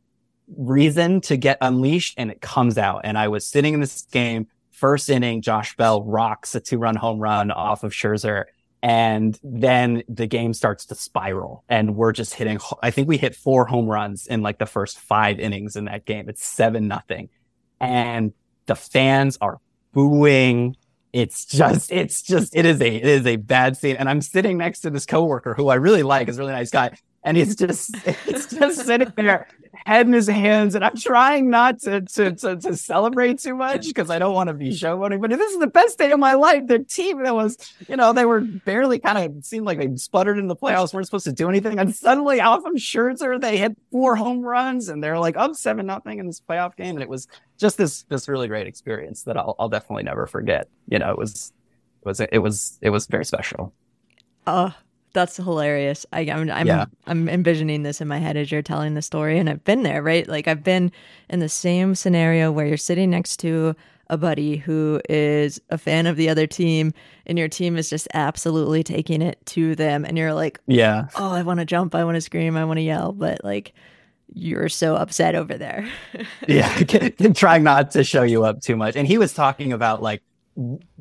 reason 0.57 1.21
to 1.23 1.37
get 1.37 1.59
unleashed 1.61 2.15
and 2.19 2.31
it 2.31 2.41
comes 2.41 2.77
out. 2.77 3.01
And 3.05 3.17
I 3.17 3.29
was 3.29 3.47
sitting 3.47 3.75
in 3.75 3.81
this 3.81 4.03
game, 4.03 4.49
first 4.83 5.09
inning, 5.09 5.43
Josh 5.43 5.77
Bell 5.77 6.03
rocks 6.03 6.57
a 6.57 6.61
two 6.61 6.77
run 6.77 6.97
home 6.97 7.21
run 7.21 7.53
off 7.53 7.85
of 7.85 7.93
Scherzer 7.93 8.47
and 8.83 9.39
then 9.45 10.03
the 10.09 10.27
game 10.27 10.53
starts 10.53 10.87
to 10.87 10.97
spiral 10.97 11.63
and 11.69 11.95
we're 11.95 12.11
just 12.11 12.35
hitting 12.35 12.59
i 12.83 12.91
think 12.91 13.07
we 13.07 13.17
hit 13.17 13.37
four 13.37 13.65
home 13.65 13.87
runs 13.87 14.27
in 14.27 14.43
like 14.43 14.59
the 14.59 14.67
first 14.67 14.99
five 14.99 15.39
innings 15.39 15.77
in 15.77 15.85
that 15.85 16.05
game. 16.05 16.29
It's 16.29 16.45
seven 16.45 16.89
nothing. 16.89 17.29
And 17.79 18.33
the 18.67 18.75
fans 18.75 19.39
are 19.41 19.59
booing. 19.93 20.75
It's 21.13 21.45
just 21.45 21.93
it's 21.93 22.21
just 22.21 22.57
it 22.57 22.67
is 22.67 22.81
a 22.81 22.93
it 22.97 23.05
is 23.05 23.25
a 23.25 23.37
bad 23.37 23.77
scene. 23.77 23.95
And 23.95 24.09
i'm 24.09 24.21
sitting 24.21 24.59
next 24.59 24.81
to 24.81 24.91
this 24.91 25.07
coworker 25.07 25.55
who 25.55 25.69
i 25.69 25.77
really 25.77 26.03
like 26.03 26.29
is 26.29 26.39
a 26.39 26.41
really 26.41 26.55
nice 26.55 26.71
guy 26.71 26.91
and 27.25 27.37
he's 27.37 27.57
just 27.57 27.95
it's 28.07 28.47
just 28.47 28.87
sitting 28.87 29.13
there 29.17 29.47
head 29.87 30.07
in 30.07 30.13
his 30.13 30.29
hands, 30.29 30.75
and 30.75 30.85
I'm 30.85 30.97
trying 30.97 31.51
not 31.51 31.81
to 31.81 32.03
to 32.03 32.33
to, 32.33 32.57
to 32.57 32.77
celebrate 32.77 33.39
too 33.39 33.55
much 33.55 33.87
because 33.87 34.11
I 34.11 34.19
don't 34.19 34.35
want 34.35 34.49
to 34.49 34.55
be 34.55 34.71
showboating. 34.71 35.21
But 35.21 35.31
this 35.31 35.53
is 35.53 35.59
the 35.59 35.67
best 35.67 35.99
day 35.99 36.13
of 36.13 36.19
my 36.19 36.35
life. 36.35 36.67
Their 36.67 36.79
team 36.79 37.23
that 37.23 37.35
was, 37.35 37.57
you 37.89 37.97
know, 37.97 38.13
they 38.13 38.25
were 38.25 38.41
barely 38.41 38.99
kind 38.99 39.19
of 39.19 39.45
seemed 39.45 39.67
like 39.67 39.79
they 39.79 39.95
sputtered 39.97 40.39
in 40.39 40.49
the 40.49 40.57
playoffs, 40.57 40.93
weren't 40.93 41.07
supposed 41.07 41.25
to 41.25 41.33
do 41.33 41.49
anything, 41.49 41.79
and 41.79 41.95
suddenly 41.95 42.41
off 42.41 42.65
of 42.65 42.75
Scherzer, 42.75 43.41
they 43.41 43.57
hit 43.57 43.77
four 43.91 44.17
home 44.17 44.43
runs, 44.43 44.89
and 44.89 45.03
they're 45.03 45.19
like 45.19 45.37
up 45.37 45.55
seven 45.55 45.87
nothing 45.87 46.19
in 46.19 46.27
this 46.27 46.41
playoff 46.41 46.77
game, 46.77 46.97
and 46.97 47.03
it 47.03 47.09
was 47.09 47.29
just 47.59 47.77
this 47.77 48.03
this 48.05 48.29
really 48.29 48.49
great 48.49 48.67
experience 48.67 49.23
that 49.25 49.37
I'll 49.37 49.57
I'll 49.59 49.69
definitely 49.69 50.05
never 50.05 50.27
forget. 50.27 50.69
You 50.89 50.99
know, 50.99 51.11
it 51.11 51.19
was 51.19 51.53
it 52.03 52.09
was 52.09 52.21
it 52.21 52.39
was 52.39 52.79
it 52.83 52.91
was 52.91 53.07
very 53.07 53.25
special. 53.25 53.73
Uh 54.47 54.71
that's 55.13 55.37
hilarious. 55.37 56.07
I, 56.13 56.23
am 56.23 56.43
I'm, 56.43 56.51
I'm, 56.51 56.67
yeah. 56.67 56.85
I'm 57.07 57.29
envisioning 57.29 57.83
this 57.83 58.01
in 58.01 58.09
my 58.09 58.19
head 58.19 58.37
as 58.37 58.51
you're 58.51 58.63
telling 58.63 58.95
the 58.95 59.03
story, 59.03 59.39
and 59.39 59.49
I've 59.49 59.65
been 59.65 59.83
there, 59.83 60.03
right? 60.03 60.27
Like 60.27 60.49
I've 60.49 60.65
been 60.65 60.93
in 61.29 61.41
the 61.41 61.49
same 61.49 61.95
scenario 61.95 62.51
where 62.51 62.67
you're 62.67 62.77
sitting 62.77 63.11
next 63.11 63.39
to 63.39 63.75
a 64.09 64.19
buddy 64.19 64.57
who 64.57 65.01
is 65.09 65.61
a 65.71 65.79
fan 65.79 66.07
of 66.07 66.17
the 66.17 66.29
other 66.29 66.47
team, 66.47 66.93
and 67.27 67.39
your 67.39 67.49
team 67.49 67.77
is 67.77 67.89
just 67.89 68.09
absolutely 68.15 68.83
taking 68.83 69.23
it 69.23 69.45
to 69.47 69.75
them, 69.75 70.05
and 70.05 70.19
you're 70.19 70.35
like, 70.35 70.61
yeah, 70.67 71.09
oh, 71.17 71.33
I 71.33 71.43
want 71.43 71.61
to 71.61 71.67
jump, 71.67 71.95
I 71.95 72.05
want 72.05 72.17
to 72.17 72.21
scream, 72.21 72.57
I 72.57 72.65
want 72.65 72.79
to 72.79 72.83
yell, 72.83 73.13
but 73.13 73.45
like 73.45 73.73
you're 74.35 74.69
so 74.69 74.97
upset 74.97 75.35
over 75.35 75.57
there. 75.57 75.89
yeah, 76.49 76.75
trying 77.35 77.63
not 77.63 77.91
to 77.93 78.05
show 78.05 78.23
you 78.23 78.45
up 78.45 78.61
too 78.61 78.77
much. 78.77 78.97
And 78.97 79.07
he 79.07 79.19
was 79.19 79.33
talking 79.33 79.73
about 79.73 80.03
like 80.03 80.23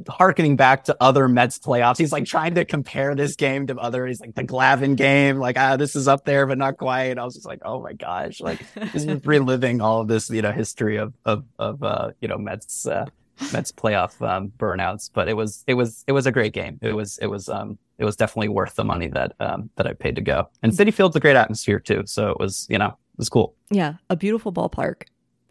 harkening 0.08 0.56
back 0.56 0.86
to 0.86 0.96
other 1.02 1.28
Mets 1.28 1.60
playoffs. 1.60 1.98
He's 1.98 2.12
like 2.12 2.26
trying 2.26 2.56
to 2.56 2.66
compare 2.66 3.16
this 3.16 3.36
game 3.36 3.68
to 3.68 3.76
other. 3.78 4.06
He's 4.08 4.22
like 4.22 4.34
the 4.34 4.44
Glavine 4.44 4.96
game, 4.96 5.38
like 5.38 5.58
ah, 5.58 5.76
this 5.78 5.96
is 5.96 6.08
up 6.08 6.26
there, 6.26 6.46
but 6.46 6.58
not 6.58 6.78
quite. 6.78 7.18
I 7.18 7.26
was 7.26 7.36
just 7.36 7.46
like, 7.46 7.60
oh 7.64 7.82
my 7.82 7.94
gosh, 7.94 8.40
like 8.40 8.60
this 8.94 9.04
is 9.04 9.26
reliving 9.26 9.82
all 9.82 10.02
of 10.02 10.08
this, 10.08 10.30
you 10.30 10.42
know, 10.42 10.52
history 10.52 10.98
of 10.98 11.14
of 11.26 11.44
of 11.60 11.84
uh, 11.84 12.12
you 12.22 12.28
know 12.28 12.38
Mets 12.38 12.86
uh, 12.88 13.06
Mets 13.52 13.72
playoff 13.72 14.26
um, 14.26 14.52
burnouts. 14.58 15.10
But 15.14 15.28
it 15.28 15.36
was 15.36 15.64
it 15.68 15.74
was 15.74 16.04
it 16.08 16.14
was 16.14 16.26
a 16.26 16.32
great 16.32 16.54
game. 16.54 16.80
It 16.82 16.94
was 16.94 17.18
it 17.18 17.28
was 17.28 17.50
um 17.50 17.78
it 17.98 18.06
was 18.06 18.16
definitely 18.16 18.50
worth 18.50 18.76
the 18.76 18.86
money 18.86 19.08
that 19.10 19.34
um 19.40 19.70
that 19.76 19.86
I 19.86 19.94
paid 19.94 20.16
to 20.16 20.22
go. 20.22 20.48
And 20.64 20.72
Citi 20.72 20.94
Field's 20.94 21.16
a 21.16 21.20
great 21.20 21.36
atmosphere 21.36 21.80
too, 21.80 22.04
so 22.06 22.30
it 22.30 22.40
was 22.40 22.68
you 22.70 22.78
know 22.78 22.88
it 22.88 23.18
was 23.18 23.30
cool. 23.30 23.56
Yeah, 23.70 23.96
a 24.10 24.16
beautiful 24.16 24.54
ballpark, 24.54 25.04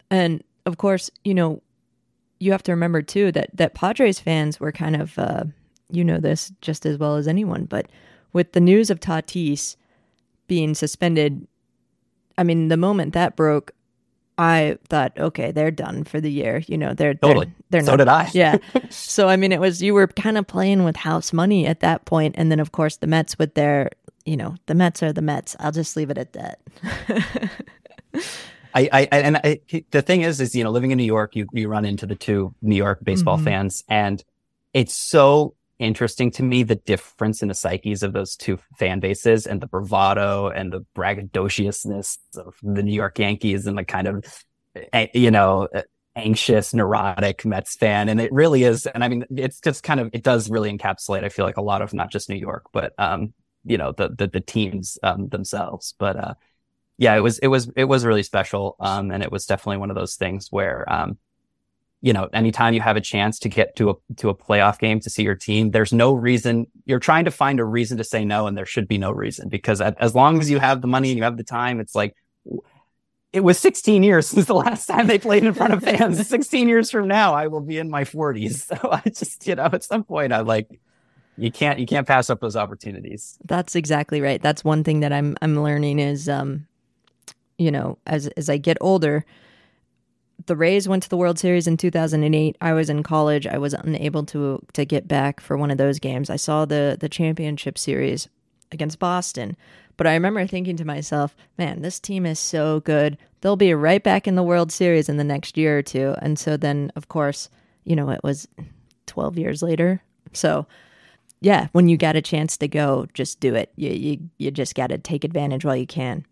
and 0.09 0.43
of 0.65 0.77
course, 0.77 1.11
you 1.23 1.35
know 1.35 1.61
you 2.41 2.51
have 2.51 2.63
to 2.63 2.71
remember 2.71 3.01
too 3.01 3.31
that 3.33 3.49
that 3.53 3.75
Padres 3.75 4.19
fans 4.19 4.59
were 4.59 4.71
kind 4.71 4.95
of 4.95 5.17
uh, 5.19 5.43
you 5.91 6.03
know 6.03 6.19
this 6.19 6.51
just 6.61 6.85
as 6.85 6.97
well 6.97 7.15
as 7.15 7.27
anyone, 7.27 7.65
but 7.65 7.87
with 8.33 8.53
the 8.53 8.59
news 8.59 8.89
of 8.89 8.99
Tatis 8.99 9.75
being 10.47 10.73
suspended, 10.73 11.47
I 12.37 12.43
mean 12.43 12.67
the 12.69 12.77
moment 12.77 13.13
that 13.13 13.35
broke, 13.35 13.73
I 14.39 14.77
thought, 14.89 15.13
okay, 15.19 15.51
they're 15.51 15.69
done 15.69 16.03
for 16.03 16.19
the 16.19 16.31
year. 16.31 16.63
You 16.67 16.79
know, 16.79 16.95
they're 16.95 17.13
totally. 17.13 17.45
They're, 17.69 17.81
they're 17.81 17.85
so 17.85 17.91
not, 17.91 17.97
did 17.97 18.07
I. 18.07 18.29
yeah. 18.33 18.57
So 18.89 19.27
I 19.27 19.35
mean, 19.35 19.51
it 19.51 19.59
was 19.59 19.83
you 19.83 19.93
were 19.93 20.07
kind 20.07 20.37
of 20.37 20.47
playing 20.47 20.83
with 20.83 20.95
house 20.95 21.31
money 21.31 21.67
at 21.67 21.81
that 21.81 22.05
point, 22.05 22.33
and 22.37 22.51
then 22.51 22.59
of 22.59 22.71
course 22.71 22.97
the 22.97 23.07
Mets 23.07 23.37
with 23.37 23.53
their, 23.53 23.91
you 24.25 24.35
know, 24.35 24.55
the 24.65 24.73
Mets 24.73 25.03
are 25.03 25.13
the 25.13 25.21
Mets. 25.21 25.55
I'll 25.59 25.71
just 25.71 25.95
leave 25.95 26.09
it 26.09 26.17
at 26.17 26.33
that. 26.33 26.59
I, 28.73 28.89
I 28.91 29.03
and 29.11 29.37
I, 29.37 29.59
the 29.91 30.01
thing 30.01 30.21
is, 30.21 30.41
is 30.41 30.55
you 30.55 30.63
know, 30.63 30.71
living 30.71 30.91
in 30.91 30.97
New 30.97 31.03
York, 31.03 31.35
you 31.35 31.47
you 31.53 31.67
run 31.67 31.85
into 31.85 32.05
the 32.05 32.15
two 32.15 32.53
New 32.61 32.75
York 32.75 32.99
baseball 33.03 33.37
mm-hmm. 33.37 33.45
fans, 33.45 33.83
and 33.89 34.23
it's 34.73 34.95
so 34.95 35.55
interesting 35.81 36.29
to 36.29 36.43
me 36.43 36.61
the 36.61 36.75
difference 36.75 37.41
in 37.41 37.47
the 37.47 37.55
psyches 37.55 38.03
of 38.03 38.13
those 38.13 38.35
two 38.35 38.59
fan 38.77 38.99
bases 38.99 39.47
and 39.47 39.61
the 39.61 39.67
bravado 39.67 40.47
and 40.47 40.71
the 40.71 40.85
braggadociousness 40.95 42.19
of 42.37 42.53
the 42.61 42.83
New 42.83 42.93
York 42.93 43.17
Yankees 43.17 43.65
and 43.65 43.77
the 43.77 43.83
kind 43.83 44.07
of 44.07 44.45
eh, 44.93 45.07
you 45.15 45.31
know 45.31 45.67
anxious 46.15 46.73
neurotic 46.73 47.45
Mets 47.45 47.75
fan 47.75 48.09
and 48.09 48.21
it 48.21 48.31
really 48.31 48.63
is 48.63 48.85
and 48.85 49.03
I 49.03 49.07
mean 49.07 49.25
it's 49.35 49.59
just 49.59 49.81
kind 49.81 49.99
of 49.99 50.11
it 50.13 50.23
does 50.23 50.51
really 50.51 50.71
encapsulate 50.71 51.23
I 51.23 51.29
feel 51.29 51.45
like 51.45 51.57
a 51.57 51.63
lot 51.63 51.81
of 51.81 51.93
not 51.93 52.11
just 52.11 52.29
New 52.29 52.35
York 52.35 52.65
but 52.71 52.93
um 52.99 53.33
you 53.65 53.77
know 53.77 53.91
the 53.91 54.09
the, 54.09 54.27
the 54.27 54.41
teams 54.41 54.99
um, 55.01 55.29
themselves 55.29 55.95
but 55.97 56.15
uh 56.15 56.33
yeah, 57.01 57.15
it 57.15 57.21
was 57.21 57.39
it 57.39 57.47
was 57.47 57.67
it 57.75 57.85
was 57.85 58.05
really 58.05 58.21
special. 58.21 58.75
Um, 58.79 59.09
and 59.09 59.23
it 59.23 59.31
was 59.31 59.47
definitely 59.47 59.77
one 59.77 59.89
of 59.89 59.95
those 59.95 60.13
things 60.13 60.49
where 60.51 60.85
um, 60.87 61.17
you 61.99 62.13
know, 62.13 62.29
anytime 62.31 62.75
you 62.75 62.81
have 62.81 62.95
a 62.95 63.01
chance 63.01 63.39
to 63.39 63.49
get 63.49 63.75
to 63.77 63.89
a 63.89 63.93
to 64.17 64.29
a 64.29 64.35
playoff 64.35 64.77
game 64.77 64.99
to 64.99 65.09
see 65.09 65.23
your 65.23 65.33
team, 65.33 65.71
there's 65.71 65.91
no 65.91 66.13
reason 66.13 66.67
you're 66.85 66.99
trying 66.99 67.25
to 67.25 67.31
find 67.31 67.59
a 67.59 67.65
reason 67.65 67.97
to 67.97 68.03
say 68.03 68.23
no, 68.23 68.45
and 68.45 68.55
there 68.55 68.67
should 68.67 68.87
be 68.87 68.99
no 68.99 69.09
reason 69.09 69.49
because 69.49 69.81
as 69.81 70.13
long 70.13 70.39
as 70.39 70.51
you 70.51 70.59
have 70.59 70.81
the 70.81 70.87
money 70.87 71.09
and 71.09 71.17
you 71.17 71.23
have 71.23 71.37
the 71.37 71.43
time, 71.43 71.79
it's 71.79 71.95
like 71.95 72.15
it 73.33 73.39
was 73.39 73.57
16 73.57 74.03
years 74.03 74.27
since 74.27 74.45
the 74.45 74.53
last 74.53 74.85
time 74.85 75.07
they 75.07 75.17
played 75.17 75.43
in 75.43 75.55
front 75.55 75.73
of 75.73 75.81
fans. 75.81 76.27
16 76.27 76.69
years 76.69 76.91
from 76.91 77.07
now, 77.07 77.33
I 77.33 77.47
will 77.47 77.61
be 77.61 77.79
in 77.79 77.89
my 77.89 78.03
40s. 78.03 78.67
So 78.79 78.91
I 78.91 79.01
just, 79.09 79.47
you 79.47 79.55
know, 79.55 79.69
at 79.73 79.83
some 79.83 80.03
point, 80.03 80.33
I 80.33 80.41
like 80.41 80.79
you 81.35 81.51
can't 81.51 81.79
you 81.79 81.87
can't 81.87 82.05
pass 82.05 82.29
up 82.29 82.41
those 82.41 82.55
opportunities. 82.55 83.39
That's 83.45 83.75
exactly 83.75 84.21
right. 84.21 84.39
That's 84.39 84.63
one 84.63 84.83
thing 84.83 84.99
that 84.99 85.11
I'm 85.11 85.35
I'm 85.41 85.63
learning 85.63 85.97
is 85.97 86.29
um 86.29 86.67
you 87.61 87.69
know, 87.69 87.99
as 88.07 88.27
as 88.29 88.49
I 88.49 88.57
get 88.57 88.77
older, 88.81 89.23
the 90.47 90.55
Rays 90.55 90.87
went 90.87 91.03
to 91.03 91.09
the 91.09 91.17
World 91.17 91.37
Series 91.37 91.67
in 91.67 91.77
2008. 91.77 92.57
I 92.59 92.73
was 92.73 92.89
in 92.89 93.03
college. 93.03 93.45
I 93.45 93.59
was 93.59 93.73
unable 93.75 94.23
to 94.25 94.59
to 94.73 94.83
get 94.83 95.07
back 95.07 95.39
for 95.39 95.55
one 95.55 95.69
of 95.69 95.77
those 95.77 95.99
games. 95.99 96.31
I 96.31 96.37
saw 96.37 96.65
the 96.65 96.97
the 96.99 97.09
championship 97.09 97.77
series 97.77 98.27
against 98.71 98.97
Boston, 98.97 99.55
but 99.95 100.07
I 100.07 100.13
remember 100.13 100.47
thinking 100.47 100.75
to 100.77 100.85
myself, 100.85 101.35
"Man, 101.59 101.83
this 101.83 101.99
team 101.99 102.25
is 102.25 102.39
so 102.39 102.79
good. 102.79 103.17
They'll 103.41 103.55
be 103.55 103.75
right 103.75 104.03
back 104.03 104.27
in 104.27 104.35
the 104.35 104.43
World 104.43 104.71
Series 104.71 105.07
in 105.07 105.17
the 105.17 105.23
next 105.23 105.55
year 105.55 105.77
or 105.77 105.83
two. 105.83 106.15
And 106.19 106.39
so 106.39 106.57
then, 106.57 106.91
of 106.95 107.09
course, 107.09 107.49
you 107.83 107.95
know, 107.95 108.09
it 108.09 108.21
was 108.23 108.47
12 109.07 109.37
years 109.37 109.63
later. 109.63 110.03
So, 110.31 110.67
yeah, 111.41 111.67
when 111.71 111.89
you 111.89 111.97
got 111.97 112.15
a 112.15 112.21
chance 112.21 112.55
to 112.57 112.67
go, 112.67 113.07
just 113.13 113.39
do 113.39 113.53
it. 113.53 113.71
You 113.75 113.89
you 113.91 114.29
you 114.39 114.49
just 114.49 114.73
got 114.73 114.87
to 114.87 114.97
take 114.97 115.23
advantage 115.23 115.63
while 115.63 115.75
you 115.75 115.87
can 115.87 116.25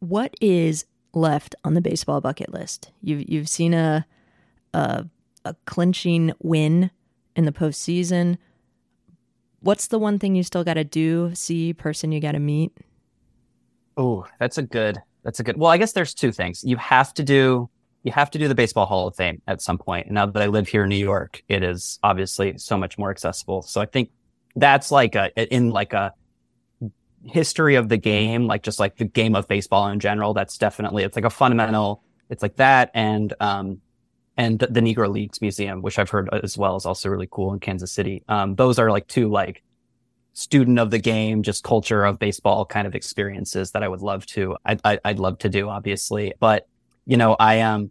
what 0.00 0.34
is 0.40 0.84
left 1.12 1.54
on 1.64 1.74
the 1.74 1.80
baseball 1.80 2.20
bucket 2.20 2.52
list? 2.52 2.92
You've 3.02 3.28
you've 3.28 3.48
seen 3.48 3.74
a 3.74 4.06
a, 4.74 5.06
a 5.44 5.54
clinching 5.64 6.32
win 6.40 6.90
in 7.34 7.44
the 7.44 7.52
postseason. 7.52 8.38
What's 9.60 9.88
the 9.88 9.98
one 9.98 10.18
thing 10.18 10.34
you 10.34 10.42
still 10.42 10.64
got 10.64 10.74
to 10.74 10.84
do? 10.84 11.34
See 11.34 11.72
person 11.72 12.12
you 12.12 12.20
got 12.20 12.32
to 12.32 12.38
meet. 12.38 12.72
Oh, 13.96 14.26
that's 14.38 14.58
a 14.58 14.62
good. 14.62 14.98
That's 15.22 15.40
a 15.40 15.42
good. 15.42 15.56
Well, 15.56 15.70
I 15.70 15.78
guess 15.78 15.92
there's 15.92 16.14
two 16.14 16.30
things. 16.30 16.62
You 16.62 16.76
have 16.76 17.12
to 17.14 17.24
do 17.24 17.68
you 18.06 18.12
have 18.12 18.30
to 18.30 18.38
do 18.38 18.46
the 18.46 18.54
Baseball 18.54 18.86
Hall 18.86 19.08
of 19.08 19.16
Fame 19.16 19.42
at 19.48 19.60
some 19.60 19.78
point. 19.78 20.06
And 20.06 20.14
now 20.14 20.26
that 20.26 20.40
I 20.40 20.46
live 20.46 20.68
here 20.68 20.84
in 20.84 20.90
New 20.90 20.94
York, 20.94 21.42
it 21.48 21.64
is 21.64 21.98
obviously 22.04 22.56
so 22.56 22.78
much 22.78 22.96
more 22.96 23.10
accessible. 23.10 23.62
So 23.62 23.80
I 23.80 23.86
think 23.86 24.10
that's 24.54 24.92
like 24.92 25.16
a 25.16 25.32
in 25.52 25.70
like 25.70 25.92
a 25.92 26.12
history 27.28 27.74
of 27.74 27.88
the 27.88 27.96
game, 27.96 28.46
like 28.46 28.62
just 28.62 28.78
like 28.78 28.96
the 28.96 29.04
game 29.04 29.34
of 29.34 29.48
baseball 29.48 29.88
in 29.88 30.00
general. 30.00 30.34
That's 30.34 30.58
definitely 30.58 31.04
it's 31.04 31.16
like 31.16 31.24
a 31.24 31.30
fundamental. 31.30 32.02
It's 32.28 32.42
like 32.42 32.56
that 32.56 32.90
and 32.94 33.32
um 33.40 33.80
and 34.36 34.58
the 34.58 34.80
Negro 34.80 35.10
Leagues 35.10 35.40
Museum, 35.40 35.80
which 35.80 35.98
I've 35.98 36.10
heard 36.10 36.28
as 36.32 36.58
well 36.58 36.76
is 36.76 36.84
also 36.84 37.08
really 37.08 37.28
cool 37.30 37.54
in 37.54 37.60
Kansas 37.60 37.90
City. 37.90 38.22
Um, 38.28 38.54
those 38.54 38.78
are 38.78 38.90
like 38.90 39.06
two 39.06 39.30
like 39.30 39.62
student 40.34 40.78
of 40.78 40.90
the 40.90 40.98
game, 40.98 41.42
just 41.42 41.64
culture 41.64 42.04
of 42.04 42.18
baseball 42.18 42.66
kind 42.66 42.86
of 42.86 42.94
experiences 42.94 43.70
that 43.72 43.82
I 43.82 43.88
would 43.88 44.02
love 44.02 44.26
to. 44.26 44.56
I'd, 44.66 44.80
I'd 44.84 45.18
love 45.18 45.38
to 45.38 45.48
do, 45.48 45.70
obviously, 45.70 46.34
but 46.38 46.68
you 47.06 47.16
know, 47.16 47.36
I 47.38 47.56
am. 47.56 47.74
Um, 47.74 47.90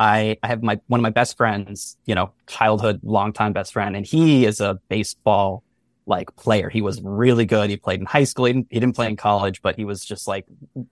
I, 0.00 0.36
I 0.42 0.48
have 0.48 0.60
my 0.60 0.80
one 0.88 0.98
of 0.98 1.02
my 1.02 1.10
best 1.10 1.36
friends, 1.36 1.96
you 2.04 2.16
know, 2.16 2.32
childhood, 2.48 2.98
longtime 3.04 3.52
best 3.52 3.72
friend, 3.72 3.94
and 3.94 4.04
he 4.04 4.44
is 4.44 4.60
a 4.60 4.80
baseball 4.88 5.62
like 6.06 6.34
player. 6.36 6.68
He 6.68 6.82
was 6.82 7.00
really 7.02 7.46
good. 7.46 7.70
He 7.70 7.76
played 7.76 8.00
in 8.00 8.06
high 8.06 8.24
school. 8.24 8.44
He 8.44 8.52
didn't, 8.52 8.68
he 8.70 8.80
didn't 8.80 8.94
play 8.94 9.08
in 9.08 9.16
college, 9.16 9.62
but 9.62 9.76
he 9.76 9.84
was 9.84 10.04
just 10.04 10.28
like 10.28 10.44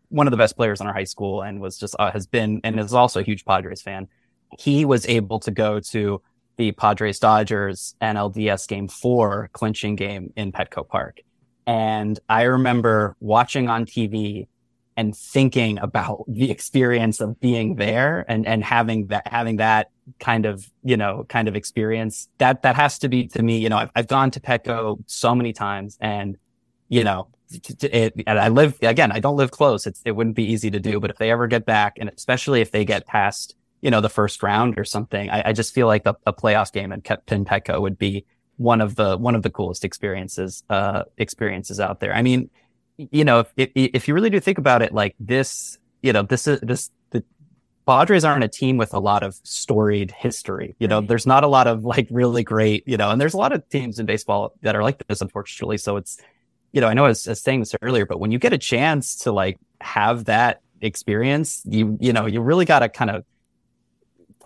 one 0.08 0.26
of 0.26 0.30
the 0.30 0.36
best 0.36 0.56
players 0.56 0.80
in 0.80 0.86
our 0.86 0.94
high 0.94 1.04
school, 1.04 1.42
and 1.42 1.60
was 1.60 1.78
just 1.78 1.94
uh, 1.98 2.10
has 2.10 2.26
been 2.26 2.60
and 2.64 2.78
is 2.80 2.94
also 2.94 3.20
a 3.20 3.22
huge 3.22 3.44
Padres 3.44 3.82
fan. 3.82 4.08
He 4.58 4.84
was 4.84 5.06
able 5.06 5.40
to 5.40 5.50
go 5.50 5.80
to 5.80 6.22
the 6.56 6.72
Padres 6.72 7.18
Dodgers 7.18 7.94
NLDS 8.00 8.68
game 8.68 8.88
four 8.88 9.50
clinching 9.52 9.96
game 9.96 10.32
in 10.36 10.52
Petco 10.52 10.86
Park, 10.86 11.20
and 11.66 12.18
I 12.28 12.42
remember 12.42 13.16
watching 13.20 13.68
on 13.68 13.84
TV 13.84 14.48
and 14.96 15.16
thinking 15.16 15.78
about 15.78 16.24
the 16.28 16.50
experience 16.50 17.20
of 17.20 17.40
being 17.40 17.76
there 17.76 18.24
and, 18.28 18.46
and 18.46 18.62
having 18.62 19.06
that, 19.06 19.26
having 19.26 19.56
that 19.56 19.90
kind 20.18 20.46
of, 20.46 20.70
you 20.82 20.96
know, 20.96 21.24
kind 21.28 21.48
of 21.48 21.56
experience 21.56 22.28
that, 22.38 22.62
that 22.62 22.76
has 22.76 22.98
to 23.00 23.08
be 23.08 23.26
to 23.28 23.42
me, 23.42 23.58
you 23.58 23.68
know, 23.68 23.76
I've, 23.76 23.90
I've 23.94 24.06
gone 24.08 24.30
to 24.32 24.40
Petco 24.40 25.02
so 25.06 25.34
many 25.34 25.52
times 25.52 25.98
and, 26.00 26.36
you 26.88 27.04
know, 27.04 27.28
it, 27.82 28.14
and 28.26 28.38
I 28.38 28.48
live 28.48 28.78
again, 28.82 29.12
I 29.12 29.20
don't 29.20 29.36
live 29.36 29.50
close. 29.50 29.86
It's, 29.86 30.00
it 30.04 30.12
wouldn't 30.12 30.36
be 30.36 30.44
easy 30.44 30.70
to 30.70 30.80
do, 30.80 31.00
but 31.00 31.10
if 31.10 31.18
they 31.18 31.30
ever 31.30 31.46
get 31.46 31.66
back 31.66 31.98
and 31.98 32.10
especially 32.16 32.60
if 32.60 32.70
they 32.70 32.84
get 32.84 33.06
past, 33.06 33.54
you 33.80 33.90
know, 33.90 34.00
the 34.00 34.08
first 34.08 34.42
round 34.42 34.78
or 34.78 34.84
something, 34.84 35.28
I, 35.30 35.50
I 35.50 35.52
just 35.52 35.74
feel 35.74 35.86
like 35.86 36.06
a, 36.06 36.16
a 36.26 36.32
playoff 36.32 36.72
game 36.72 36.92
in, 36.92 37.02
in 37.28 37.44
Petco 37.44 37.80
would 37.80 37.98
be 37.98 38.24
one 38.56 38.80
of 38.80 38.94
the, 38.94 39.16
one 39.16 39.34
of 39.34 39.42
the 39.42 39.50
coolest 39.50 39.84
experiences, 39.84 40.62
uh, 40.70 41.02
experiences 41.18 41.80
out 41.80 42.00
there. 42.00 42.14
I 42.14 42.22
mean, 42.22 42.48
you 42.96 43.24
know, 43.24 43.40
if, 43.40 43.52
if, 43.56 43.70
if 43.74 44.08
you 44.08 44.14
really 44.14 44.30
do 44.30 44.38
think 44.38 44.58
about 44.58 44.82
it, 44.82 44.92
like 44.92 45.16
this, 45.18 45.78
you 46.02 46.12
know, 46.12 46.22
this 46.22 46.46
is 46.46 46.60
this 46.60 46.90
Padres 47.86 48.24
aren't 48.24 48.44
a 48.44 48.48
team 48.48 48.76
with 48.76 48.94
a 48.94 48.98
lot 48.98 49.22
of 49.22 49.40
storied 49.42 50.10
history. 50.12 50.76
You 50.78 50.88
know, 50.88 51.00
right. 51.00 51.08
there's 51.08 51.26
not 51.26 51.44
a 51.44 51.48
lot 51.48 51.66
of 51.66 51.84
like 51.84 52.06
really 52.10 52.44
great, 52.44 52.86
you 52.86 52.96
know, 52.96 53.10
and 53.10 53.20
there's 53.20 53.34
a 53.34 53.38
lot 53.38 53.52
of 53.52 53.68
teams 53.68 53.98
in 53.98 54.06
baseball 54.06 54.54
that 54.62 54.76
are 54.76 54.82
like 54.82 55.04
this, 55.06 55.20
unfortunately. 55.20 55.78
So 55.78 55.96
it's, 55.96 56.18
you 56.72 56.80
know, 56.80 56.88
I 56.88 56.94
know 56.94 57.04
I 57.04 57.08
was, 57.08 57.26
I 57.26 57.32
was 57.32 57.42
saying 57.42 57.60
this 57.60 57.74
earlier, 57.82 58.06
but 58.06 58.20
when 58.20 58.30
you 58.30 58.38
get 58.38 58.52
a 58.52 58.58
chance 58.58 59.16
to 59.18 59.32
like 59.32 59.58
have 59.80 60.26
that 60.26 60.62
experience, 60.80 61.62
you 61.64 61.98
you 62.00 62.12
know, 62.12 62.26
you 62.26 62.40
really 62.40 62.64
got 62.64 62.80
to 62.80 62.88
kind 62.88 63.10
of 63.10 63.24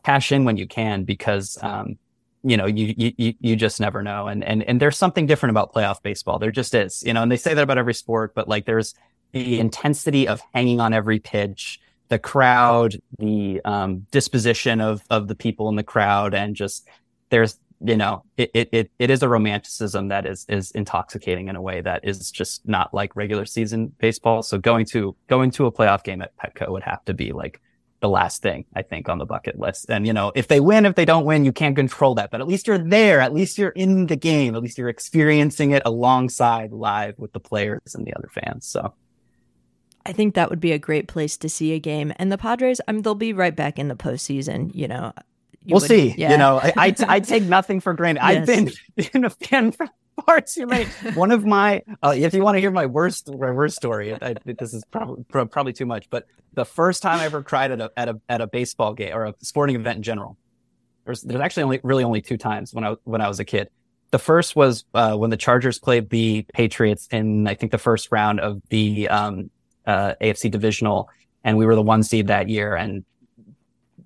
cash 0.02 0.32
in 0.32 0.44
when 0.44 0.56
you 0.56 0.66
can 0.66 1.04
because 1.04 1.58
um, 1.62 1.98
you 2.46 2.56
know, 2.56 2.66
you, 2.66 2.94
you, 2.96 3.34
you 3.40 3.56
just 3.56 3.80
never 3.80 4.04
know. 4.04 4.28
And, 4.28 4.44
and, 4.44 4.62
and 4.62 4.80
there's 4.80 4.96
something 4.96 5.26
different 5.26 5.50
about 5.50 5.74
playoff 5.74 6.00
baseball. 6.00 6.38
There 6.38 6.52
just 6.52 6.76
is, 6.76 7.02
you 7.04 7.12
know, 7.12 7.22
and 7.22 7.32
they 7.32 7.36
say 7.36 7.54
that 7.54 7.62
about 7.62 7.76
every 7.76 7.92
sport, 7.92 8.36
but 8.36 8.48
like 8.48 8.66
there's 8.66 8.94
the 9.32 9.58
intensity 9.58 10.28
of 10.28 10.40
hanging 10.54 10.80
on 10.80 10.92
every 10.92 11.18
pitch, 11.18 11.80
the 12.08 12.18
crowd, 12.18 12.96
the, 13.18 13.60
um, 13.64 14.06
disposition 14.10 14.80
of, 14.80 15.02
of 15.10 15.28
the 15.28 15.34
people 15.34 15.68
in 15.68 15.76
the 15.76 15.82
crowd. 15.82 16.34
And 16.34 16.54
just 16.54 16.88
there's, 17.30 17.58
you 17.80 17.96
know, 17.96 18.24
it, 18.36 18.50
it, 18.54 18.68
it, 18.72 18.90
it 18.98 19.10
is 19.10 19.22
a 19.22 19.28
romanticism 19.28 20.08
that 20.08 20.26
is, 20.26 20.46
is 20.48 20.70
intoxicating 20.70 21.48
in 21.48 21.56
a 21.56 21.62
way 21.62 21.80
that 21.80 22.04
is 22.04 22.30
just 22.30 22.66
not 22.66 22.94
like 22.94 23.14
regular 23.16 23.44
season 23.44 23.92
baseball. 23.98 24.42
So 24.42 24.58
going 24.58 24.86
to, 24.86 25.16
going 25.26 25.50
to 25.52 25.66
a 25.66 25.72
playoff 25.72 26.02
game 26.02 26.22
at 26.22 26.32
Petco 26.36 26.70
would 26.70 26.84
have 26.84 27.04
to 27.06 27.14
be 27.14 27.32
like 27.32 27.60
the 28.00 28.08
last 28.08 28.42
thing 28.42 28.64
I 28.74 28.82
think 28.82 29.08
on 29.08 29.18
the 29.18 29.26
bucket 29.26 29.58
list. 29.58 29.86
And 29.88 30.06
you 30.06 30.12
know, 30.12 30.32
if 30.34 30.48
they 30.48 30.60
win, 30.60 30.86
if 30.86 30.94
they 30.94 31.04
don't 31.04 31.24
win, 31.24 31.44
you 31.44 31.52
can't 31.52 31.74
control 31.74 32.14
that, 32.16 32.30
but 32.30 32.40
at 32.40 32.46
least 32.46 32.66
you're 32.66 32.78
there. 32.78 33.20
At 33.20 33.32
least 33.32 33.58
you're 33.58 33.70
in 33.70 34.06
the 34.06 34.16
game. 34.16 34.54
At 34.54 34.62
least 34.62 34.78
you're 34.78 34.88
experiencing 34.88 35.70
it 35.72 35.82
alongside 35.84 36.72
live 36.72 37.18
with 37.18 37.32
the 37.32 37.40
players 37.40 37.94
and 37.94 38.06
the 38.06 38.14
other 38.14 38.28
fans. 38.32 38.66
So 38.66 38.94
I 40.06 40.12
think 40.12 40.34
that 40.34 40.50
would 40.50 40.60
be 40.60 40.72
a 40.72 40.78
great 40.78 41.08
place 41.08 41.36
to 41.38 41.48
see 41.48 41.72
a 41.72 41.78
game. 41.80 42.12
And 42.16 42.30
the 42.30 42.38
Padres, 42.38 42.80
I 42.86 42.92
mean, 42.92 43.02
they'll 43.02 43.14
be 43.14 43.32
right 43.32 43.54
back 43.54 43.78
in 43.78 43.88
the 43.88 43.96
postseason. 43.96 44.72
You 44.74 44.88
know, 44.88 45.12
you 45.64 45.74
we'll 45.74 45.80
would, 45.80 45.88
see. 45.88 46.14
Yeah. 46.16 46.30
You 46.30 46.38
know, 46.38 46.60
I, 46.62 46.72
I, 46.76 46.94
I 47.08 47.20
take 47.20 47.42
nothing 47.42 47.80
for 47.80 47.92
granted. 47.92 48.22
yes. 48.22 48.36
I've 48.38 48.46
been, 48.46 48.72
been 49.12 49.24
a 49.24 49.30
fan 49.30 49.72
for 49.72 49.88
parts 50.24 50.56
you 50.56 50.66
made. 50.66 50.86
One 51.14 51.32
of 51.32 51.44
my, 51.44 51.82
uh, 52.02 52.14
if 52.16 52.34
you 52.34 52.42
want 52.42 52.54
to 52.54 52.60
hear 52.60 52.70
my 52.70 52.86
worst, 52.86 53.28
my 53.28 53.50
worst 53.50 53.76
story, 53.76 54.14
I, 54.14 54.36
this 54.44 54.72
is 54.72 54.84
probably 54.90 55.24
probably 55.24 55.72
too 55.72 55.86
much, 55.86 56.08
but 56.08 56.26
the 56.54 56.64
first 56.64 57.02
time 57.02 57.20
I 57.20 57.24
ever 57.24 57.42
cried 57.42 57.70
at 57.70 57.80
a 57.80 57.90
at 57.96 58.08
a 58.08 58.20
at 58.28 58.40
a 58.40 58.46
baseball 58.46 58.94
game 58.94 59.14
or 59.14 59.26
a 59.26 59.34
sporting 59.42 59.76
event 59.76 59.98
in 59.98 60.02
general, 60.02 60.36
there's 61.04 61.22
there's 61.22 61.40
actually 61.40 61.64
only 61.64 61.80
really 61.82 62.04
only 62.04 62.22
two 62.22 62.38
times 62.38 62.72
when 62.72 62.84
I 62.84 62.96
when 63.04 63.20
I 63.20 63.28
was 63.28 63.40
a 63.40 63.44
kid. 63.44 63.68
The 64.12 64.18
first 64.18 64.56
was 64.56 64.84
uh, 64.94 65.16
when 65.16 65.30
the 65.30 65.36
Chargers 65.36 65.78
played 65.78 66.08
the 66.10 66.46
Patriots 66.54 67.08
in 67.10 67.46
I 67.46 67.54
think 67.54 67.72
the 67.72 67.78
first 67.78 68.08
round 68.10 68.40
of 68.40 68.62
the 68.70 69.08
um, 69.08 69.50
uh, 69.86 70.14
AFC 70.20 70.50
divisional, 70.50 71.10
and 71.44 71.56
we 71.56 71.66
were 71.66 71.74
the 71.74 71.82
one 71.82 72.02
seed 72.02 72.28
that 72.28 72.48
year, 72.48 72.74
and 72.74 73.04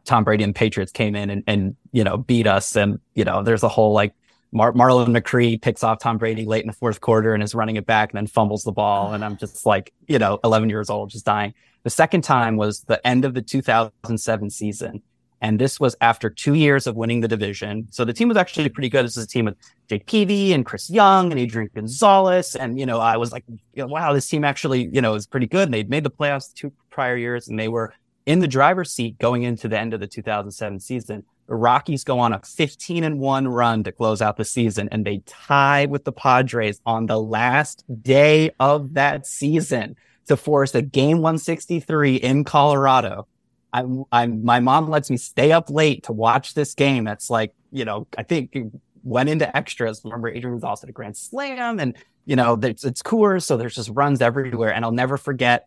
Tom 0.04 0.24
Brady 0.24 0.44
and 0.44 0.54
Patriots 0.54 0.92
came 0.92 1.14
in 1.14 1.30
and, 1.30 1.44
and 1.46 1.76
you 1.92 2.04
know 2.04 2.16
beat 2.16 2.46
us, 2.46 2.76
and 2.76 2.98
you 3.14 3.24
know 3.24 3.42
there's 3.42 3.62
a 3.62 3.68
whole 3.68 3.92
like 3.92 4.14
Mar- 4.52 4.72
Marlon 4.72 5.16
McCree 5.16 5.60
picks 5.60 5.84
off 5.84 6.00
Tom 6.00 6.18
Brady 6.18 6.44
late 6.44 6.62
in 6.62 6.66
the 6.66 6.72
fourth 6.72 7.00
quarter 7.00 7.34
and 7.34 7.42
is 7.42 7.54
running 7.54 7.76
it 7.76 7.86
back 7.86 8.10
and 8.10 8.16
then 8.16 8.26
fumbles 8.26 8.64
the 8.64 8.72
ball. 8.72 9.12
And 9.12 9.24
I'm 9.24 9.36
just 9.36 9.64
like, 9.64 9.92
you 10.08 10.18
know, 10.18 10.40
11 10.42 10.68
years 10.68 10.90
old, 10.90 11.10
just 11.10 11.24
dying. 11.24 11.54
The 11.84 11.90
second 11.90 12.22
time 12.22 12.56
was 12.56 12.80
the 12.82 13.04
end 13.06 13.24
of 13.24 13.34
the 13.34 13.42
2007 13.42 14.50
season. 14.50 15.02
And 15.40 15.58
this 15.58 15.80
was 15.80 15.96
after 16.00 16.28
two 16.28 16.54
years 16.54 16.86
of 16.86 16.96
winning 16.96 17.20
the 17.20 17.28
division. 17.28 17.86
So 17.90 18.04
the 18.04 18.12
team 18.12 18.28
was 18.28 18.36
actually 18.36 18.68
pretty 18.68 18.88
good. 18.88 19.04
This 19.04 19.16
is 19.16 19.24
a 19.24 19.28
team 19.28 19.46
with 19.46 19.56
Jake 19.88 20.06
Peavy 20.06 20.52
and 20.52 20.66
Chris 20.66 20.90
Young 20.90 21.30
and 21.30 21.40
Adrian 21.40 21.70
Gonzalez. 21.74 22.54
And, 22.54 22.78
you 22.78 22.84
know, 22.86 23.00
I 23.00 23.16
was 23.16 23.32
like, 23.32 23.44
wow, 23.74 24.12
this 24.12 24.28
team 24.28 24.44
actually, 24.44 24.90
you 24.92 25.00
know, 25.00 25.14
is 25.14 25.26
pretty 25.26 25.46
good. 25.46 25.64
And 25.64 25.74
they'd 25.74 25.88
made 25.88 26.04
the 26.04 26.10
playoffs 26.10 26.52
two 26.52 26.72
prior 26.90 27.16
years 27.16 27.48
and 27.48 27.58
they 27.58 27.68
were 27.68 27.94
in 28.26 28.40
the 28.40 28.48
driver's 28.48 28.92
seat 28.92 29.18
going 29.18 29.42
into 29.42 29.66
the 29.66 29.78
end 29.78 29.94
of 29.94 30.00
the 30.00 30.06
2007 30.06 30.80
season. 30.80 31.24
The 31.48 31.54
Rockies 31.54 32.04
go 32.04 32.18
on 32.18 32.32
a 32.32 32.40
15 32.40 33.02
and 33.02 33.18
1 33.18 33.48
run 33.48 33.82
to 33.84 33.92
close 33.92 34.22
out 34.22 34.36
the 34.36 34.44
season 34.44 34.88
and 34.92 35.04
they 35.04 35.22
tie 35.26 35.86
with 35.86 36.04
the 36.04 36.12
Padres 36.12 36.80
on 36.86 37.06
the 37.06 37.20
last 37.20 37.82
day 38.02 38.50
of 38.60 38.94
that 38.94 39.26
season 39.26 39.96
to 40.28 40.36
force 40.36 40.74
a 40.76 40.82
game 40.82 41.18
163 41.18 42.16
in 42.16 42.44
Colorado. 42.44 43.26
I'm, 43.72 44.04
I'm, 44.10 44.44
my 44.44 44.60
mom 44.60 44.88
lets 44.88 45.10
me 45.10 45.16
stay 45.16 45.52
up 45.52 45.70
late 45.70 46.04
to 46.04 46.12
watch 46.12 46.54
this 46.54 46.74
game. 46.74 47.04
That's 47.04 47.30
like, 47.30 47.54
you 47.70 47.84
know, 47.84 48.06
I 48.16 48.22
think 48.22 48.56
went 49.02 49.28
into 49.28 49.54
extras. 49.56 50.00
Remember, 50.04 50.28
Adrian 50.28 50.54
was 50.54 50.64
also 50.64 50.86
a 50.86 50.92
grand 50.92 51.16
slam 51.16 51.78
and, 51.78 51.96
you 52.26 52.36
know, 52.36 52.58
it's, 52.62 52.84
it's 52.84 53.02
Coors. 53.02 53.44
So 53.44 53.56
there's 53.56 53.74
just 53.74 53.90
runs 53.90 54.20
everywhere. 54.20 54.72
And 54.72 54.84
I'll 54.84 54.92
never 54.92 55.16
forget 55.16 55.66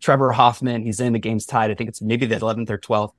Trevor 0.00 0.32
Hoffman. 0.32 0.82
He's 0.82 1.00
in 1.00 1.12
the 1.12 1.18
game's 1.18 1.46
tied. 1.46 1.70
I 1.70 1.74
think 1.74 1.88
it's 1.88 2.02
maybe 2.02 2.26
the 2.26 2.36
11th 2.36 2.70
or 2.70 2.78
12th. 2.78 3.12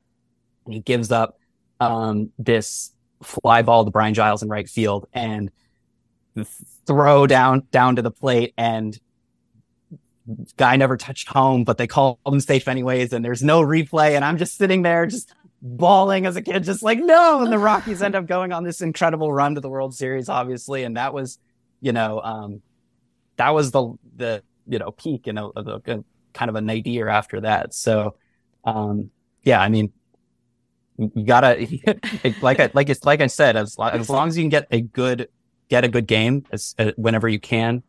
And 0.65 0.73
he 0.73 0.79
gives 0.81 1.11
up 1.11 1.39
um, 1.79 2.31
this 2.37 2.93
fly 3.21 3.61
ball 3.61 3.85
to 3.85 3.91
Brian 3.91 4.13
Giles 4.13 4.43
in 4.43 4.49
right 4.49 4.67
field 4.67 5.07
and 5.13 5.49
throw 6.85 7.27
down 7.27 7.67
down 7.71 7.95
to 7.95 8.01
the 8.01 8.11
plate 8.11 8.53
and 8.57 8.99
guy 10.57 10.75
never 10.75 10.97
touched 10.97 11.27
home, 11.27 11.63
but 11.63 11.77
they 11.77 11.87
called 11.87 12.17
him 12.25 12.39
safe 12.39 12.67
anyways, 12.67 13.13
and 13.13 13.23
there's 13.23 13.43
no 13.43 13.61
replay, 13.61 14.11
and 14.11 14.23
I'm 14.23 14.37
just 14.37 14.57
sitting 14.57 14.81
there 14.81 15.05
just 15.05 15.33
bawling 15.61 16.25
as 16.25 16.35
a 16.35 16.41
kid, 16.41 16.63
just 16.63 16.83
like 16.83 16.99
no. 16.99 17.41
And 17.41 17.51
the 17.51 17.59
Rockies 17.59 18.01
end 18.01 18.15
up 18.15 18.25
going 18.25 18.51
on 18.51 18.63
this 18.63 18.81
incredible 18.81 19.31
run 19.31 19.55
to 19.55 19.61
the 19.61 19.69
World 19.69 19.95
Series, 19.95 20.29
obviously, 20.29 20.83
and 20.83 20.97
that 20.97 21.13
was, 21.13 21.39
you 21.81 21.91
know, 21.91 22.21
um, 22.21 22.61
that 23.37 23.51
was 23.51 23.71
the 23.71 23.93
the 24.15 24.43
you 24.67 24.79
know 24.79 24.91
peak, 24.91 25.27
know, 25.27 25.51
the, 25.55 26.03
kind 26.33 26.49
of 26.49 26.55
a 26.55 26.61
nadir 26.61 27.07
after 27.07 27.41
that. 27.41 27.73
So, 27.73 28.15
um, 28.63 29.11
yeah, 29.43 29.61
I 29.61 29.69
mean, 29.69 29.91
you 30.97 31.25
gotta 31.25 31.67
like 32.41 32.59
I 32.59 32.69
like 32.73 32.89
it's 32.89 33.05
like 33.05 33.21
I 33.21 33.27
said, 33.27 33.55
as 33.55 33.77
as 33.79 34.09
long 34.09 34.27
as 34.27 34.37
you 34.37 34.43
can 34.43 34.49
get 34.49 34.67
a 34.71 34.81
good 34.81 35.27
get 35.69 35.83
a 35.83 35.87
good 35.87 36.07
game 36.07 36.45
as, 36.51 36.75
uh, 36.77 36.91
whenever 36.97 37.27
you 37.27 37.39
can, 37.39 37.83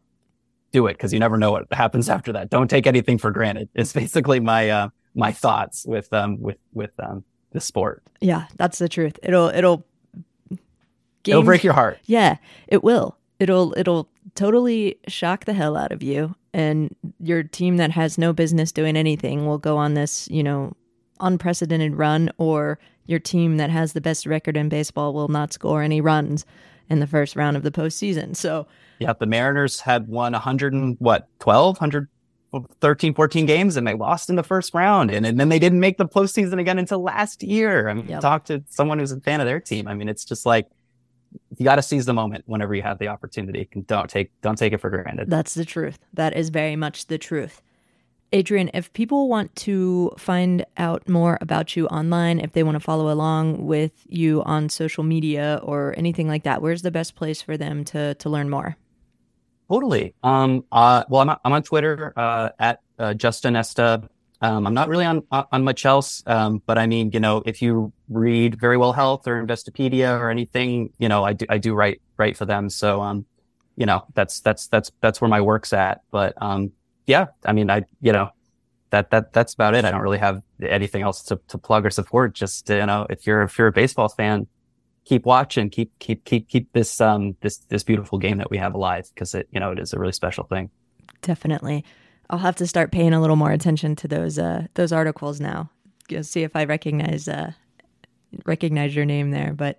do 0.74 0.88
it 0.88 0.94
because 0.94 1.12
you 1.12 1.20
never 1.20 1.38
know 1.38 1.52
what 1.52 1.72
happens 1.72 2.10
after 2.10 2.32
that. 2.32 2.50
Don't 2.50 2.68
take 2.68 2.86
anything 2.86 3.16
for 3.16 3.30
granted. 3.30 3.68
It's 3.74 3.92
basically 3.92 4.40
my 4.40 4.68
uh, 4.68 4.88
my 5.14 5.30
thoughts 5.32 5.86
with 5.86 6.12
um 6.12 6.40
with 6.40 6.58
with 6.72 6.90
um 6.98 7.24
the 7.52 7.60
sport. 7.60 8.02
Yeah, 8.20 8.46
that's 8.56 8.78
the 8.78 8.88
truth. 8.88 9.18
It'll 9.22 9.48
it'll 9.48 9.86
game, 11.22 11.34
it'll 11.34 11.42
break 11.44 11.62
your 11.62 11.72
heart. 11.72 11.98
Yeah, 12.04 12.36
it 12.66 12.82
will. 12.82 13.16
It'll 13.38 13.72
it'll 13.76 14.08
totally 14.34 14.98
shock 15.06 15.44
the 15.44 15.54
hell 15.54 15.76
out 15.76 15.92
of 15.92 16.02
you 16.02 16.34
and 16.52 16.94
your 17.20 17.44
team 17.44 17.76
that 17.76 17.92
has 17.92 18.18
no 18.18 18.32
business 18.32 18.72
doing 18.72 18.96
anything 18.96 19.46
will 19.46 19.58
go 19.58 19.76
on 19.76 19.94
this, 19.94 20.28
you 20.30 20.42
know, 20.42 20.72
unprecedented 21.20 21.94
run 21.94 22.30
or 22.38 22.78
your 23.06 23.20
team 23.20 23.58
that 23.58 23.70
has 23.70 23.92
the 23.92 24.00
best 24.00 24.26
record 24.26 24.56
in 24.56 24.68
baseball 24.68 25.14
will 25.14 25.28
not 25.28 25.52
score 25.52 25.82
any 25.82 26.00
runs 26.00 26.44
in 26.90 27.00
the 27.00 27.06
first 27.06 27.36
round 27.36 27.56
of 27.56 27.62
the 27.62 27.70
postseason. 27.70 28.36
So, 28.36 28.66
yeah, 28.98 29.12
the 29.18 29.26
Mariners 29.26 29.80
had 29.80 30.08
won 30.08 30.32
100 30.32 30.72
and 30.72 30.96
what, 30.98 31.28
12, 31.40 31.76
100, 31.76 32.08
13, 32.80 33.14
14 33.14 33.46
games 33.46 33.76
and 33.76 33.86
they 33.86 33.94
lost 33.94 34.30
in 34.30 34.36
the 34.36 34.42
first 34.42 34.74
round. 34.74 35.10
And, 35.10 35.26
and 35.26 35.38
then 35.38 35.48
they 35.48 35.58
didn't 35.58 35.80
make 35.80 35.98
the 35.98 36.06
postseason 36.06 36.60
again 36.60 36.78
until 36.78 37.02
last 37.02 37.42
year. 37.42 37.88
I 37.88 37.94
mean, 37.94 38.08
yep. 38.08 38.20
talk 38.20 38.44
to 38.46 38.62
someone 38.68 38.98
who's 38.98 39.12
a 39.12 39.20
fan 39.20 39.40
of 39.40 39.46
their 39.46 39.60
team. 39.60 39.88
I 39.88 39.94
mean, 39.94 40.08
it's 40.08 40.24
just 40.24 40.46
like, 40.46 40.66
you 41.56 41.64
got 41.64 41.76
to 41.76 41.82
seize 41.82 42.06
the 42.06 42.14
moment 42.14 42.44
whenever 42.46 42.74
you 42.74 42.82
have 42.82 42.98
the 42.98 43.08
opportunity. 43.08 43.68
Don't 43.86 44.08
take, 44.08 44.30
don't 44.40 44.56
take 44.56 44.72
it 44.72 44.80
for 44.80 44.90
granted. 44.90 45.28
That's 45.28 45.54
the 45.54 45.64
truth. 45.64 45.98
That 46.12 46.36
is 46.36 46.50
very 46.50 46.76
much 46.76 47.06
the 47.06 47.18
truth. 47.18 47.60
Adrian, 48.34 48.68
if 48.74 48.92
people 48.94 49.28
want 49.28 49.54
to 49.54 50.12
find 50.18 50.66
out 50.76 51.08
more 51.08 51.38
about 51.40 51.76
you 51.76 51.86
online, 51.86 52.40
if 52.40 52.52
they 52.52 52.64
want 52.64 52.74
to 52.74 52.80
follow 52.80 53.08
along 53.08 53.64
with 53.64 53.92
you 54.08 54.42
on 54.42 54.68
social 54.68 55.04
media 55.04 55.60
or 55.62 55.94
anything 55.96 56.26
like 56.26 56.42
that, 56.42 56.60
where's 56.60 56.82
the 56.82 56.90
best 56.90 57.14
place 57.14 57.40
for 57.40 57.56
them 57.56 57.84
to 57.84 58.14
to 58.16 58.28
learn 58.28 58.50
more? 58.50 58.76
Totally. 59.70 60.14
Um. 60.24 60.64
Uh. 60.72 61.04
Well, 61.08 61.20
I'm 61.22 61.36
I'm 61.44 61.52
on 61.52 61.62
Twitter 61.62 62.12
uh, 62.16 62.48
at 62.58 62.80
uh, 62.98 63.14
justanesta. 63.14 64.08
Um, 64.40 64.66
I'm 64.66 64.74
not 64.74 64.88
really 64.88 65.06
on 65.06 65.22
on 65.30 65.62
much 65.62 65.86
else. 65.86 66.24
Um. 66.26 66.60
But 66.66 66.76
I 66.76 66.88
mean, 66.88 67.12
you 67.12 67.20
know, 67.20 67.40
if 67.46 67.62
you 67.62 67.92
read 68.08 68.58
Verywell 68.58 68.96
Health 68.96 69.28
or 69.28 69.40
Investopedia 69.40 70.18
or 70.18 70.28
anything, 70.28 70.92
you 70.98 71.08
know, 71.08 71.22
I 71.22 71.34
do 71.34 71.46
I 71.48 71.58
do 71.58 71.72
write 71.72 72.02
write 72.16 72.36
for 72.36 72.46
them. 72.46 72.68
So 72.68 73.00
um, 73.00 73.26
you 73.76 73.86
know, 73.86 74.04
that's 74.14 74.40
that's 74.40 74.66
that's 74.66 74.90
that's 75.00 75.20
where 75.20 75.30
my 75.30 75.40
work's 75.40 75.72
at. 75.72 76.00
But 76.10 76.34
um, 76.42 76.72
yeah, 77.06 77.26
I 77.44 77.52
mean, 77.52 77.70
I, 77.70 77.82
you 78.00 78.12
know, 78.12 78.30
that, 78.90 79.10
that, 79.10 79.32
that's 79.32 79.54
about 79.54 79.74
it. 79.74 79.84
I 79.84 79.90
don't 79.90 80.00
really 80.00 80.18
have 80.18 80.40
anything 80.62 81.02
else 81.02 81.22
to, 81.24 81.40
to 81.48 81.58
plug 81.58 81.84
or 81.84 81.90
support. 81.90 82.34
Just, 82.34 82.68
you 82.68 82.86
know, 82.86 83.06
if 83.10 83.26
you're, 83.26 83.42
if 83.42 83.58
you're 83.58 83.66
a 83.66 83.72
baseball 83.72 84.08
fan, 84.08 84.46
keep 85.04 85.26
watching, 85.26 85.68
keep, 85.68 85.90
keep, 85.98 86.24
keep, 86.24 86.48
keep 86.48 86.72
this, 86.72 87.00
um, 87.00 87.36
this, 87.40 87.58
this 87.68 87.82
beautiful 87.82 88.18
game 88.18 88.38
that 88.38 88.50
we 88.50 88.56
have 88.56 88.74
alive 88.74 89.10
because 89.12 89.34
it, 89.34 89.48
you 89.50 89.60
know, 89.60 89.72
it 89.72 89.78
is 89.78 89.92
a 89.92 89.98
really 89.98 90.12
special 90.12 90.44
thing. 90.44 90.70
Definitely. 91.22 91.84
I'll 92.30 92.38
have 92.38 92.56
to 92.56 92.66
start 92.66 92.92
paying 92.92 93.12
a 93.12 93.20
little 93.20 93.36
more 93.36 93.50
attention 93.50 93.96
to 93.96 94.08
those, 94.08 94.38
uh, 94.38 94.66
those 94.74 94.92
articles 94.92 95.40
now. 95.40 95.70
You'll 96.08 96.24
see 96.24 96.42
if 96.42 96.54
I 96.54 96.64
recognize, 96.64 97.28
uh, 97.28 97.52
recognize 98.46 98.94
your 98.94 99.04
name 99.04 99.30
there, 99.30 99.52
but 99.52 99.78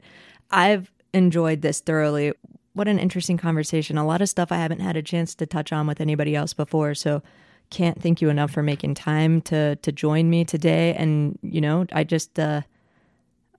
I've 0.52 0.92
enjoyed 1.14 1.62
this 1.62 1.80
thoroughly 1.80 2.34
what 2.76 2.88
an 2.88 3.00
interesting 3.00 3.38
conversation. 3.38 3.98
A 3.98 4.06
lot 4.06 4.22
of 4.22 4.30
stuff 4.30 4.52
I 4.52 4.58
haven't 4.58 4.82
had 4.82 4.98
a 4.98 5.02
chance 5.02 5.34
to 5.36 5.46
touch 5.46 5.72
on 5.72 5.88
with 5.88 6.02
anybody 6.02 6.36
else 6.36 6.54
before. 6.54 6.94
So 6.94 7.24
can't 7.70 8.02
thank 8.02 8.22
you 8.22 8.30
enough 8.30 8.52
for 8.52 8.62
making 8.62 8.96
time 8.96 9.42
to 9.42 9.78
to 9.78 9.92
join 9.92 10.30
me 10.30 10.46
today. 10.46 10.94
And 10.94 11.40
you 11.42 11.62
know, 11.62 11.86
I 11.94 12.04
just 12.04 12.38
uh, 12.38 12.62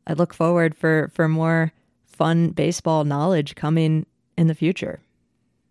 I 0.07 0.13
look 0.13 0.35
forward 0.35 0.77
for 0.77 1.11
for 1.15 1.29
more 1.29 1.73
fun 2.07 2.51
baseball 2.51 3.05
knowledge 3.05 3.55
coming 3.55 4.07
in 4.37 4.47
the 4.47 4.55
future. 4.55 5.01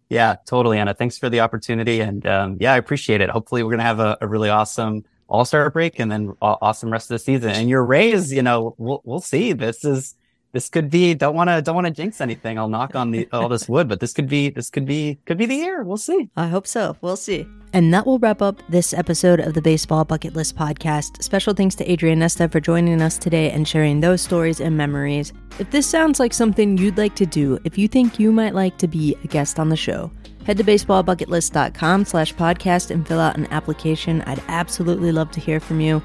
Yeah, 0.10 0.36
totally, 0.46 0.78
Anna. 0.78 0.94
Thanks 0.94 1.18
for 1.18 1.30
the 1.30 1.40
opportunity, 1.40 2.00
and 2.00 2.26
um, 2.28 2.58
yeah, 2.60 2.74
I 2.74 2.78
appreciate 2.78 3.22
it. 3.22 3.30
Hopefully, 3.30 3.64
we're 3.64 3.72
gonna 3.72 3.84
have 3.84 4.00
a, 4.00 4.18
a 4.22 4.28
really 4.28 4.50
awesome 4.50 5.04
All 5.28 5.46
Star 5.46 5.70
break, 5.70 6.00
and 6.00 6.12
then 6.12 6.36
awesome 6.42 6.92
rest 6.92 7.10
of 7.10 7.16
the 7.16 7.20
season. 7.20 7.52
And 7.52 7.70
your 7.70 7.84
Rays, 7.84 8.34
you 8.34 8.42
know, 8.42 8.76
we'll 8.78 9.02
we'll 9.04 9.22
see. 9.22 9.54
This 9.54 9.86
is 9.86 10.16
this 10.56 10.70
could 10.70 10.90
be 10.90 11.14
don't 11.14 11.36
want 11.36 11.50
to 11.50 11.62
don't 11.62 11.76
want 11.76 11.86
to 11.86 11.92
jinx 11.92 12.22
anything. 12.22 12.58
I'll 12.58 12.70
knock 12.70 12.96
on 12.96 13.12
the 13.12 13.28
all 13.34 13.50
this 13.50 13.68
wood 13.68 13.90
but 13.90 14.00
this 14.00 14.14
could 14.14 14.30
be 14.30 14.50
this 14.50 14.70
could 14.70 14.86
be 14.86 15.20
could 15.26 15.38
be 15.38 15.46
the 15.46 15.56
year. 15.56 15.84
We'll 15.84 15.98
see. 15.98 16.30
I 16.38 16.48
hope 16.48 16.66
so. 16.66 16.96
We'll 17.02 17.18
see. 17.18 17.46
And 17.74 17.94
that 17.94 18.08
will 18.08 18.20
wrap 18.20 18.42
up 18.42 18.64
this 18.70 18.94
episode 18.94 19.42
of 19.42 19.54
the 19.54 19.62
baseball 19.62 20.06
bucket 20.06 20.34
list 20.34 20.56
podcast. 20.56 21.22
Special 21.22 21.54
thanks 21.54 21.76
to 21.76 21.92
adrian 21.92 22.20
nesta 22.20 22.48
for 22.48 22.62
joining 22.62 23.02
us 23.02 23.18
today 23.18 23.52
and 23.52 23.68
sharing 23.68 24.00
those 24.00 24.22
stories 24.22 24.62
and 24.62 24.78
memories. 24.78 25.34
If 25.60 25.72
this 25.72 25.86
sounds 25.86 26.22
like 26.22 26.34
something 26.34 26.78
you'd 26.78 26.98
like 26.98 27.16
to 27.16 27.26
do 27.26 27.60
if 27.66 27.78
you 27.78 27.90
think 27.90 28.18
you 28.18 28.32
might 28.32 28.56
like 28.56 28.78
to 28.78 28.88
be 28.88 29.18
a 29.26 29.28
guest 29.28 29.60
on 29.60 29.68
the 29.68 29.76
show 29.76 30.10
head 30.46 30.58
to 30.58 30.64
baseballbucketlist.com 30.64 32.06
slash 32.06 32.34
podcast 32.34 32.92
and 32.92 33.06
fill 33.06 33.20
out 33.20 33.36
an 33.36 33.48
application. 33.52 34.22
I'd 34.22 34.42
absolutely 34.48 35.12
love 35.12 35.32
to 35.32 35.42
hear 35.42 35.60
from 35.60 35.82
you. 35.82 36.00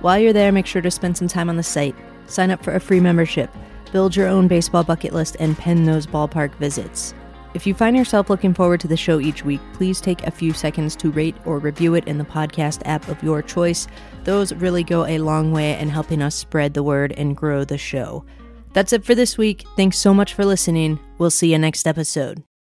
While 0.00 0.20
you're 0.20 0.32
there 0.32 0.52
make 0.52 0.66
sure 0.66 0.82
to 0.82 0.90
spend 0.92 1.16
some 1.16 1.26
time 1.26 1.48
on 1.48 1.56
the 1.56 1.64
site. 1.64 1.96
Sign 2.28 2.52
up 2.52 2.62
for 2.62 2.74
a 2.74 2.80
free 2.80 3.00
membership 3.00 3.50
build 3.92 4.16
your 4.16 4.28
own 4.28 4.48
baseball 4.48 4.84
bucket 4.84 5.12
list, 5.12 5.36
and 5.40 5.56
pen 5.56 5.84
those 5.84 6.06
ballpark 6.06 6.54
visits. 6.56 7.14
If 7.54 7.66
you 7.66 7.72
find 7.72 7.96
yourself 7.96 8.28
looking 8.28 8.52
forward 8.52 8.80
to 8.80 8.88
the 8.88 8.96
show 8.96 9.18
each 9.18 9.44
week, 9.44 9.60
please 9.72 10.00
take 10.00 10.22
a 10.26 10.30
few 10.30 10.52
seconds 10.52 10.94
to 10.96 11.10
rate 11.10 11.36
or 11.46 11.58
review 11.58 11.94
it 11.94 12.06
in 12.06 12.18
the 12.18 12.24
podcast 12.24 12.82
app 12.84 13.08
of 13.08 13.22
your 13.22 13.40
choice. 13.40 13.88
Those 14.24 14.52
really 14.52 14.84
go 14.84 15.06
a 15.06 15.18
long 15.18 15.52
way 15.52 15.78
in 15.78 15.88
helping 15.88 16.20
us 16.20 16.34
spread 16.34 16.74
the 16.74 16.82
word 16.82 17.12
and 17.12 17.36
grow 17.36 17.64
the 17.64 17.78
show. 17.78 18.24
That's 18.74 18.92
it 18.92 19.04
for 19.04 19.14
this 19.14 19.38
week. 19.38 19.64
Thanks 19.74 19.96
so 19.96 20.12
much 20.12 20.34
for 20.34 20.44
listening. 20.44 20.98
We'll 21.16 21.30
see 21.30 21.52
you 21.52 21.58
next 21.58 21.86
episode. 21.86 22.42